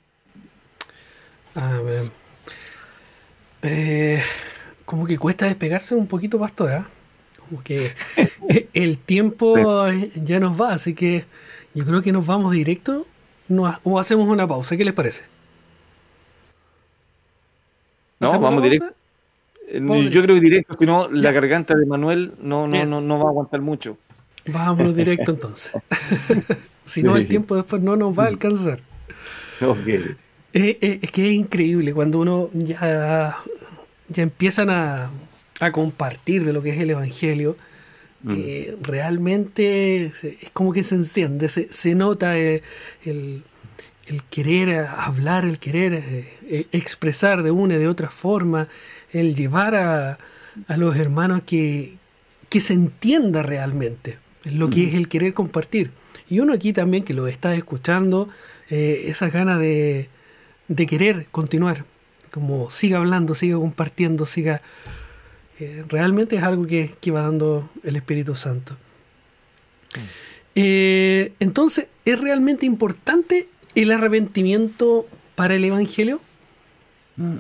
Eh, 3.63 4.23
como 4.85 5.07
que 5.07 5.19
cuesta 5.19 5.47
despegarse 5.47 5.95
un 5.95 6.07
poquito, 6.07 6.39
pastora. 6.39 6.87
¿ah? 6.87 6.87
Como 7.49 7.63
que 7.63 7.93
el 8.73 8.99
tiempo 8.99 9.57
ya 10.15 10.41
nos 10.41 10.61
va, 10.61 10.75
así 10.75 10.95
que 10.95 11.25
yo 11.75 11.85
creo 11.85 12.03
que 12.03 12.13
nos 12.13 12.27
vamos 12.27 12.53
directo 12.53 13.07
o 13.83 13.99
hacemos 13.99 14.29
una 14.29 14.47
pausa. 14.47 14.77
¿Qué 14.77 14.85
les 14.85 14.95
parece? 14.95 15.25
No, 18.19 18.39
vamos 18.41 18.63
directo. 18.63 18.95
Eh, 19.69 20.09
yo 20.11 20.23
creo 20.23 20.37
que 20.37 20.41
directo, 20.41 20.77
si 20.79 20.87
no, 20.87 21.09
la 21.09 21.33
garganta 21.33 21.75
de 21.75 21.87
Manuel 21.87 22.35
no, 22.41 22.69
no, 22.69 22.85
no, 22.87 23.01
no 23.01 23.19
va 23.19 23.25
a 23.25 23.29
aguantar 23.29 23.61
mucho. 23.61 23.99
Vámonos 24.47 24.97
directo 24.97 25.33
entonces. 25.33 25.73
si 26.85 27.03
no, 27.03 27.17
el 27.17 27.27
tiempo 27.27 27.57
después 27.57 27.83
no 27.83 27.97
nos 27.97 28.17
va 28.17 28.25
a 28.25 28.29
alcanzar. 28.29 28.81
Eh, 29.61 30.17
eh, 30.53 31.01
es 31.03 31.11
que 31.11 31.29
es 31.29 31.35
increíble 31.35 31.93
cuando 31.93 32.21
uno 32.21 32.51
ya, 32.53 33.37
ya 34.09 34.23
empiezan 34.23 34.71
a, 34.71 35.11
compartir 35.73 36.45
de 36.45 36.53
lo 36.53 36.63
que 36.63 36.71
es 36.71 36.79
el 36.79 36.91
Evangelio. 36.91 37.57
Mm. 38.23 38.35
Eh, 38.39 38.77
realmente 38.83 40.07
es 40.07 40.51
como 40.53 40.73
que 40.73 40.83
se 40.83 40.95
enciende, 40.95 41.49
se, 41.49 41.95
nota 41.95 42.37
el, 42.37 42.63
querer 44.31 44.87
hablar, 44.87 45.45
el 45.45 45.59
querer 45.59 46.27
expresar 46.73 47.43
de 47.43 47.51
una 47.51 47.75
y 47.75 47.79
de 47.79 47.89
otra 47.89 48.11
forma, 48.11 48.69
el 49.13 49.35
llevar 49.35 49.75
a, 49.75 50.19
a 50.69 50.77
los 50.77 50.97
hermanos 50.97 51.43
que, 51.47 51.95
que 52.49 52.61
se 52.61 52.75
entienda 52.75 53.43
realmente 53.43 54.19
lo 54.45 54.71
que 54.71 54.85
es 54.85 54.95
el 54.95 55.09
querer 55.09 55.35
compartir. 55.35 55.91
Y 56.29 56.41
uno 56.41 56.53
aquí 56.53 56.73
también 56.73 57.05
que 57.05 57.15
lo 57.15 57.27
está 57.27 57.55
escuchando, 57.55 58.29
eh, 58.71 59.05
esas 59.09 59.33
ganas 59.33 59.61
de, 59.61 60.09
de, 60.69 60.87
querer 60.87 61.27
continuar, 61.31 61.85
como 62.31 62.71
siga 62.71 62.99
hablando, 62.99 63.35
siga 63.35 63.57
compartiendo, 63.57 64.27
siga... 64.27 64.63
Eh, 65.59 65.85
realmente 65.89 66.37
es 66.37 66.43
algo 66.43 66.67
que, 66.67 66.95
que, 67.01 67.11
va 67.11 67.23
dando 67.23 67.71
el 67.83 67.97
Espíritu 67.97 68.37
Santo. 68.37 68.77
Eh, 70.55 71.33
entonces, 71.41 71.87
¿es 72.05 72.21
realmente 72.21 72.67
importante 72.67 73.49
el 73.75 73.91
arrepentimiento 73.91 75.07
para 75.35 75.55
el 75.55 75.65
Evangelio? 75.65 76.21
Mm. 77.17 77.39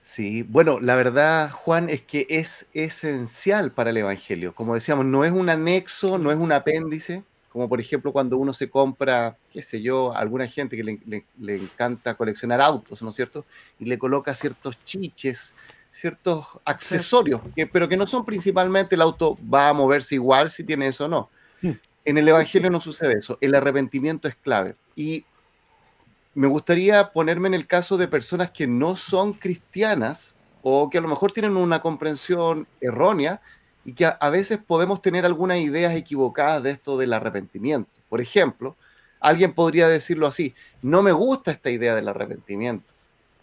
Sí, 0.00 0.42
bueno, 0.42 0.80
la 0.80 0.96
verdad, 0.96 1.52
Juan, 1.52 1.88
es 1.88 2.02
que 2.02 2.26
es 2.30 2.66
esencial 2.74 3.70
para 3.70 3.90
el 3.90 3.96
Evangelio. 3.98 4.54
Como 4.54 4.74
decíamos, 4.74 5.06
no 5.06 5.24
es 5.24 5.30
un 5.30 5.48
anexo, 5.48 6.18
no 6.18 6.32
es 6.32 6.36
un 6.36 6.50
apéndice, 6.50 7.22
como 7.50 7.68
por 7.68 7.80
ejemplo 7.80 8.12
cuando 8.12 8.38
uno 8.38 8.52
se 8.52 8.70
compra, 8.70 9.36
qué 9.52 9.60
sé 9.60 9.82
yo, 9.82 10.14
alguna 10.14 10.46
gente 10.46 10.76
que 10.76 10.84
le, 10.84 11.54
encanta 11.56 12.14
coleccionar 12.14 12.60
autos, 12.60 13.02
¿no 13.02 13.10
es 13.10 13.16
cierto? 13.16 13.44
Y 13.78 13.86
le 13.86 13.98
coloca 13.98 14.34
ciertos 14.36 14.82
chiches, 14.84 15.56
ciertos 15.90 16.46
accesorios, 16.64 17.40
pero 17.72 17.88
que 17.88 17.96
no 17.96 18.06
son 18.06 18.24
principalmente 18.24 18.94
el 18.94 19.02
auto 19.02 19.36
va 19.52 19.68
a 19.68 19.72
moverse 19.72 20.14
igual 20.14 20.50
si 20.52 20.62
tiene 20.62 20.86
eso 20.86 21.06
o 21.06 21.08
no. 21.08 21.28
Hmm. 21.60 21.72
En 22.04 22.18
el 22.18 22.28
Evangelio 22.28 22.70
no 22.70 22.80
sucede 22.80 23.18
eso, 23.18 23.36
el 23.40 23.54
arrepentimiento 23.56 24.28
es 24.28 24.36
clave. 24.36 24.76
Y 24.94 25.24
me 26.34 26.46
gustaría 26.46 27.10
ponerme 27.12 27.48
en 27.48 27.54
el 27.54 27.66
caso 27.66 27.96
de 27.96 28.06
personas 28.06 28.52
que 28.52 28.68
no 28.68 28.94
son 28.94 29.32
cristianas 29.32 30.36
o 30.62 30.88
que 30.88 30.98
a 30.98 31.00
lo 31.00 31.08
mejor 31.08 31.32
tienen 31.32 31.56
una 31.56 31.80
comprensión 31.80 32.68
errónea 32.80 33.40
y 33.84 33.92
que 33.92 34.06
a, 34.06 34.30
veces 34.30 34.58
podemos 34.64 35.00
tener 35.00 35.24
algunas 35.24 35.58
ideas 35.58 35.94
equivocadas 35.96 36.62
de 36.62 36.72
esto 36.72 36.98
del 36.98 37.12
arrepentimiento. 37.12 37.90
Por 38.08 38.20
ejemplo, 38.20 38.76
alguien 39.20 39.52
podría 39.52 39.88
decirlo 39.88 40.26
así, 40.26 40.54
no 40.82 41.02
me 41.02 41.12
gusta 41.12 41.50
esta 41.50 41.70
idea 41.70 41.94
del 41.94 42.08
arrepentimiento. 42.08 42.92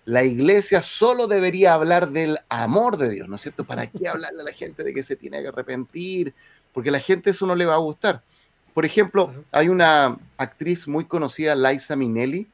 La 0.06 0.24
iglesia 0.24 0.82
solo 0.82 1.28
debería 1.28 1.74
hablar 1.74 2.12
del 2.12 2.40
amor 2.50 2.98
de 2.98 3.10
Dios, 3.10 3.28
¿no 3.28 3.36
es 3.36 3.42
cierto? 3.42 3.66
¿Para 3.66 3.88
qué 3.88 4.08
hablarle 4.08 4.42
a 4.42 4.46
la 4.46 4.54
gente 4.54 4.84
de 4.84 4.94
que 4.94 5.04
se 5.04 5.16
tiene 5.16 5.42
que 5.42 5.50
arrepentir? 5.50 6.34
Porque 6.72 6.90
a 6.90 6.94
la 6.94 7.00
gente 7.00 7.32
eso 7.32 7.46
no 7.46 7.56
le 7.56 7.66
va 7.66 7.74
a 7.74 7.80
gustar. 7.80 8.22
Por 8.74 8.86
ejemplo, 8.86 9.34
hay 9.52 9.70
una 9.70 10.18
actriz 10.38 10.88
muy 10.88 11.06
conocida, 11.06 11.56
Liza 11.56 11.96
Minnelli, 11.96 12.48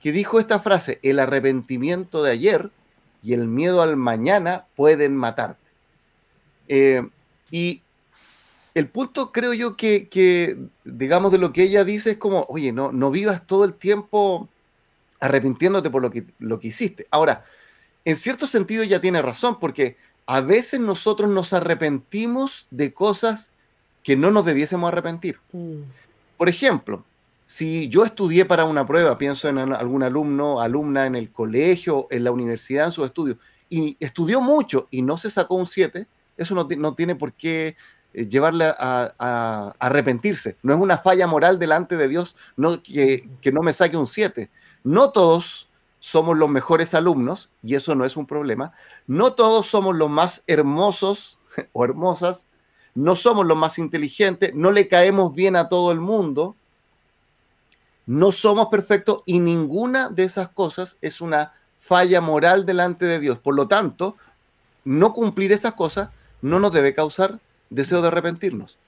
que 0.00 0.12
dijo 0.12 0.38
esta 0.38 0.60
frase, 0.60 1.00
el 1.02 1.18
arrepentimiento 1.18 2.22
de 2.22 2.30
ayer 2.30 2.70
y 3.22 3.32
el 3.32 3.48
miedo 3.48 3.82
al 3.82 3.96
mañana 3.96 4.66
pueden 4.76 5.16
matarte. 5.16 5.66
Eh, 6.68 7.06
y 7.50 7.82
el 8.74 8.88
punto 8.88 9.32
creo 9.32 9.54
yo 9.54 9.76
que, 9.76 10.58
digamos, 10.84 11.32
de 11.32 11.38
lo 11.38 11.52
que 11.52 11.62
ella 11.62 11.84
dice 11.84 12.12
es 12.12 12.18
como, 12.18 12.44
oye, 12.48 12.72
no, 12.72 12.92
no 12.92 13.10
vivas 13.10 13.46
todo 13.46 13.64
el 13.64 13.74
tiempo 13.74 14.48
arrepintiéndote 15.20 15.88
por 15.88 16.02
lo 16.02 16.10
que, 16.10 16.24
lo 16.38 16.60
que 16.60 16.68
hiciste. 16.68 17.06
Ahora, 17.10 17.44
en 18.04 18.16
cierto 18.16 18.46
sentido 18.46 18.82
ella 18.82 19.00
tiene 19.00 19.22
razón, 19.22 19.58
porque 19.58 19.96
a 20.26 20.40
veces 20.40 20.80
nosotros 20.80 21.30
nos 21.30 21.52
arrepentimos 21.52 22.66
de 22.70 22.92
cosas 22.92 23.50
que 24.02 24.16
no 24.16 24.30
nos 24.30 24.44
debiésemos 24.44 24.88
arrepentir. 24.88 25.38
Mm. 25.52 25.80
Por 26.36 26.48
ejemplo, 26.48 27.02
si 27.46 27.88
yo 27.88 28.04
estudié 28.04 28.44
para 28.44 28.64
una 28.64 28.86
prueba, 28.86 29.16
pienso 29.16 29.48
en 29.48 29.58
algún 29.58 30.02
alumno, 30.02 30.60
alumna 30.60 31.06
en 31.06 31.14
el 31.14 31.30
colegio, 31.30 32.08
en 32.10 32.24
la 32.24 32.32
universidad, 32.32 32.86
en 32.86 32.92
sus 32.92 33.06
estudios, 33.06 33.38
y 33.70 33.96
estudió 34.00 34.40
mucho 34.40 34.86
y 34.90 35.02
no 35.02 35.16
se 35.16 35.30
sacó 35.30 35.54
un 35.54 35.66
7, 35.66 36.06
eso 36.36 36.54
no, 36.54 36.68
no, 36.76 36.94
tiene 36.94 37.14
por 37.14 37.32
qué 37.32 37.76
eh, 38.12 38.26
llevarle 38.26 38.66
a, 38.66 39.74
arrepentirse. 39.78 40.56
No 40.62 40.74
es 40.74 40.80
una 40.80 40.98
falla 40.98 41.26
moral 41.26 41.58
delante 41.58 41.96
de 41.96 42.08
Dios 42.08 42.36
no, 42.56 42.82
que, 42.82 43.28
que 43.40 43.52
no 43.52 43.62
me 43.62 43.72
saque 43.72 43.96
un 43.96 44.06
7. 44.06 44.50
No 44.84 45.10
todos 45.10 45.68
somos 46.00 46.36
los 46.36 46.48
mejores 46.48 46.94
alumnos, 46.94 47.50
y 47.62 47.74
eso 47.74 47.94
no 47.94 48.04
es 48.04 48.16
un 48.16 48.26
problema. 48.26 48.72
No 49.06 49.32
todos 49.32 49.66
somos 49.66 49.96
los 49.96 50.08
más 50.08 50.44
hermosos 50.46 51.38
o 51.72 51.84
hermosas, 51.84 52.48
no 52.94 53.16
somos 53.16 53.44
los 53.44 53.58
más 53.58 53.78
inteligentes, 53.78 54.54
no 54.54 54.70
le 54.70 54.88
caemos 54.88 55.34
bien 55.34 55.56
a 55.56 55.68
todo 55.68 55.90
el 55.92 56.00
mundo, 56.00 56.56
no 58.06 58.30
somos 58.30 58.68
perfectos 58.68 59.22
y 59.26 59.40
ninguna 59.40 60.08
de 60.08 60.24
esas 60.24 60.48
cosas 60.48 60.96
es 61.02 61.20
una 61.20 61.52
falla 61.74 62.20
moral 62.20 62.64
delante 62.64 63.04
de 63.04 63.18
Dios. 63.18 63.38
Por 63.38 63.56
lo 63.56 63.66
tanto, 63.66 64.16
no 64.84 65.12
cumplir 65.12 65.52
esas 65.52 65.74
cosas 65.74 66.10
no 66.42 66.60
nos 66.60 66.72
debe 66.72 66.94
causar 66.94 67.38
deseo 67.70 68.02
de 68.02 68.08
arrepentirnos. 68.08 68.78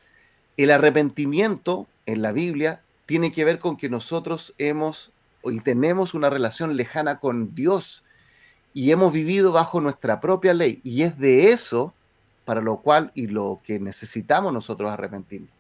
El 0.57 0.71
arrepentimiento 0.71 1.87
en 2.07 2.23
la 2.23 2.33
Biblia 2.33 2.83
tiene 3.07 3.33
que 3.33 3.45
ver 3.45 3.59
con 3.59 3.77
que 3.77 3.89
nosotros 3.89 4.55
hemos 4.59 5.13
y 5.45 5.61
tenemos 5.61 6.15
una 6.15 6.31
relación 6.31 6.77
lejana 6.77 7.21
con 7.21 7.55
Dios 7.55 8.03
y 8.75 8.91
hemos 8.91 9.13
vivido 9.13 9.53
bajo 9.53 9.81
nuestra 9.81 10.21
propia 10.21 10.53
ley. 10.55 10.81
Y 10.85 11.03
es 11.03 11.19
de 11.19 11.51
eso 11.51 11.95
para 12.45 12.61
lo 12.61 12.79
cual 12.79 13.13
y 13.15 13.27
lo 13.27 13.61
que 13.65 13.79
necesitamos 13.79 14.53
nosotros 14.53 14.91
arrepentirnos. 14.91 15.51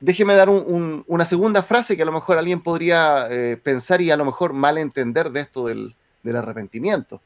Déjeme 0.00 0.34
dar 0.34 0.48
una 0.48 1.26
segunda 1.26 1.62
frase 1.62 1.96
que 1.96 2.02
a 2.02 2.06
lo 2.06 2.12
mejor 2.12 2.38
alguien 2.38 2.60
podría 2.60 3.26
eh, 3.30 3.56
pensar 3.56 4.00
y 4.00 4.10
a 4.10 4.16
lo 4.16 4.24
mejor 4.24 4.52
mal 4.52 4.78
entender 4.78 5.30
de 5.30 5.40
esto 5.40 5.66
del, 5.66 5.96
del 6.22 6.36
arrepentimiento. 6.36 7.20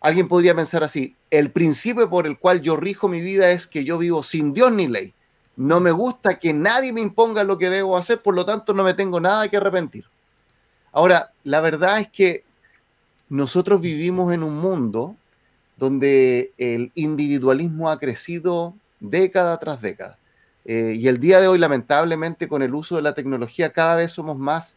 Alguien 0.00 0.28
podría 0.28 0.54
pensar 0.54 0.84
así, 0.84 1.16
el 1.38 1.50
principio 1.50 2.08
por 2.08 2.28
el 2.28 2.38
cual 2.38 2.62
yo 2.62 2.76
rijo 2.76 3.08
mi 3.08 3.20
vida 3.20 3.50
es 3.50 3.66
que 3.66 3.82
yo 3.82 3.98
vivo 3.98 4.22
sin 4.22 4.54
Dios 4.54 4.70
ni 4.72 4.86
ley. 4.86 5.12
No 5.56 5.80
me 5.80 5.90
gusta 5.90 6.38
que 6.38 6.52
nadie 6.52 6.92
me 6.92 7.00
imponga 7.00 7.42
lo 7.42 7.58
que 7.58 7.70
debo 7.70 7.96
hacer, 7.96 8.22
por 8.22 8.36
lo 8.36 8.44
tanto 8.44 8.72
no 8.72 8.84
me 8.84 8.94
tengo 8.94 9.18
nada 9.18 9.48
que 9.48 9.56
arrepentir. 9.56 10.04
Ahora, 10.92 11.32
la 11.42 11.60
verdad 11.60 11.98
es 11.98 12.08
que 12.08 12.44
nosotros 13.28 13.80
vivimos 13.80 14.32
en 14.32 14.44
un 14.44 14.56
mundo 14.56 15.16
donde 15.76 16.52
el 16.56 16.92
individualismo 16.94 17.90
ha 17.90 17.98
crecido 17.98 18.74
década 19.00 19.58
tras 19.58 19.82
década. 19.82 20.18
Eh, 20.64 20.94
y 20.96 21.08
el 21.08 21.18
día 21.18 21.40
de 21.40 21.48
hoy, 21.48 21.58
lamentablemente, 21.58 22.46
con 22.46 22.62
el 22.62 22.74
uso 22.76 22.94
de 22.94 23.02
la 23.02 23.14
tecnología, 23.14 23.72
cada 23.72 23.96
vez 23.96 24.12
somos 24.12 24.38
más 24.38 24.76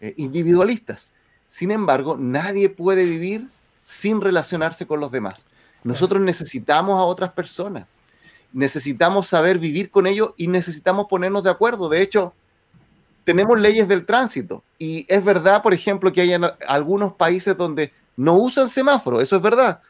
eh, 0.00 0.14
individualistas. 0.16 1.12
Sin 1.46 1.70
embargo, 1.70 2.16
nadie 2.18 2.70
puede 2.70 3.04
vivir 3.04 3.48
sin 3.82 4.22
relacionarse 4.22 4.86
con 4.86 4.98
los 4.98 5.10
demás. 5.10 5.44
Nosotros 5.82 6.20
necesitamos 6.22 6.98
a 6.98 7.04
otras 7.04 7.32
personas, 7.32 7.86
necesitamos 8.52 9.26
saber 9.28 9.58
vivir 9.58 9.90
con 9.90 10.06
ellos 10.06 10.34
y 10.36 10.46
necesitamos 10.46 11.06
ponernos 11.06 11.42
de 11.42 11.50
acuerdo. 11.50 11.88
De 11.88 12.02
hecho, 12.02 12.34
tenemos 13.24 13.60
leyes 13.60 13.88
del 13.88 14.04
tránsito 14.04 14.62
y 14.78 15.06
es 15.08 15.24
verdad, 15.24 15.62
por 15.62 15.72
ejemplo, 15.72 16.12
que 16.12 16.22
hay 16.22 16.32
algunos 16.66 17.14
países 17.14 17.56
donde 17.56 17.92
no 18.16 18.34
usan 18.34 18.68
semáforo, 18.68 19.20
eso 19.20 19.36
es 19.36 19.42
verdad, 19.42 19.80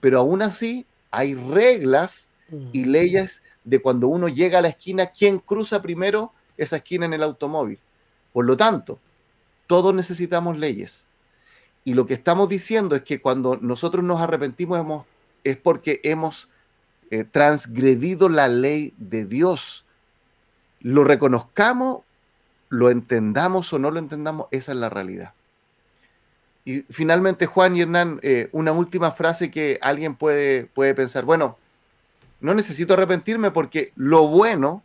pero 0.00 0.20
aún 0.20 0.42
así 0.42 0.86
hay 1.10 1.34
reglas 1.34 2.28
y 2.72 2.84
leyes 2.84 3.42
de 3.64 3.80
cuando 3.80 4.08
uno 4.08 4.28
llega 4.28 4.58
a 4.58 4.62
la 4.62 4.68
esquina, 4.68 5.06
quién 5.06 5.38
cruza 5.38 5.82
primero 5.82 6.32
esa 6.56 6.76
esquina 6.76 7.06
en 7.06 7.12
el 7.12 7.22
automóvil. 7.22 7.78
Por 8.32 8.44
lo 8.44 8.56
tanto, 8.56 8.98
todos 9.66 9.94
necesitamos 9.94 10.58
leyes. 10.58 11.06
Y 11.84 11.94
lo 11.94 12.06
que 12.06 12.14
estamos 12.14 12.48
diciendo 12.48 12.96
es 12.96 13.02
que 13.02 13.20
cuando 13.20 13.56
nosotros 13.56 14.04
nos 14.04 14.20
arrepentimos 14.20 14.78
es 15.44 15.56
porque 15.56 16.00
hemos 16.04 16.48
eh, 17.10 17.24
transgredido 17.24 18.28
la 18.28 18.48
ley 18.48 18.94
de 18.98 19.26
Dios. 19.26 19.84
Lo 20.80 21.04
reconozcamos 21.04 22.02
lo 22.70 22.88
entendamos 22.88 23.70
o 23.72 23.78
no 23.78 23.90
lo 23.90 23.98
entendamos, 23.98 24.46
esa 24.52 24.72
es 24.72 24.78
la 24.78 24.88
realidad. 24.88 25.34
Y 26.64 26.82
finalmente, 26.82 27.46
Juan 27.46 27.76
y 27.76 27.82
Hernán, 27.82 28.20
eh, 28.22 28.48
una 28.52 28.72
última 28.72 29.10
frase 29.12 29.50
que 29.50 29.78
alguien 29.82 30.14
puede, 30.14 30.66
puede 30.66 30.94
pensar, 30.94 31.24
bueno, 31.24 31.58
no 32.40 32.54
necesito 32.54 32.94
arrepentirme 32.94 33.50
porque 33.50 33.92
lo 33.96 34.28
bueno 34.28 34.82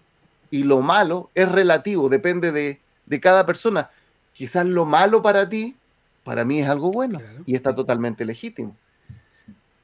y 0.49 0.63
lo 0.63 0.81
malo 0.81 1.29
es 1.35 1.49
relativo, 1.49 2.09
depende 2.09 2.51
de, 2.51 2.79
cada 3.21 3.45
persona. 3.45 3.91
Quizás 4.33 4.65
lo 4.65 4.85
malo 4.85 5.21
para 5.21 5.47
ti, 5.47 5.75
para 6.23 6.43
mí 6.43 6.59
es 6.59 6.67
algo 6.67 6.91
bueno 6.91 7.21
y 7.45 7.55
está 7.55 7.75
totalmente 7.75 8.25
legítimo. 8.25 8.75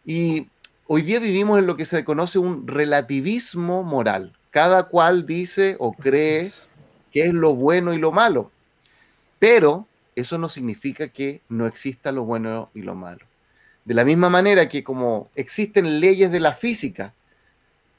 Y 0.03 0.47
hoy 0.93 1.03
día 1.03 1.21
vivimos 1.21 1.57
en 1.57 1.67
lo 1.67 1.77
que 1.77 1.85
se 1.85 2.03
conoce 2.03 2.37
un 2.37 2.67
relativismo 2.67 3.81
moral. 3.81 4.33
Cada 4.49 4.89
cual 4.89 5.25
dice 5.25 5.77
o 5.79 5.93
cree 5.93 6.51
qué 7.13 7.27
es 7.27 7.33
lo 7.33 7.55
bueno 7.55 7.93
y 7.93 7.97
lo 7.97 8.11
malo. 8.11 8.51
Pero 9.39 9.87
eso 10.17 10.37
no 10.37 10.49
significa 10.49 11.07
que 11.07 11.39
no 11.47 11.65
exista 11.65 12.11
lo 12.11 12.25
bueno 12.25 12.71
y 12.73 12.81
lo 12.81 12.93
malo. 12.93 13.25
De 13.85 13.93
la 13.93 14.03
misma 14.03 14.29
manera 14.29 14.67
que 14.67 14.83
como 14.83 15.29
existen 15.35 16.01
leyes 16.01 16.29
de 16.29 16.41
la 16.41 16.51
física, 16.51 17.13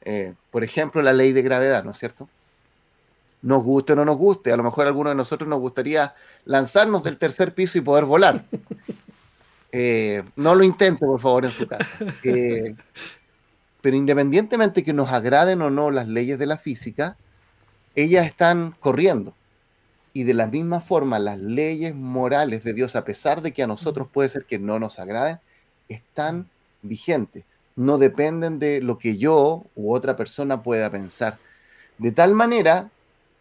eh, 0.02 0.34
por 0.50 0.62
ejemplo, 0.62 1.00
la 1.00 1.14
ley 1.14 1.32
de 1.32 1.40
gravedad, 1.40 1.84
¿no 1.84 1.92
es 1.92 1.98
cierto? 1.98 2.28
Nos 3.40 3.62
guste 3.62 3.94
o 3.94 3.96
no 3.96 4.04
nos 4.04 4.18
guste, 4.18 4.52
a 4.52 4.56
lo 4.58 4.64
mejor 4.64 4.84
a 4.84 4.88
alguno 4.88 5.08
de 5.08 5.16
nosotros 5.16 5.48
nos 5.48 5.60
gustaría 5.60 6.14
lanzarnos 6.44 7.02
del 7.02 7.16
tercer 7.16 7.54
piso 7.54 7.78
y 7.78 7.80
poder 7.80 8.04
volar. 8.04 8.44
Eh, 9.72 10.22
no 10.36 10.54
lo 10.54 10.62
intente, 10.64 11.04
por 11.04 11.18
favor, 11.18 11.46
en 11.46 11.50
su 11.50 11.66
casa. 11.66 11.98
Eh, 12.22 12.76
pero 13.80 13.96
independientemente 13.96 14.84
que 14.84 14.92
nos 14.92 15.08
agraden 15.08 15.60
o 15.62 15.70
no 15.70 15.90
las 15.90 16.06
leyes 16.06 16.38
de 16.38 16.46
la 16.46 16.56
física, 16.56 17.16
ellas 17.96 18.26
están 18.26 18.76
corriendo. 18.78 19.34
Y 20.12 20.24
de 20.24 20.34
la 20.34 20.46
misma 20.46 20.80
forma, 20.80 21.18
las 21.18 21.40
leyes 21.40 21.94
morales 21.94 22.62
de 22.64 22.74
Dios, 22.74 22.94
a 22.96 23.04
pesar 23.04 23.42
de 23.42 23.52
que 23.52 23.62
a 23.62 23.66
nosotros 23.66 24.08
puede 24.12 24.28
ser 24.28 24.44
que 24.44 24.58
no 24.58 24.78
nos 24.78 24.98
agraden, 24.98 25.40
están 25.88 26.48
vigentes. 26.82 27.44
No 27.74 27.96
dependen 27.96 28.58
de 28.58 28.82
lo 28.82 28.98
que 28.98 29.16
yo 29.16 29.64
u 29.74 29.94
otra 29.94 30.14
persona 30.16 30.62
pueda 30.62 30.90
pensar. 30.90 31.38
De 31.98 32.12
tal 32.12 32.34
manera 32.34 32.90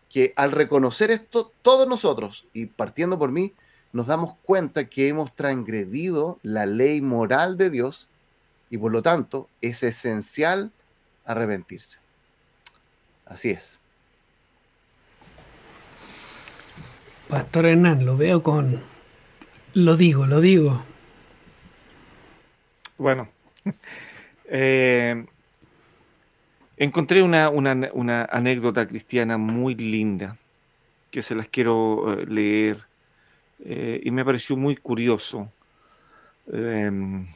que 0.09 0.33
al 0.35 0.51
reconocer 0.51 1.11
esto, 1.11 1.51
todos 1.61 1.87
nosotros, 1.87 2.47
y 2.53 2.65
partiendo 2.65 3.19
por 3.19 3.31
mí, 3.31 3.53
nos 3.93 4.07
damos 4.07 4.35
cuenta 4.43 4.85
que 4.85 5.07
hemos 5.07 5.35
transgredido 5.35 6.39
la 6.43 6.65
ley 6.65 7.01
moral 7.01 7.57
de 7.57 7.69
Dios 7.69 8.07
y 8.69 8.77
por 8.77 8.91
lo 8.91 9.01
tanto 9.01 9.49
es 9.61 9.83
esencial 9.83 10.71
arrepentirse. 11.25 11.99
Así 13.25 13.49
es. 13.49 13.79
Pastor 17.27 17.65
Hernán, 17.65 18.05
lo 18.05 18.17
veo 18.17 18.43
con... 18.43 18.81
Lo 19.73 19.95
digo, 19.95 20.25
lo 20.25 20.41
digo. 20.41 20.83
Bueno, 22.97 23.29
eh, 24.45 25.25
encontré 26.75 27.23
una, 27.23 27.47
anécdota 28.31 28.85
cristiana 28.85 29.37
muy 29.37 29.75
linda 29.75 30.37
que 31.09 31.21
se 31.21 31.35
las 31.35 31.47
quiero 31.47 32.13
eh, 32.13 32.25
leer 32.25 32.90
eh, 33.63 34.01
y 34.03 34.11
me 34.11 34.25
pareció 34.25 34.57
muy 34.57 34.75
curioso. 34.75 35.51
Em, 36.51 37.27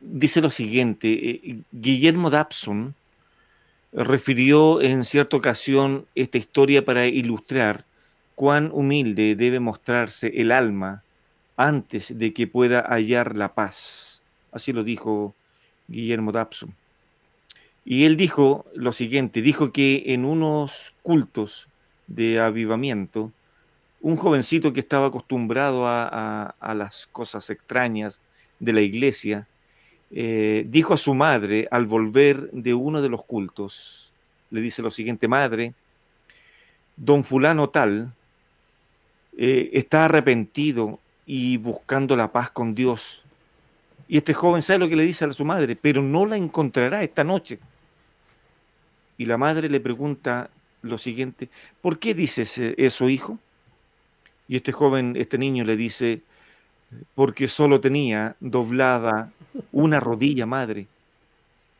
dice 0.00 0.40
lo 0.40 0.50
siguiente, 0.50 1.62
Guillermo 1.72 2.30
Dabson 2.30 2.94
refirió 3.92 4.80
en 4.82 5.04
cierta 5.04 5.36
ocasión 5.36 6.06
esta 6.14 6.38
historia 6.38 6.84
para 6.84 7.06
ilustrar 7.06 7.84
cuán 8.34 8.70
humilde 8.72 9.34
debe 9.34 9.60
mostrarse 9.60 10.32
el 10.36 10.52
alma 10.52 11.02
antes 11.56 12.18
de 12.18 12.32
que 12.32 12.46
pueda 12.46 12.80
hallar 12.82 13.36
la 13.36 13.54
paz. 13.54 14.22
Así 14.52 14.72
lo 14.72 14.84
dijo 14.84 15.34
Guillermo 15.88 16.32
Dapson. 16.32 16.74
Y 17.84 18.04
él 18.04 18.16
dijo 18.16 18.66
lo 18.74 18.92
siguiente, 18.92 19.42
dijo 19.42 19.72
que 19.72 20.04
en 20.08 20.24
unos 20.24 20.92
cultos 21.02 21.68
de 22.06 22.40
avivamiento, 22.40 23.32
un 24.06 24.14
jovencito 24.14 24.72
que 24.72 24.78
estaba 24.78 25.08
acostumbrado 25.08 25.82
a, 25.84 26.54
las 26.76 27.08
cosas 27.08 27.50
extrañas 27.50 28.20
de 28.60 28.72
la 28.72 28.80
iglesia, 28.80 29.48
eh, 30.12 30.64
dijo 30.68 30.94
a 30.94 30.96
su 30.96 31.12
madre 31.12 31.66
al 31.72 31.86
volver 31.86 32.48
de 32.52 32.72
uno 32.72 33.02
de 33.02 33.08
los 33.08 33.24
cultos, 33.24 34.12
le 34.52 34.60
dice 34.60 34.80
lo 34.80 34.92
siguiente, 34.92 35.26
madre, 35.26 35.74
don 36.96 37.24
fulano 37.24 37.68
tal 37.68 38.12
eh, 39.36 39.70
está 39.72 40.04
arrepentido 40.04 41.00
y 41.26 41.56
buscando 41.56 42.14
la 42.14 42.30
paz 42.30 42.48
con 42.50 42.76
Dios. 42.76 43.24
Y 44.06 44.18
este 44.18 44.34
joven 44.34 44.62
sabe 44.62 44.78
lo 44.78 44.88
que 44.88 44.94
le 44.94 45.02
dice 45.02 45.24
a 45.24 45.32
su 45.32 45.44
madre, 45.44 45.74
pero 45.74 46.00
no 46.00 46.26
la 46.26 46.36
encontrará 46.36 47.02
esta 47.02 47.24
noche. 47.24 47.58
Y 49.18 49.24
la 49.24 49.36
madre 49.36 49.68
le 49.68 49.80
pregunta 49.80 50.48
lo 50.82 50.96
siguiente, 50.96 51.48
¿por 51.82 51.98
qué 51.98 52.14
dices 52.14 52.56
eso, 52.58 53.08
hijo? 53.08 53.40
Y 54.48 54.56
este 54.56 54.72
joven, 54.72 55.14
este 55.16 55.38
niño 55.38 55.64
le 55.64 55.76
dice, 55.76 56.22
porque 57.14 57.48
solo 57.48 57.80
tenía 57.80 58.36
doblada 58.40 59.32
una 59.72 60.00
rodilla, 60.00 60.46
madre, 60.46 60.86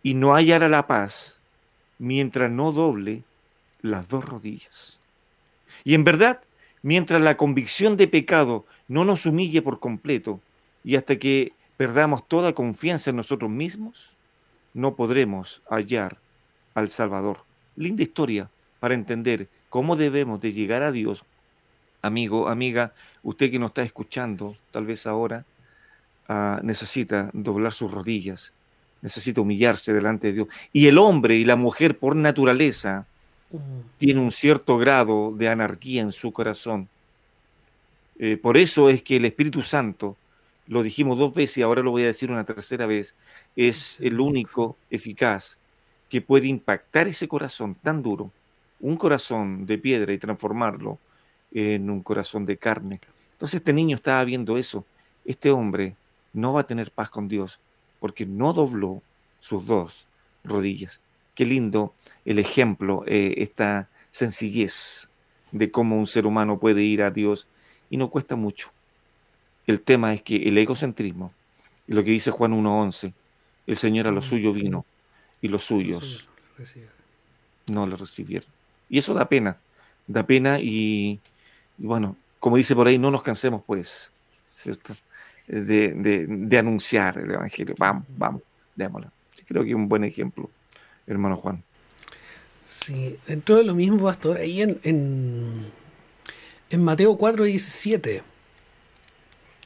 y 0.02 0.14
no 0.14 0.34
hallará 0.34 0.68
la 0.68 0.86
paz 0.86 1.40
mientras 1.98 2.50
no 2.50 2.72
doble 2.72 3.22
las 3.82 4.08
dos 4.08 4.24
rodillas. 4.24 5.00
Y 5.84 5.94
en 5.94 6.04
verdad, 6.04 6.40
mientras 6.82 7.22
la 7.22 7.36
convicción 7.36 7.96
de 7.96 8.08
pecado 8.08 8.66
no 8.88 9.04
nos 9.04 9.26
humille 9.26 9.62
por 9.62 9.80
completo 9.80 10.40
y 10.84 10.96
hasta 10.96 11.16
que 11.16 11.52
perdamos 11.76 12.26
toda 12.26 12.54
confianza 12.54 13.10
en 13.10 13.16
nosotros 13.16 13.50
mismos, 13.50 14.16
no 14.74 14.94
podremos 14.94 15.62
hallar 15.68 16.18
al 16.74 16.90
Salvador. 16.90 17.38
Linda 17.76 18.02
historia 18.02 18.50
para 18.80 18.94
entender 18.94 19.48
cómo 19.68 19.96
debemos 19.96 20.40
de 20.40 20.52
llegar 20.52 20.82
a 20.82 20.92
Dios. 20.92 21.24
Amigo, 22.06 22.48
amiga, 22.48 22.92
usted 23.22 23.50
que 23.50 23.58
nos 23.58 23.70
está 23.70 23.82
escuchando, 23.82 24.54
tal 24.70 24.84
vez 24.86 25.06
ahora, 25.06 25.44
ah, 26.28 26.60
necesita 26.62 27.30
doblar 27.32 27.72
sus 27.72 27.90
rodillas, 27.90 28.52
necesita 29.02 29.40
humillarse 29.40 29.92
delante 29.92 30.28
de 30.28 30.32
Dios. 30.34 30.48
Y 30.72 30.86
el 30.86 30.98
hombre 30.98 31.36
y 31.36 31.44
la 31.44 31.56
mujer 31.56 31.98
por 31.98 32.14
naturaleza 32.14 33.06
mm. 33.50 33.58
tienen 33.98 34.22
un 34.22 34.30
cierto 34.30 34.78
grado 34.78 35.32
de 35.36 35.48
anarquía 35.48 36.02
en 36.02 36.12
su 36.12 36.32
corazón. 36.32 36.88
Eh, 38.18 38.36
por 38.36 38.56
eso 38.56 38.88
es 38.88 39.02
que 39.02 39.16
el 39.16 39.24
Espíritu 39.24 39.62
Santo, 39.62 40.16
lo 40.68 40.82
dijimos 40.82 41.18
dos 41.18 41.34
veces 41.34 41.58
y 41.58 41.62
ahora 41.62 41.82
lo 41.82 41.90
voy 41.90 42.04
a 42.04 42.06
decir 42.06 42.30
una 42.30 42.44
tercera 42.44 42.86
vez, 42.86 43.14
es 43.56 44.00
el 44.00 44.20
único 44.20 44.76
eficaz 44.90 45.58
que 46.08 46.20
puede 46.20 46.46
impactar 46.46 47.08
ese 47.08 47.26
corazón 47.26 47.74
tan 47.74 48.02
duro, 48.02 48.30
un 48.80 48.96
corazón 48.96 49.66
de 49.66 49.78
piedra 49.78 50.12
y 50.12 50.18
transformarlo 50.18 50.98
en 51.52 51.90
un 51.90 52.02
corazón 52.02 52.46
de 52.46 52.56
carne. 52.56 53.00
Entonces 53.32 53.56
este 53.60 53.72
niño 53.72 53.96
estaba 53.96 54.24
viendo 54.24 54.56
eso. 54.56 54.84
Este 55.24 55.50
hombre 55.50 55.94
no 56.32 56.52
va 56.52 56.62
a 56.62 56.66
tener 56.66 56.90
paz 56.90 57.10
con 57.10 57.28
Dios 57.28 57.58
porque 58.00 58.26
no 58.26 58.52
dobló 58.52 59.02
sus 59.40 59.66
dos 59.66 60.06
rodillas. 60.44 61.00
Qué 61.34 61.44
lindo 61.44 61.92
el 62.24 62.38
ejemplo, 62.38 63.04
eh, 63.06 63.34
esta 63.38 63.88
sencillez 64.10 65.08
de 65.52 65.70
cómo 65.70 65.96
un 65.96 66.06
ser 66.06 66.26
humano 66.26 66.58
puede 66.58 66.82
ir 66.82 67.02
a 67.02 67.10
Dios 67.10 67.46
y 67.90 67.96
no 67.96 68.10
cuesta 68.10 68.36
mucho. 68.36 68.70
El 69.66 69.80
tema 69.80 70.14
es 70.14 70.22
que 70.22 70.36
el 70.36 70.56
egocentrismo, 70.58 71.32
lo 71.86 72.04
que 72.04 72.10
dice 72.10 72.30
Juan 72.30 72.52
1.11, 72.52 73.12
el 73.66 73.76
Señor 73.76 74.08
a 74.08 74.12
lo 74.12 74.22
suyo 74.22 74.52
vino 74.52 74.84
y 75.42 75.48
los 75.48 75.64
suyos 75.64 76.28
no 77.66 77.86
lo 77.86 77.96
recibieron. 77.96 78.48
Y 78.88 78.98
eso 78.98 79.12
da 79.14 79.28
pena, 79.28 79.58
da 80.06 80.24
pena 80.24 80.60
y, 80.60 81.20
bueno, 81.78 82.16
como 82.38 82.56
dice 82.56 82.74
por 82.74 82.86
ahí, 82.86 82.98
no 82.98 83.10
nos 83.10 83.22
cansemos 83.22 83.62
pues, 83.66 84.12
¿cierto? 84.54 84.94
De, 85.46 86.56
anunciar 86.58 87.18
el 87.18 87.30
Evangelio. 87.30 87.74
Vamos, 87.78 88.04
vamos, 88.16 88.42
démoslo. 88.74 89.10
creo 89.46 89.62
que 89.62 89.70
es 89.70 89.76
un 89.76 89.88
buen 89.88 90.04
ejemplo, 90.04 90.50
hermano 91.06 91.36
Juan. 91.36 91.62
Sí, 92.64 93.16
dentro 93.26 93.56
de 93.56 93.64
lo 93.64 93.74
mismo, 93.74 94.04
pastor, 94.04 94.38
ahí 94.38 94.60
en, 94.60 94.80
en, 94.82 95.66
en 96.68 96.84
Mateo 96.84 97.16
4.17, 97.16 98.22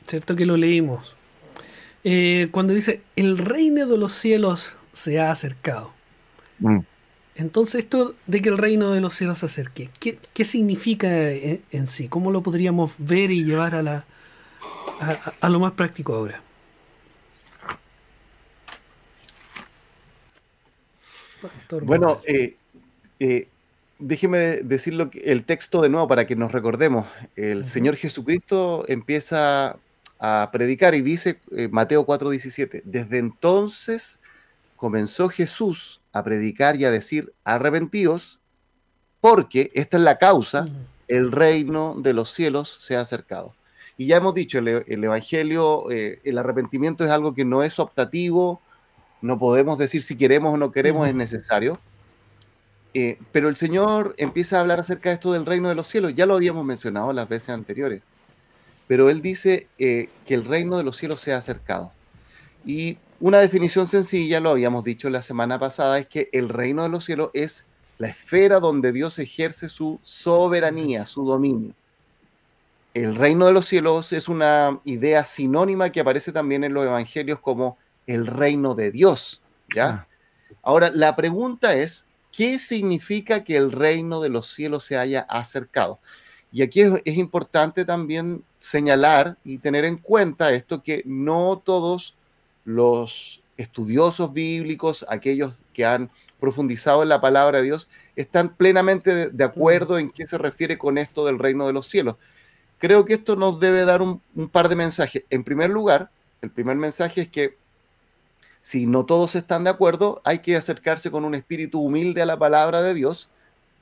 ¿cierto 0.06 0.36
que 0.36 0.44
lo 0.44 0.56
leímos? 0.58 1.16
Eh, 2.04 2.48
cuando 2.50 2.74
dice, 2.74 3.02
el 3.16 3.38
reino 3.38 3.86
de 3.86 3.98
los 3.98 4.12
cielos 4.12 4.74
se 4.92 5.20
ha 5.20 5.30
acercado. 5.30 5.92
Mm. 6.58 6.80
Entonces, 7.40 7.84
esto 7.84 8.14
de 8.26 8.42
que 8.42 8.50
el 8.50 8.58
reino 8.58 8.90
de 8.90 9.00
los 9.00 9.14
cielos 9.14 9.38
se 9.38 9.46
acerque, 9.46 9.88
¿qué, 9.98 10.44
significa 10.44 11.08
en, 11.30 11.86
sí? 11.86 12.06
¿Cómo 12.06 12.30
lo 12.30 12.42
podríamos 12.42 12.92
ver 12.98 13.30
y 13.30 13.44
llevar 13.44 13.74
a, 13.74 13.82
la, 13.82 14.04
a, 15.40 15.48
lo 15.48 15.58
más 15.58 15.72
práctico 15.72 16.14
ahora? 16.14 16.42
bueno, 21.80 22.20
eh, 22.26 22.56
eh, 23.18 23.48
déjeme 23.98 24.38
decirlo 24.58 25.10
el 25.14 25.44
texto 25.44 25.80
de 25.80 25.88
nuevo 25.88 26.06
para 26.06 26.26
que 26.26 26.36
nos 26.36 26.52
recordemos. 26.52 27.06
El 27.36 27.64
Señor 27.64 27.96
Jesucristo 27.96 28.84
empieza 28.86 29.78
a 30.18 30.50
predicar 30.52 30.94
y 30.94 31.00
dice, 31.00 31.38
eh, 31.56 31.68
Mateo 31.72 32.04
4:17, 32.04 32.82
desde 32.84 33.16
entonces 33.16 34.18
comenzó 34.76 35.30
Jesús 35.30 35.99
a 36.12 36.22
predicar 36.22 36.76
y 36.76 36.84
a 36.84 36.90
decir, 36.90 37.32
arrepentíos, 37.44 38.40
porque 39.20 39.70
esta 39.74 39.96
es 39.96 40.02
la 40.02 40.18
causa, 40.18 40.66
el 41.08 41.32
reino 41.32 41.94
de 41.98 42.12
los 42.12 42.30
cielos 42.32 42.76
se 42.80 42.96
ha 42.96 43.00
acercado. 43.00 43.54
Y 43.96 44.06
ya 44.06 44.16
hemos 44.16 44.34
dicho, 44.34 44.58
el, 44.58 45.04
Evangelio, 45.04 45.90
eh, 45.90 46.20
el 46.24 46.38
arrepentimiento 46.38 47.04
es 47.04 47.10
algo 47.10 47.34
que 47.34 47.44
no 47.44 47.62
es 47.62 47.78
optativo, 47.78 48.60
no 49.20 49.38
podemos 49.38 49.76
decir 49.76 50.02
si 50.02 50.16
queremos 50.16 50.54
o 50.54 50.56
no 50.56 50.72
queremos, 50.72 51.06
es 51.06 51.14
necesario. 51.14 51.78
Eh, 52.94 53.18
pero 53.30 53.48
el 53.48 53.56
Señor 53.56 54.14
empieza 54.16 54.56
a 54.56 54.60
hablar 54.60 54.80
acerca 54.80 55.10
de 55.10 55.16
esto 55.16 55.32
del 55.32 55.46
reino 55.46 55.68
de 55.68 55.74
los 55.74 55.86
cielos, 55.86 56.14
ya 56.14 56.26
lo 56.26 56.34
habíamos 56.34 56.64
mencionado 56.64 57.12
las 57.12 57.28
veces 57.28 57.50
anteriores, 57.50 58.02
pero 58.88 59.10
Él 59.10 59.22
dice 59.22 59.68
eh, 59.78 60.08
que 60.26 60.34
el 60.34 60.44
reino 60.44 60.76
de 60.76 60.82
los 60.82 60.96
cielos 60.96 61.20
se 61.20 61.32
ha 61.32 61.36
acercado. 61.36 61.92
Y 62.66 62.98
una 63.20 63.38
definición 63.38 63.86
sencilla, 63.86 64.40
lo 64.40 64.50
habíamos 64.50 64.82
dicho 64.82 65.10
la 65.10 65.20
semana 65.20 65.58
pasada, 65.58 65.98
es 65.98 66.08
que 66.08 66.30
el 66.32 66.48
reino 66.48 66.82
de 66.82 66.88
los 66.88 67.04
cielos 67.04 67.30
es 67.34 67.66
la 67.98 68.08
esfera 68.08 68.60
donde 68.60 68.92
Dios 68.92 69.18
ejerce 69.18 69.68
su 69.68 70.00
soberanía, 70.02 71.04
su 71.04 71.24
dominio. 71.26 71.74
El 72.94 73.14
reino 73.14 73.46
de 73.46 73.52
los 73.52 73.66
cielos 73.66 74.12
es 74.14 74.28
una 74.28 74.80
idea 74.84 75.22
sinónima 75.24 75.90
que 75.90 76.00
aparece 76.00 76.32
también 76.32 76.64
en 76.64 76.72
los 76.72 76.84
evangelios 76.84 77.38
como 77.40 77.76
el 78.06 78.26
reino 78.26 78.74
de 78.74 78.90
Dios, 78.90 79.42
¿ya? 79.74 79.86
Ah. 79.86 80.06
Ahora, 80.62 80.90
la 80.90 81.14
pregunta 81.14 81.74
es, 81.74 82.06
¿qué 82.32 82.58
significa 82.58 83.44
que 83.44 83.56
el 83.56 83.70
reino 83.70 84.20
de 84.22 84.30
los 84.30 84.48
cielos 84.48 84.82
se 84.84 84.96
haya 84.96 85.20
acercado? 85.28 86.00
Y 86.50 86.62
aquí 86.62 86.80
es, 86.80 87.02
es 87.04 87.16
importante 87.18 87.84
también 87.84 88.42
señalar 88.58 89.36
y 89.44 89.58
tener 89.58 89.84
en 89.84 89.98
cuenta 89.98 90.52
esto 90.52 90.82
que 90.82 91.02
no 91.04 91.62
todos 91.64 92.16
los 92.64 93.42
estudiosos 93.56 94.32
bíblicos, 94.32 95.04
aquellos 95.08 95.62
que 95.72 95.84
han 95.84 96.10
profundizado 96.38 97.02
en 97.02 97.10
la 97.10 97.20
palabra 97.20 97.58
de 97.58 97.64
Dios, 97.64 97.88
están 98.16 98.54
plenamente 98.54 99.30
de, 99.30 99.44
acuerdo 99.44 99.98
en 99.98 100.10
qué 100.10 100.26
se 100.26 100.38
refiere 100.38 100.78
con 100.78 100.98
esto 100.98 101.24
del 101.24 101.38
reino 101.38 101.66
de 101.66 101.72
los 101.72 101.86
cielos. 101.86 102.16
Creo 102.78 103.04
que 103.04 103.14
esto 103.14 103.36
nos 103.36 103.60
debe 103.60 103.84
dar 103.84 104.00
un, 104.02 104.20
par 104.50 104.68
de 104.68 104.76
mensajes. 104.76 105.24
En 105.30 105.44
primer 105.44 105.70
lugar, 105.70 106.10
el 106.40 106.50
primer 106.50 106.76
mensaje 106.76 107.22
es 107.22 107.28
que 107.28 107.56
si 108.62 108.86
no 108.86 109.04
todos 109.04 109.34
están 109.34 109.64
de 109.64 109.70
acuerdo, 109.70 110.20
hay 110.24 110.38
que 110.40 110.56
acercarse 110.56 111.10
con 111.10 111.24
un 111.24 111.34
espíritu 111.34 111.80
humilde 111.80 112.22
a 112.22 112.26
la 112.26 112.38
palabra 112.38 112.82
de 112.82 112.94
Dios. 112.94 113.30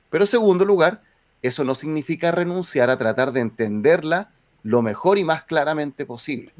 Pero 0.09 0.25
en 0.25 0.27
segundo 0.27 0.65
lugar, 0.65 1.01
eso 1.41 1.63
no 1.63 1.75
significa 1.75 2.31
renunciar 2.31 2.89
a 2.89 2.97
tratar 2.97 3.31
de 3.31 3.39
entenderla 3.39 4.31
lo 4.63 4.81
mejor 4.81 5.17
y 5.17 5.23
más 5.23 5.43
claramente 5.43 6.05
posible. 6.05 6.51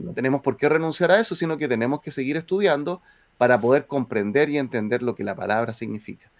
No 0.00 0.12
tenemos 0.12 0.40
por 0.40 0.56
qué 0.56 0.68
renunciar 0.68 1.10
a 1.10 1.20
eso, 1.20 1.34
sino 1.34 1.56
que 1.58 1.68
tenemos 1.68 2.00
que 2.00 2.10
seguir 2.10 2.36
estudiando 2.36 3.02
para 3.38 3.60
poder 3.60 3.86
comprender 3.86 4.50
y 4.50 4.58
entender 4.58 5.02
lo 5.02 5.14
que 5.14 5.24
la 5.24 5.34
palabra 5.34 5.72
significa. 5.72 6.30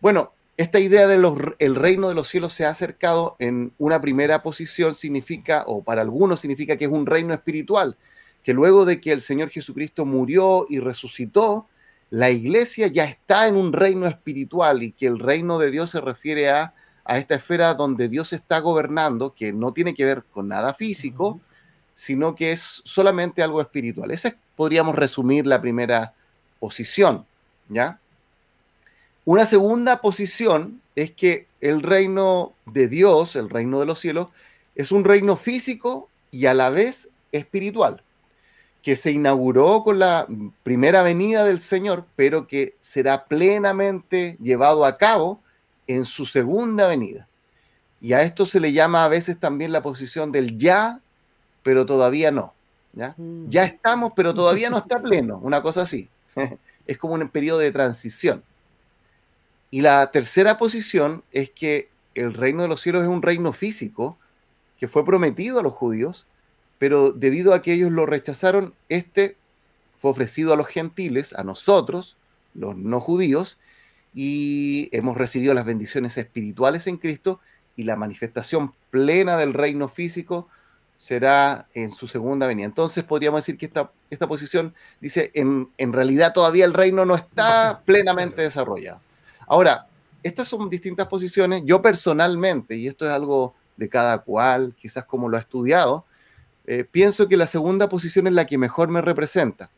Bueno, 0.00 0.32
esta 0.56 0.78
idea 0.78 1.06
del 1.06 1.24
el 1.58 1.74
reino 1.74 2.08
de 2.08 2.14
los 2.14 2.28
cielos 2.28 2.52
se 2.52 2.64
ha 2.64 2.70
acercado 2.70 3.36
en 3.38 3.72
una 3.78 4.00
primera 4.00 4.42
posición 4.42 4.94
significa, 4.94 5.64
o 5.66 5.82
para 5.82 6.02
algunos 6.02 6.40
significa 6.40 6.76
que 6.76 6.86
es 6.86 6.90
un 6.90 7.06
reino 7.06 7.34
espiritual, 7.34 7.96
que 8.42 8.54
luego 8.54 8.84
de 8.84 9.00
que 9.00 9.12
el 9.12 9.20
Señor 9.20 9.50
Jesucristo 9.50 10.04
murió 10.04 10.66
y 10.68 10.80
resucitó, 10.80 11.66
la 12.10 12.30
iglesia 12.30 12.86
ya 12.86 13.04
está 13.04 13.48
en 13.48 13.56
un 13.56 13.72
reino 13.72 14.06
espiritual 14.06 14.82
y 14.82 14.92
que 14.92 15.06
el 15.06 15.18
reino 15.18 15.58
de 15.58 15.70
Dios 15.70 15.90
se 15.90 16.00
refiere 16.00 16.50
a 16.50 16.74
a 17.06 17.18
esta 17.18 17.36
esfera 17.36 17.74
donde 17.74 18.08
Dios 18.08 18.32
está 18.32 18.58
gobernando, 18.58 19.32
que 19.34 19.52
no 19.52 19.72
tiene 19.72 19.94
que 19.94 20.04
ver 20.04 20.24
con 20.30 20.48
nada 20.48 20.74
físico, 20.74 21.40
sino 21.96 22.34
que 22.34 22.52
es 22.52 22.82
solamente 22.84 23.42
algo 23.42 23.62
espiritual. 23.62 24.10
Esa 24.10 24.36
podríamos 24.54 24.94
resumir 24.94 25.46
la 25.46 25.62
primera 25.62 26.12
posición, 26.60 27.24
¿ya? 27.70 27.98
Una 29.24 29.46
segunda 29.46 30.02
posición 30.02 30.82
es 30.94 31.10
que 31.10 31.46
el 31.62 31.82
reino 31.82 32.52
de 32.66 32.88
Dios, 32.88 33.34
el 33.34 33.48
reino 33.48 33.80
de 33.80 33.86
los 33.86 33.98
cielos, 33.98 34.28
es 34.74 34.92
un 34.92 35.04
reino 35.04 35.36
físico 35.36 36.10
y 36.30 36.44
a 36.44 36.52
la 36.52 36.68
vez 36.68 37.08
espiritual, 37.32 38.02
que 38.82 38.94
se 38.94 39.10
inauguró 39.10 39.82
con 39.82 39.98
la 39.98 40.26
primera 40.62 41.02
venida 41.02 41.44
del 41.44 41.60
Señor, 41.60 42.04
pero 42.14 42.46
que 42.46 42.74
será 42.82 43.24
plenamente 43.24 44.36
llevado 44.40 44.84
a 44.84 44.98
cabo 44.98 45.40
en 45.86 46.04
su 46.04 46.26
segunda 46.26 46.86
venida. 46.88 47.26
Y 48.02 48.12
a 48.12 48.20
esto 48.20 48.44
se 48.44 48.60
le 48.60 48.74
llama 48.74 49.04
a 49.04 49.08
veces 49.08 49.40
también 49.40 49.72
la 49.72 49.82
posición 49.82 50.30
del 50.30 50.58
ya, 50.58 51.00
pero 51.66 51.84
todavía 51.84 52.30
no. 52.30 52.54
¿ya? 52.92 53.16
Mm. 53.18 53.48
ya 53.48 53.64
estamos, 53.64 54.12
pero 54.14 54.32
todavía 54.32 54.70
no 54.70 54.78
está 54.78 55.00
pleno, 55.02 55.40
una 55.42 55.62
cosa 55.62 55.82
así. 55.82 56.08
es 56.86 56.96
como 56.96 57.14
un 57.14 57.28
periodo 57.28 57.58
de 57.58 57.72
transición. 57.72 58.44
Y 59.72 59.80
la 59.80 60.12
tercera 60.12 60.58
posición 60.58 61.24
es 61.32 61.50
que 61.50 61.88
el 62.14 62.34
reino 62.34 62.62
de 62.62 62.68
los 62.68 62.80
cielos 62.80 63.02
es 63.02 63.08
un 63.08 63.20
reino 63.20 63.52
físico 63.52 64.16
que 64.78 64.86
fue 64.86 65.04
prometido 65.04 65.58
a 65.58 65.62
los 65.64 65.72
judíos, 65.72 66.24
pero 66.78 67.10
debido 67.10 67.52
a 67.52 67.62
que 67.62 67.72
ellos 67.72 67.90
lo 67.90 68.06
rechazaron, 68.06 68.72
este 68.88 69.36
fue 69.98 70.12
ofrecido 70.12 70.52
a 70.52 70.56
los 70.56 70.68
gentiles, 70.68 71.32
a 71.32 71.42
nosotros, 71.42 72.16
los 72.54 72.76
no 72.76 73.00
judíos, 73.00 73.58
y 74.14 74.88
hemos 74.92 75.16
recibido 75.16 75.52
las 75.52 75.64
bendiciones 75.64 76.16
espirituales 76.16 76.86
en 76.86 76.98
Cristo 76.98 77.40
y 77.74 77.82
la 77.82 77.96
manifestación 77.96 78.72
plena 78.92 79.36
del 79.36 79.52
reino 79.52 79.88
físico 79.88 80.46
será 80.96 81.66
en 81.74 81.92
su 81.92 82.06
segunda 82.06 82.46
venida. 82.46 82.66
Entonces 82.66 83.04
podríamos 83.04 83.38
decir 83.38 83.58
que 83.58 83.66
esta, 83.66 83.90
esta 84.10 84.26
posición 84.26 84.74
dice, 85.00 85.30
en, 85.34 85.68
en 85.78 85.92
realidad 85.92 86.32
todavía 86.32 86.64
el 86.64 86.74
reino 86.74 87.04
no 87.04 87.14
está 87.14 87.82
plenamente 87.84 88.42
desarrollado. 88.42 89.00
Ahora, 89.46 89.86
estas 90.22 90.48
son 90.48 90.68
distintas 90.68 91.06
posiciones. 91.06 91.62
Yo 91.64 91.80
personalmente, 91.82 92.76
y 92.76 92.88
esto 92.88 93.06
es 93.06 93.12
algo 93.12 93.54
de 93.76 93.88
cada 93.88 94.18
cual, 94.18 94.74
quizás 94.78 95.04
como 95.04 95.28
lo 95.28 95.36
ha 95.36 95.40
estudiado, 95.40 96.04
eh, 96.66 96.84
pienso 96.84 97.28
que 97.28 97.36
la 97.36 97.46
segunda 97.46 97.88
posición 97.88 98.26
es 98.26 98.32
la 98.32 98.46
que 98.46 98.58
mejor 98.58 98.88
me 98.88 99.02
representa. 99.02 99.70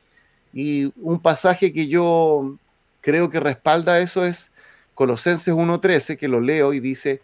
Y 0.52 0.92
un 1.02 1.20
pasaje 1.20 1.72
que 1.72 1.88
yo 1.88 2.56
creo 3.00 3.28
que 3.28 3.40
respalda 3.40 4.00
eso 4.00 4.24
es 4.24 4.50
Colosenses 4.94 5.54
1.13, 5.54 6.16
que 6.16 6.28
lo 6.28 6.40
leo 6.40 6.72
y 6.72 6.80
dice, 6.80 7.20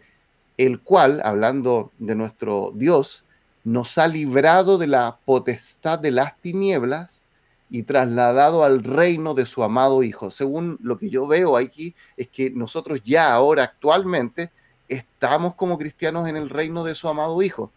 el 0.57 0.79
cual, 0.79 1.21
hablando 1.25 1.91
de 1.97 2.15
nuestro 2.15 2.71
Dios, 2.75 3.24
nos 3.65 3.97
ha 3.97 4.07
librado 4.07 4.77
de 4.77 4.87
la 4.87 5.17
potestad 5.25 5.99
de 5.99 6.11
las 6.11 6.39
tinieblas 6.39 7.25
y 7.69 7.83
trasladado 7.83 8.63
al 8.63 8.83
reino 8.83 9.33
de 9.33 9.45
su 9.45 9.63
amado 9.63 10.03
Hijo. 10.03 10.31
Según 10.31 10.77
lo 10.81 10.97
que 10.97 11.09
yo 11.09 11.27
veo 11.27 11.57
aquí, 11.57 11.95
es 12.15 12.29
que 12.29 12.51
nosotros 12.51 13.01
ya 13.03 13.33
ahora 13.33 13.63
actualmente 13.63 14.51
estamos 14.87 15.55
como 15.55 15.77
cristianos 15.77 16.29
en 16.29 16.37
el 16.37 16.49
reino 16.49 16.83
de 16.83 16.95
su 16.95 17.09
amado 17.09 17.41
Hijo, 17.41 17.71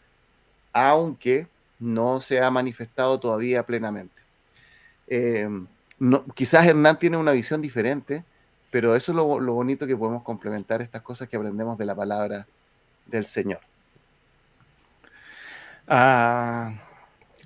aunque 0.73 1.49
no 1.79 2.21
se 2.21 2.41
ha 2.41 2.51
manifestado 2.51 3.19
todavía 3.19 3.65
plenamente. 3.65 4.15
Eh, 5.07 5.49
quizás 6.35 6.67
Hernán 6.67 6.99
tiene 6.99 7.17
una 7.17 7.33
visión 7.33 7.63
diferente, 7.63 8.25
pero 8.71 8.95
eso 8.95 9.13
es 9.13 9.17
lo, 9.17 9.25
bonito 9.25 9.87
que 9.87 9.97
podemos 9.97 10.23
complementar 10.23 10.83
estas 10.83 11.01
cosas 11.01 11.29
que 11.29 11.37
aprendemos 11.37 11.79
de 11.79 11.87
la 11.87 11.95
palabra 11.95 12.47
del 13.07 13.25
Señor. 13.25 13.61
Ah, 15.89 16.75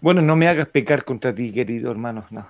bueno, 0.01 0.21
no 0.21 0.35
me 0.35 0.49
hagas 0.49 0.67
pecar 0.67 1.05
contra 1.05 1.33
ti, 1.33 1.53
querido 1.53 1.93
hermano. 1.93 2.27
No, 2.31 2.45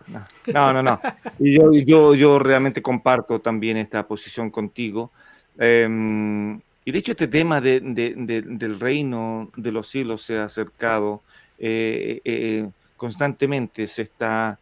no, 0.46 0.72
no, 0.72 0.82
no. 0.82 1.00
Yo, 1.38 1.70
yo, 1.72 2.14
yo 2.14 2.38
realmente 2.38 2.80
comparto 2.80 3.40
también 3.40 3.76
esta 3.76 4.06
posición 4.06 4.50
contigo. 4.50 5.10
Em, 5.58 6.58
y 6.84 6.92
de 6.92 6.98
hecho 6.98 7.12
este 7.12 7.28
tema 7.28 7.60
del 7.60 8.80
reino 8.80 9.50
de 9.54 9.70
los 9.70 9.86
cielos 9.88 10.22
se 10.22 10.38
ha 10.38 10.44
acercado 10.44 11.20
eh, 11.58 12.22
eh, 12.24 12.70
constantemente, 12.96 13.86
se 13.86 14.02
está 14.02 14.58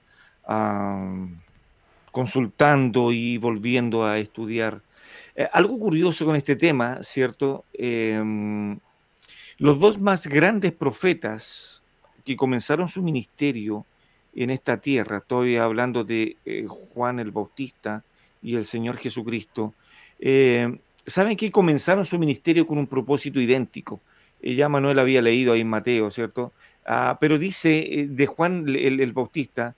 consultando 2.11 3.13
y 3.13 3.39
volviendo 3.39 4.05
a 4.05 4.19
estudiar. 4.19 4.83
Eh, 5.37 5.49
algo 5.53 5.79
curioso 5.79 6.27
con 6.27 6.35
este 6.35 6.57
tema, 6.57 6.99
¿cierto? 7.03 7.65
Los 9.61 9.79
dos 9.79 10.01
más 10.01 10.27
grandes 10.27 10.73
profetas 10.73 11.83
que 12.25 12.35
comenzaron 12.35 12.89
su 12.89 13.03
ministerio 13.03 13.87
en 14.35 14.51
esta 14.51 14.79
tierra, 14.79 15.19
estoy 15.19 15.59
hablando 15.59 16.03
de 16.03 16.37
Juan 16.67 17.21
el 17.21 17.31
Bautista 17.31 18.03
y 18.43 18.57
el 18.57 18.65
Señor 18.65 18.97
Jesucristo, 18.97 19.75
saben 21.07 21.37
que 21.37 21.51
comenzaron 21.51 22.07
su 22.07 22.19
ministerio 22.19 22.67
con 22.67 22.79
un 22.79 22.87
propósito 22.87 23.41
idéntico. 23.41 24.01
Eh, 24.41 24.55
ya 24.55 24.69
Manuel 24.69 24.99
había 24.99 25.23
leído 25.23 25.53
ahí 25.53 25.61
en 25.61 25.69
Mateo, 25.69 26.11
¿cierto? 26.11 26.53
Ah, 26.87 27.19
pero 27.21 27.39
dice 27.39 28.01
eh, 28.01 28.07
de 28.09 28.27
Juan 28.27 28.65
el, 28.69 29.13
Bautista 29.13 29.75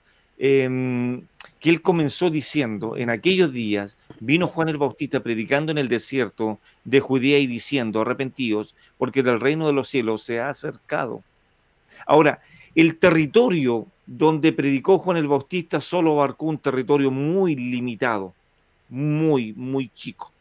que 1.63 1.69
él 1.69 1.81
comenzó 1.81 2.29
diciendo, 2.29 2.97
en 2.97 3.09
aquellos 3.09 3.53
días 3.53 3.95
vino 4.19 4.47
Juan 4.47 4.67
el 4.67 4.75
Bautista 4.75 5.21
predicando 5.21 5.71
en 5.71 5.77
el 5.77 5.87
desierto 5.87 6.59
de 6.83 6.99
Judea 6.99 7.39
y 7.39 7.47
diciendo, 7.47 8.01
arrepentidos, 8.01 8.75
porque 8.97 9.23
del 9.23 9.39
reino 9.39 9.65
de 9.65 9.71
los 9.71 9.87
cielos 9.87 10.23
se 10.23 10.41
ha 10.41 10.49
acercado. 10.49 11.23
Ahora, 12.05 12.41
el 12.75 12.97
territorio 12.97 13.87
donde 14.05 14.51
predicó 14.51 14.99
Juan 14.99 15.15
el 15.15 15.29
Bautista 15.29 15.79
solo 15.79 16.11
abarcó 16.11 16.47
un 16.47 16.57
territorio 16.57 17.11
muy 17.11 17.55
limitado, 17.55 18.33
muy, 18.89 19.53
muy 19.53 19.87
chico. 19.95 20.33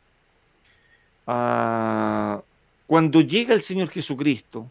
Ah, 1.29 2.43
cuando 2.89 3.21
llega 3.21 3.55
el 3.55 3.63
Señor 3.63 3.91
Jesucristo 3.91 4.69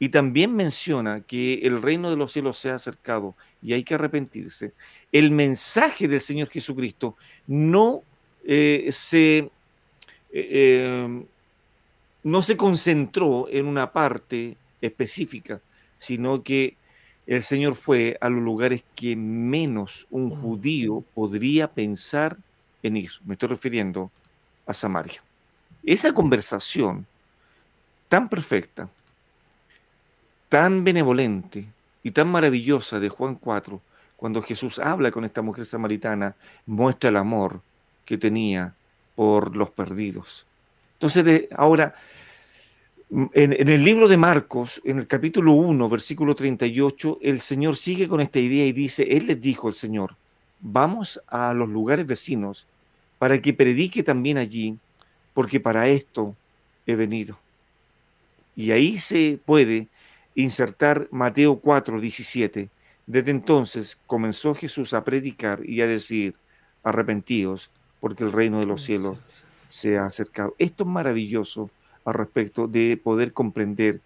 y 0.00 0.08
también 0.08 0.56
menciona 0.56 1.20
que 1.20 1.60
el 1.62 1.80
reino 1.80 2.10
de 2.10 2.16
los 2.16 2.32
cielos 2.32 2.58
se 2.58 2.70
ha 2.70 2.74
acercado 2.74 3.36
y 3.62 3.74
hay 3.74 3.84
que 3.84 3.94
arrepentirse, 3.94 4.72
el 5.12 5.30
mensaje 5.30 6.08
del 6.08 6.22
Señor 6.22 6.48
Jesucristo 6.48 7.16
no 7.46 8.02
eh, 8.44 8.88
se... 8.90 9.50
Eh, 10.32 11.04
em, 11.04 11.24
no 12.22 12.42
se 12.42 12.56
concentró 12.56 13.48
en 13.50 13.66
una 13.66 13.92
parte 13.92 14.56
específica, 14.82 15.60
sino 15.98 16.42
que 16.42 16.76
el 17.26 17.42
Señor 17.42 17.76
fue 17.76 18.18
a 18.20 18.28
los 18.28 18.42
lugares 18.42 18.82
que 18.94 19.16
menos 19.16 20.06
un 20.10 20.28
judío 20.28 21.02
podría 21.14 21.68
pensar 21.68 22.36
en 22.82 22.98
ir. 22.98 23.10
Me 23.24 23.34
estoy 23.34 23.48
refiriendo 23.48 24.10
a 24.66 24.74
Samaria. 24.74 25.22
Esa 25.82 26.12
conversación 26.12 27.06
tan 28.10 28.28
perfecta, 28.28 28.90
tan 30.50 30.84
benevolente 30.84 31.64
y 32.02 32.10
tan 32.10 32.28
maravillosa 32.28 33.00
de 33.00 33.08
Juan 33.08 33.36
4, 33.36 33.80
cuando 34.16 34.42
Jesús 34.42 34.78
habla 34.78 35.10
con 35.10 35.24
esta 35.24 35.40
mujer 35.40 35.64
samaritana, 35.64 36.34
muestra 36.66 37.08
el 37.08 37.16
amor 37.16 37.62
que 38.04 38.18
tenía 38.18 38.74
por 39.14 39.56
los 39.56 39.70
perdidos. 39.70 40.44
Entonces, 40.94 41.46
ahora, 41.56 41.94
en, 43.10 43.30
en, 43.32 43.68
el 43.68 43.84
libro 43.84 44.08
de 44.08 44.16
Marcos, 44.16 44.82
en 44.84 44.98
el 44.98 45.06
capítulo 45.06 45.52
1, 45.52 45.88
versículo 45.88 46.34
38, 46.34 47.20
el 47.22 47.40
Señor 47.40 47.76
sigue 47.76 48.08
con 48.08 48.20
esta 48.20 48.40
idea 48.40 48.66
y 48.66 48.72
dice, 48.72 49.04
Él 49.04 49.28
les 49.28 49.40
dijo 49.40 49.68
el 49.68 49.74
Señor, 49.74 50.16
vamos 50.60 51.22
a 51.28 51.54
los 51.54 51.68
lugares 51.68 52.06
vecinos 52.06 52.66
para 53.18 53.40
que 53.40 53.54
predique 53.54 54.02
también 54.02 54.36
allí 54.36 54.76
porque 55.32 55.60
para 55.60 55.88
esto 55.88 56.34
he 56.86 56.96
venido. 56.96 57.38
Y 58.56 58.72
ahí 58.72 58.98
se 58.98 59.38
puede 59.46 59.86
insertar 60.34 61.08
Mateo 61.10 61.58
4, 61.58 62.00
17. 62.00 62.68
Desde 63.06 63.30
entonces 63.30 63.98
comenzó 64.06 64.54
Jesús 64.54 64.94
a 64.94 65.04
predicar 65.04 65.60
y 65.64 65.80
a 65.80 65.86
decir, 65.86 66.34
arrepentíos, 66.82 67.70
porque 68.00 68.24
el 68.24 68.32
reino 68.32 68.60
de 68.60 68.66
los 68.66 68.82
cielos 68.82 69.18
se 69.68 69.98
ha 69.98 70.06
acercado. 70.06 70.54
Esto 70.58 70.84
es 70.84 70.90
maravilloso 70.90 71.70
al 72.04 72.14
respecto 72.14 72.66
de 72.66 73.00
poder 73.02 73.32
comprender 73.32 74.00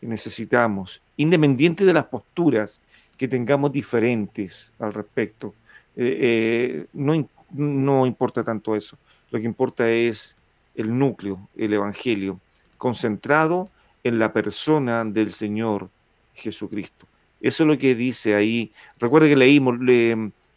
que 0.00 0.06
necesitamos, 0.06 1.02
independiente 1.16 1.84
de 1.84 1.92
las 1.92 2.06
posturas 2.06 2.80
que 3.16 3.28
tengamos 3.28 3.72
diferentes 3.72 4.72
al 4.78 4.92
respecto, 4.92 5.54
eh, 5.96 6.18
eh, 6.20 6.86
no, 6.92 7.28
no 7.50 8.06
importa 8.06 8.42
tanto 8.42 8.74
eso. 8.74 8.98
Lo 9.30 9.38
que 9.38 9.46
importa 9.46 9.88
es 9.90 10.36
el 10.74 10.96
núcleo, 10.96 11.48
el 11.56 11.72
Evangelio, 11.72 12.40
concentrado 12.78 13.68
en 14.04 14.18
la 14.18 14.32
persona 14.32 15.04
del 15.04 15.32
Señor 15.32 15.90
Jesucristo. 16.34 17.06
Eso 17.40 17.64
es 17.64 17.66
lo 17.66 17.78
que 17.78 17.94
dice 17.94 18.34
ahí. 18.34 18.72
Recuerda 18.98 19.28
que 19.28 19.36
leímos 19.36 19.76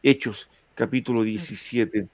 Hechos 0.03 0.49
capítulo 0.75 1.23
17 1.23 2.07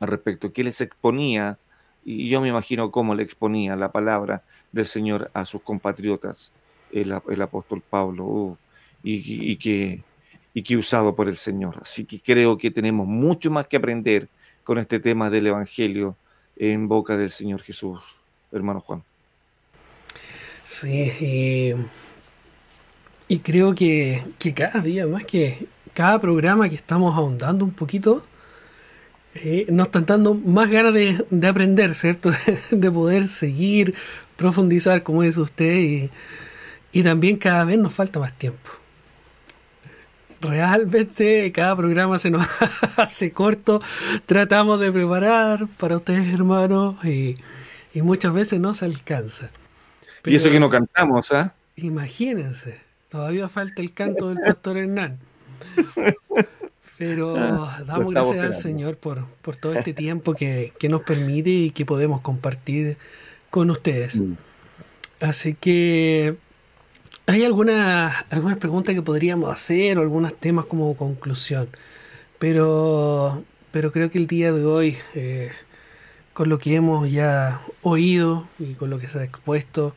al 0.00 0.08
respecto, 0.08 0.52
que 0.52 0.62
les 0.62 0.80
exponía 0.80 1.58
Y 2.04 2.28
yo 2.28 2.40
me 2.40 2.48
imagino 2.48 2.90
cómo 2.90 3.14
le 3.14 3.22
exponía 3.22 3.76
la 3.76 3.90
palabra 3.90 4.42
del 4.72 4.86
Señor 4.86 5.30
a 5.32 5.46
sus 5.46 5.62
compatriotas, 5.62 6.52
el, 6.92 7.12
apóstol 7.12 7.82
Pablo, 7.88 8.24
uh, 8.24 8.56
y, 9.02 9.56
que, 9.56 10.02
y 10.52 10.62
que 10.62 10.76
usado 10.76 11.16
por 11.16 11.28
el 11.28 11.36
Señor. 11.36 11.78
Así 11.80 12.04
que 12.04 12.20
creo 12.20 12.58
que 12.58 12.70
tenemos 12.70 13.06
mucho 13.06 13.50
más 13.50 13.68
que 13.68 13.78
aprender 13.78 14.28
con 14.64 14.78
este 14.78 15.00
tema 15.00 15.30
del 15.30 15.46
Evangelio 15.46 16.16
en 16.56 16.88
boca 16.88 17.16
del 17.16 17.30
Señor 17.30 17.62
Jesús, 17.62 18.16
hermano 18.52 18.80
Juan. 18.80 19.02
Sí, 20.64 21.74
y, 23.28 23.38
creo 23.38 23.74
que, 23.74 24.22
cada 24.54 24.80
día 24.80 25.06
más 25.06 25.24
que 25.24 25.66
cada 25.92 26.20
programa 26.20 26.68
que 26.68 26.76
estamos 26.76 27.14
ahondando 27.16 27.64
un 27.64 27.72
poquito, 27.72 28.24
eh, 29.34 29.66
nos 29.70 29.86
están 29.88 30.06
dando 30.06 30.34
más 30.34 30.70
ganas 30.70 30.94
de, 30.94 31.48
aprender, 31.48 31.94
¿cierto? 31.94 32.30
De, 32.70 32.90
poder 32.90 33.28
seguir, 33.28 33.94
profundizar, 34.36 35.02
como 35.02 35.22
dice 35.22 35.40
usted, 35.40 35.74
y, 35.76 36.10
y 36.92 37.02
también 37.02 37.36
cada 37.36 37.64
vez 37.64 37.78
nos 37.78 37.92
falta 37.92 38.20
más 38.20 38.32
tiempo 38.38 38.70
realmente 40.44 41.50
cada 41.52 41.76
programa 41.76 42.18
se 42.18 42.30
nos 42.30 42.46
hace 42.96 43.32
corto. 43.32 43.80
Tratamos 44.26 44.80
de 44.80 44.92
preparar 44.92 45.66
para 45.78 45.96
ustedes, 45.96 46.32
hermanos, 46.32 47.02
y, 47.04 47.36
muchas 47.94 48.32
veces 48.32 48.60
no 48.60 48.74
se 48.74 48.84
alcanza. 48.84 49.50
Y 50.24 50.34
eso 50.34 50.50
que 50.50 50.60
no 50.60 50.68
cantamos, 50.68 51.32
¿ah? 51.32 51.54
Imagínense, 51.76 52.80
todavía 53.08 53.48
falta 53.48 53.82
el 53.82 53.92
canto 53.92 54.28
del 54.28 54.38
pastor 54.40 54.76
Hernán. 54.78 55.18
Pero 56.96 57.36
ah, 57.36 57.82
damos 57.86 58.12
gracias 58.12 58.38
al 58.38 58.54
Señor 58.54 58.96
por, 58.96 59.26
todo 59.60 59.74
este 59.74 59.92
tiempo 59.92 60.34
que, 60.34 60.72
nos 60.88 61.02
permite 61.02 61.50
y 61.50 61.70
que 61.70 61.84
podemos 61.84 62.20
compartir 62.20 62.96
con 63.50 63.70
ustedes. 63.70 64.20
Así 65.20 65.54
que 65.54 66.36
¿Hay 67.26 67.42
algunas 67.42 68.26
alguna 68.30 68.56
preguntas 68.56 68.94
que 68.94 69.00
podríamos 69.00 69.50
hacer 69.50 69.96
o 69.98 70.02
algunos 70.02 70.34
temas 70.34 70.66
como 70.66 70.94
conclusión? 70.94 71.68
Pero, 72.38 73.42
pero 73.72 73.92
creo 73.92 74.10
que 74.10 74.18
el 74.18 74.26
día 74.26 74.52
de 74.52 74.64
hoy, 74.66 74.98
eh, 75.14 75.50
con 76.34 76.50
lo 76.50 76.58
que 76.58 76.74
hemos 76.74 77.10
ya 77.10 77.62
oído 77.82 78.46
y 78.58 78.74
con 78.74 78.90
lo 78.90 78.98
que 78.98 79.08
se 79.08 79.20
ha 79.20 79.24
expuesto, 79.24 79.94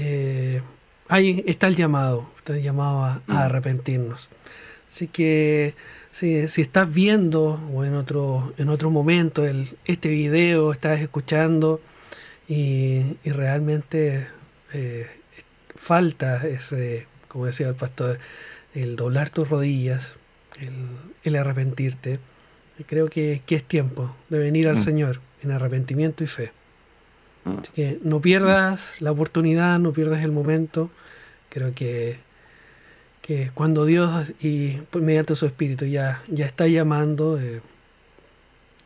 eh, 0.00 0.62
ahí 1.08 1.42
está 1.46 1.66
el 1.66 1.74
llamado, 1.74 2.30
está 2.38 2.56
el 2.56 2.62
llamado 2.62 3.04
a, 3.04 3.22
mm. 3.26 3.32
arrepentirnos. 3.32 4.28
Así 4.88 5.08
que 5.08 5.74
si, 6.12 6.46
si, 6.48 6.62
estás 6.62 6.92
viendo 6.92 7.60
o 7.74 7.84
en 7.84 7.94
otro, 7.94 8.54
en 8.58 8.68
otro 8.68 8.90
momento 8.90 9.44
el, 9.44 9.68
este 9.84 10.08
video, 10.08 10.72
estás 10.72 11.00
escuchando 11.00 11.80
y, 12.48 13.16
y 13.24 13.30
realmente 13.30 14.28
eh, 14.72 15.06
falta 15.74 16.46
ese, 16.46 17.06
como 17.26 17.46
decía 17.46 17.68
el 17.68 17.74
pastor, 17.74 18.18
el 18.74 18.94
doblar 18.94 19.30
tus 19.30 19.48
rodillas, 19.48 20.14
el, 21.24 21.36
arrepentirte. 21.36 22.20
Creo 22.86 23.08
que, 23.08 23.42
es 23.48 23.64
tiempo 23.64 24.14
de 24.28 24.38
venir 24.38 24.68
al 24.68 24.76
mm. 24.76 24.80
Señor 24.80 25.20
en 25.42 25.50
arrepentimiento 25.50 26.22
y 26.22 26.28
fe. 26.28 26.52
Mm. 27.48 27.58
Así 27.58 27.72
que 27.74 27.98
no 28.02 28.20
pierdas 28.20 29.00
la 29.00 29.12
oportunidad, 29.12 29.78
no 29.78 29.92
pierdas 29.92 30.24
el 30.24 30.32
momento. 30.32 30.90
Creo 31.48 31.74
que, 31.74 32.18
que 33.22 33.50
cuando 33.54 33.84
Dios 33.84 34.32
y 34.40 34.78
pues, 34.90 35.02
mediante 35.02 35.34
su 35.36 35.46
Espíritu 35.46 35.86
ya, 35.86 36.22
ya 36.28 36.46
está 36.46 36.66
llamando, 36.66 37.40
eh, 37.40 37.60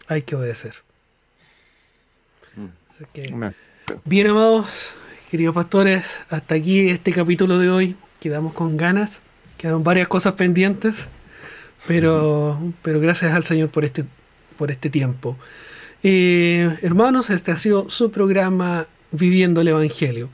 hay 0.06 0.22
que 0.22 0.36
obedecer. 0.36 0.74
Mm. 2.56 2.66
bien, 4.04 4.26
amados, 4.28 4.96
Queridos 5.30 5.54
pastores, 5.54 6.20
hasta 6.28 6.54
aquí 6.54 6.90
este 6.90 7.10
capítulo 7.10 7.58
de 7.58 7.70
hoy. 7.70 7.96
Quedamos 8.20 8.52
con 8.52 8.76
ganas. 8.76 9.22
Quedaron 9.56 9.82
varias 9.82 10.06
cosas 10.06 10.34
pendientes. 10.34 11.08
Pero, 11.86 12.60
pero 12.82 13.00
gracias 13.00 13.34
al 13.34 13.42
Señor 13.44 13.70
por 13.70 13.86
este, 13.86 14.04
por 14.58 14.70
este 14.70 14.90
tiempo. 14.90 15.38
Eh, 16.02 16.78
hermanos, 16.82 17.30
este 17.30 17.52
ha 17.52 17.56
sido 17.56 17.88
su 17.90 18.10
programa 18.10 18.86
Viviendo 19.12 19.60
el 19.60 19.68
Evangelio. 19.68 20.28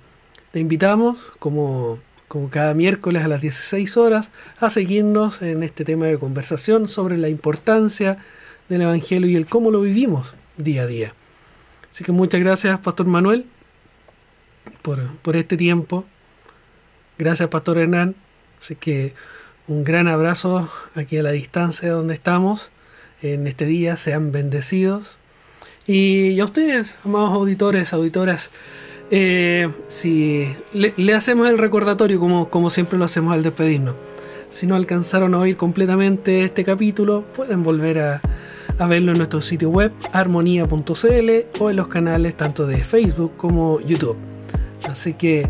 Te 0.53 0.61
invitamos, 0.61 1.19
como, 1.39 1.99
como 2.27 2.49
cada 2.49 2.75
miércoles 2.75 3.23
a 3.23 3.29
las 3.29 3.41
16 3.41 3.97
horas, 3.97 4.31
a 4.61 4.71
seguirnos 4.71 5.43
en 5.43 5.63
este 5.63 5.85
tema 5.85 6.07
de 6.07 6.19
conversación 6.19 6.89
sobre 6.89 7.19
la 7.19 7.29
importancia 7.29 8.19
del 8.69 8.83
Evangelio 8.83 9.29
y 9.29 9.37
el 9.37 9.47
cómo 9.47 9.71
lo 9.71 9.81
vivimos 9.81 10.35
día 10.57 10.83
a 10.83 10.87
día. 10.87 11.15
Así 11.91 12.05
que 12.05 12.13
muchas 12.13 12.41
gracias, 12.41 12.81
Pastor 12.81 13.07
Manuel 13.07 13.45
por, 15.23 15.37
este 15.37 15.57
tiempo. 15.57 16.05
Gracias, 17.19 17.49
Pastor 17.49 17.79
Hernán. 17.79 18.15
Así 18.61 18.75
que 18.75 19.15
un 19.67 19.85
gran 19.85 20.09
abrazo 20.09 20.71
aquí 20.95 21.19
a 21.19 21.23
la 21.23 21.31
distancia 21.31 21.93
donde 21.93 22.15
estamos 22.15 22.71
en 23.23 23.47
este 23.47 23.67
día. 23.67 23.97
Sean 23.97 24.33
bendecidos. 24.33 25.17
Y 25.89 26.39
a 26.39 26.45
ustedes, 26.45 26.97
amados 27.03 27.33
auditores, 27.33 27.95
auditoras, 27.95 28.51
eh, 29.11 29.71
si 29.87 30.47
le, 30.75 31.15
hacemos 31.15 31.49
el 31.49 31.57
recordatorio 31.57 32.21
como, 32.21 32.51
como 32.51 32.69
siempre 32.69 32.99
lo 32.99 33.07
hacemos 33.07 33.33
al 33.33 33.43
despedirnos. 33.43 33.95
Si 34.51 34.67
no 34.67 34.75
alcanzaron 34.75 35.33
a 35.33 35.39
oír 35.39 35.57
completamente 35.57 36.45
este 36.45 36.63
capítulo, 36.63 37.25
pueden 37.35 37.63
volver 37.63 38.01
a, 38.01 38.21
verlo 38.87 39.13
en 39.13 39.19
nuestro 39.19 39.41
sitio 39.41 39.71
web 39.71 39.91
armonía.cl 40.13 41.31
o 41.59 41.71
en 41.71 41.77
los 41.77 41.89
canales 41.89 42.37
tanto 42.37 42.67
de 42.67 42.85
Facebook 42.85 43.33
como 43.39 43.81
YouTube. 43.81 44.19
Así 44.87 45.15
que 45.15 45.49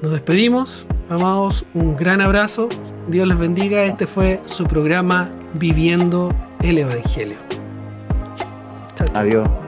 nos 0.00 0.12
despedimos, 0.12 0.86
amados, 1.10 1.66
un 1.74 1.94
gran 1.94 2.22
abrazo, 2.22 2.70
Dios 3.08 3.28
les 3.28 3.38
bendiga, 3.38 3.84
este 3.84 4.06
fue 4.06 4.40
su 4.46 4.64
programa 4.64 5.30
Viviendo 5.52 6.34
el 6.62 6.78
Evangelio. 6.78 7.36
Adiós. 9.12 9.63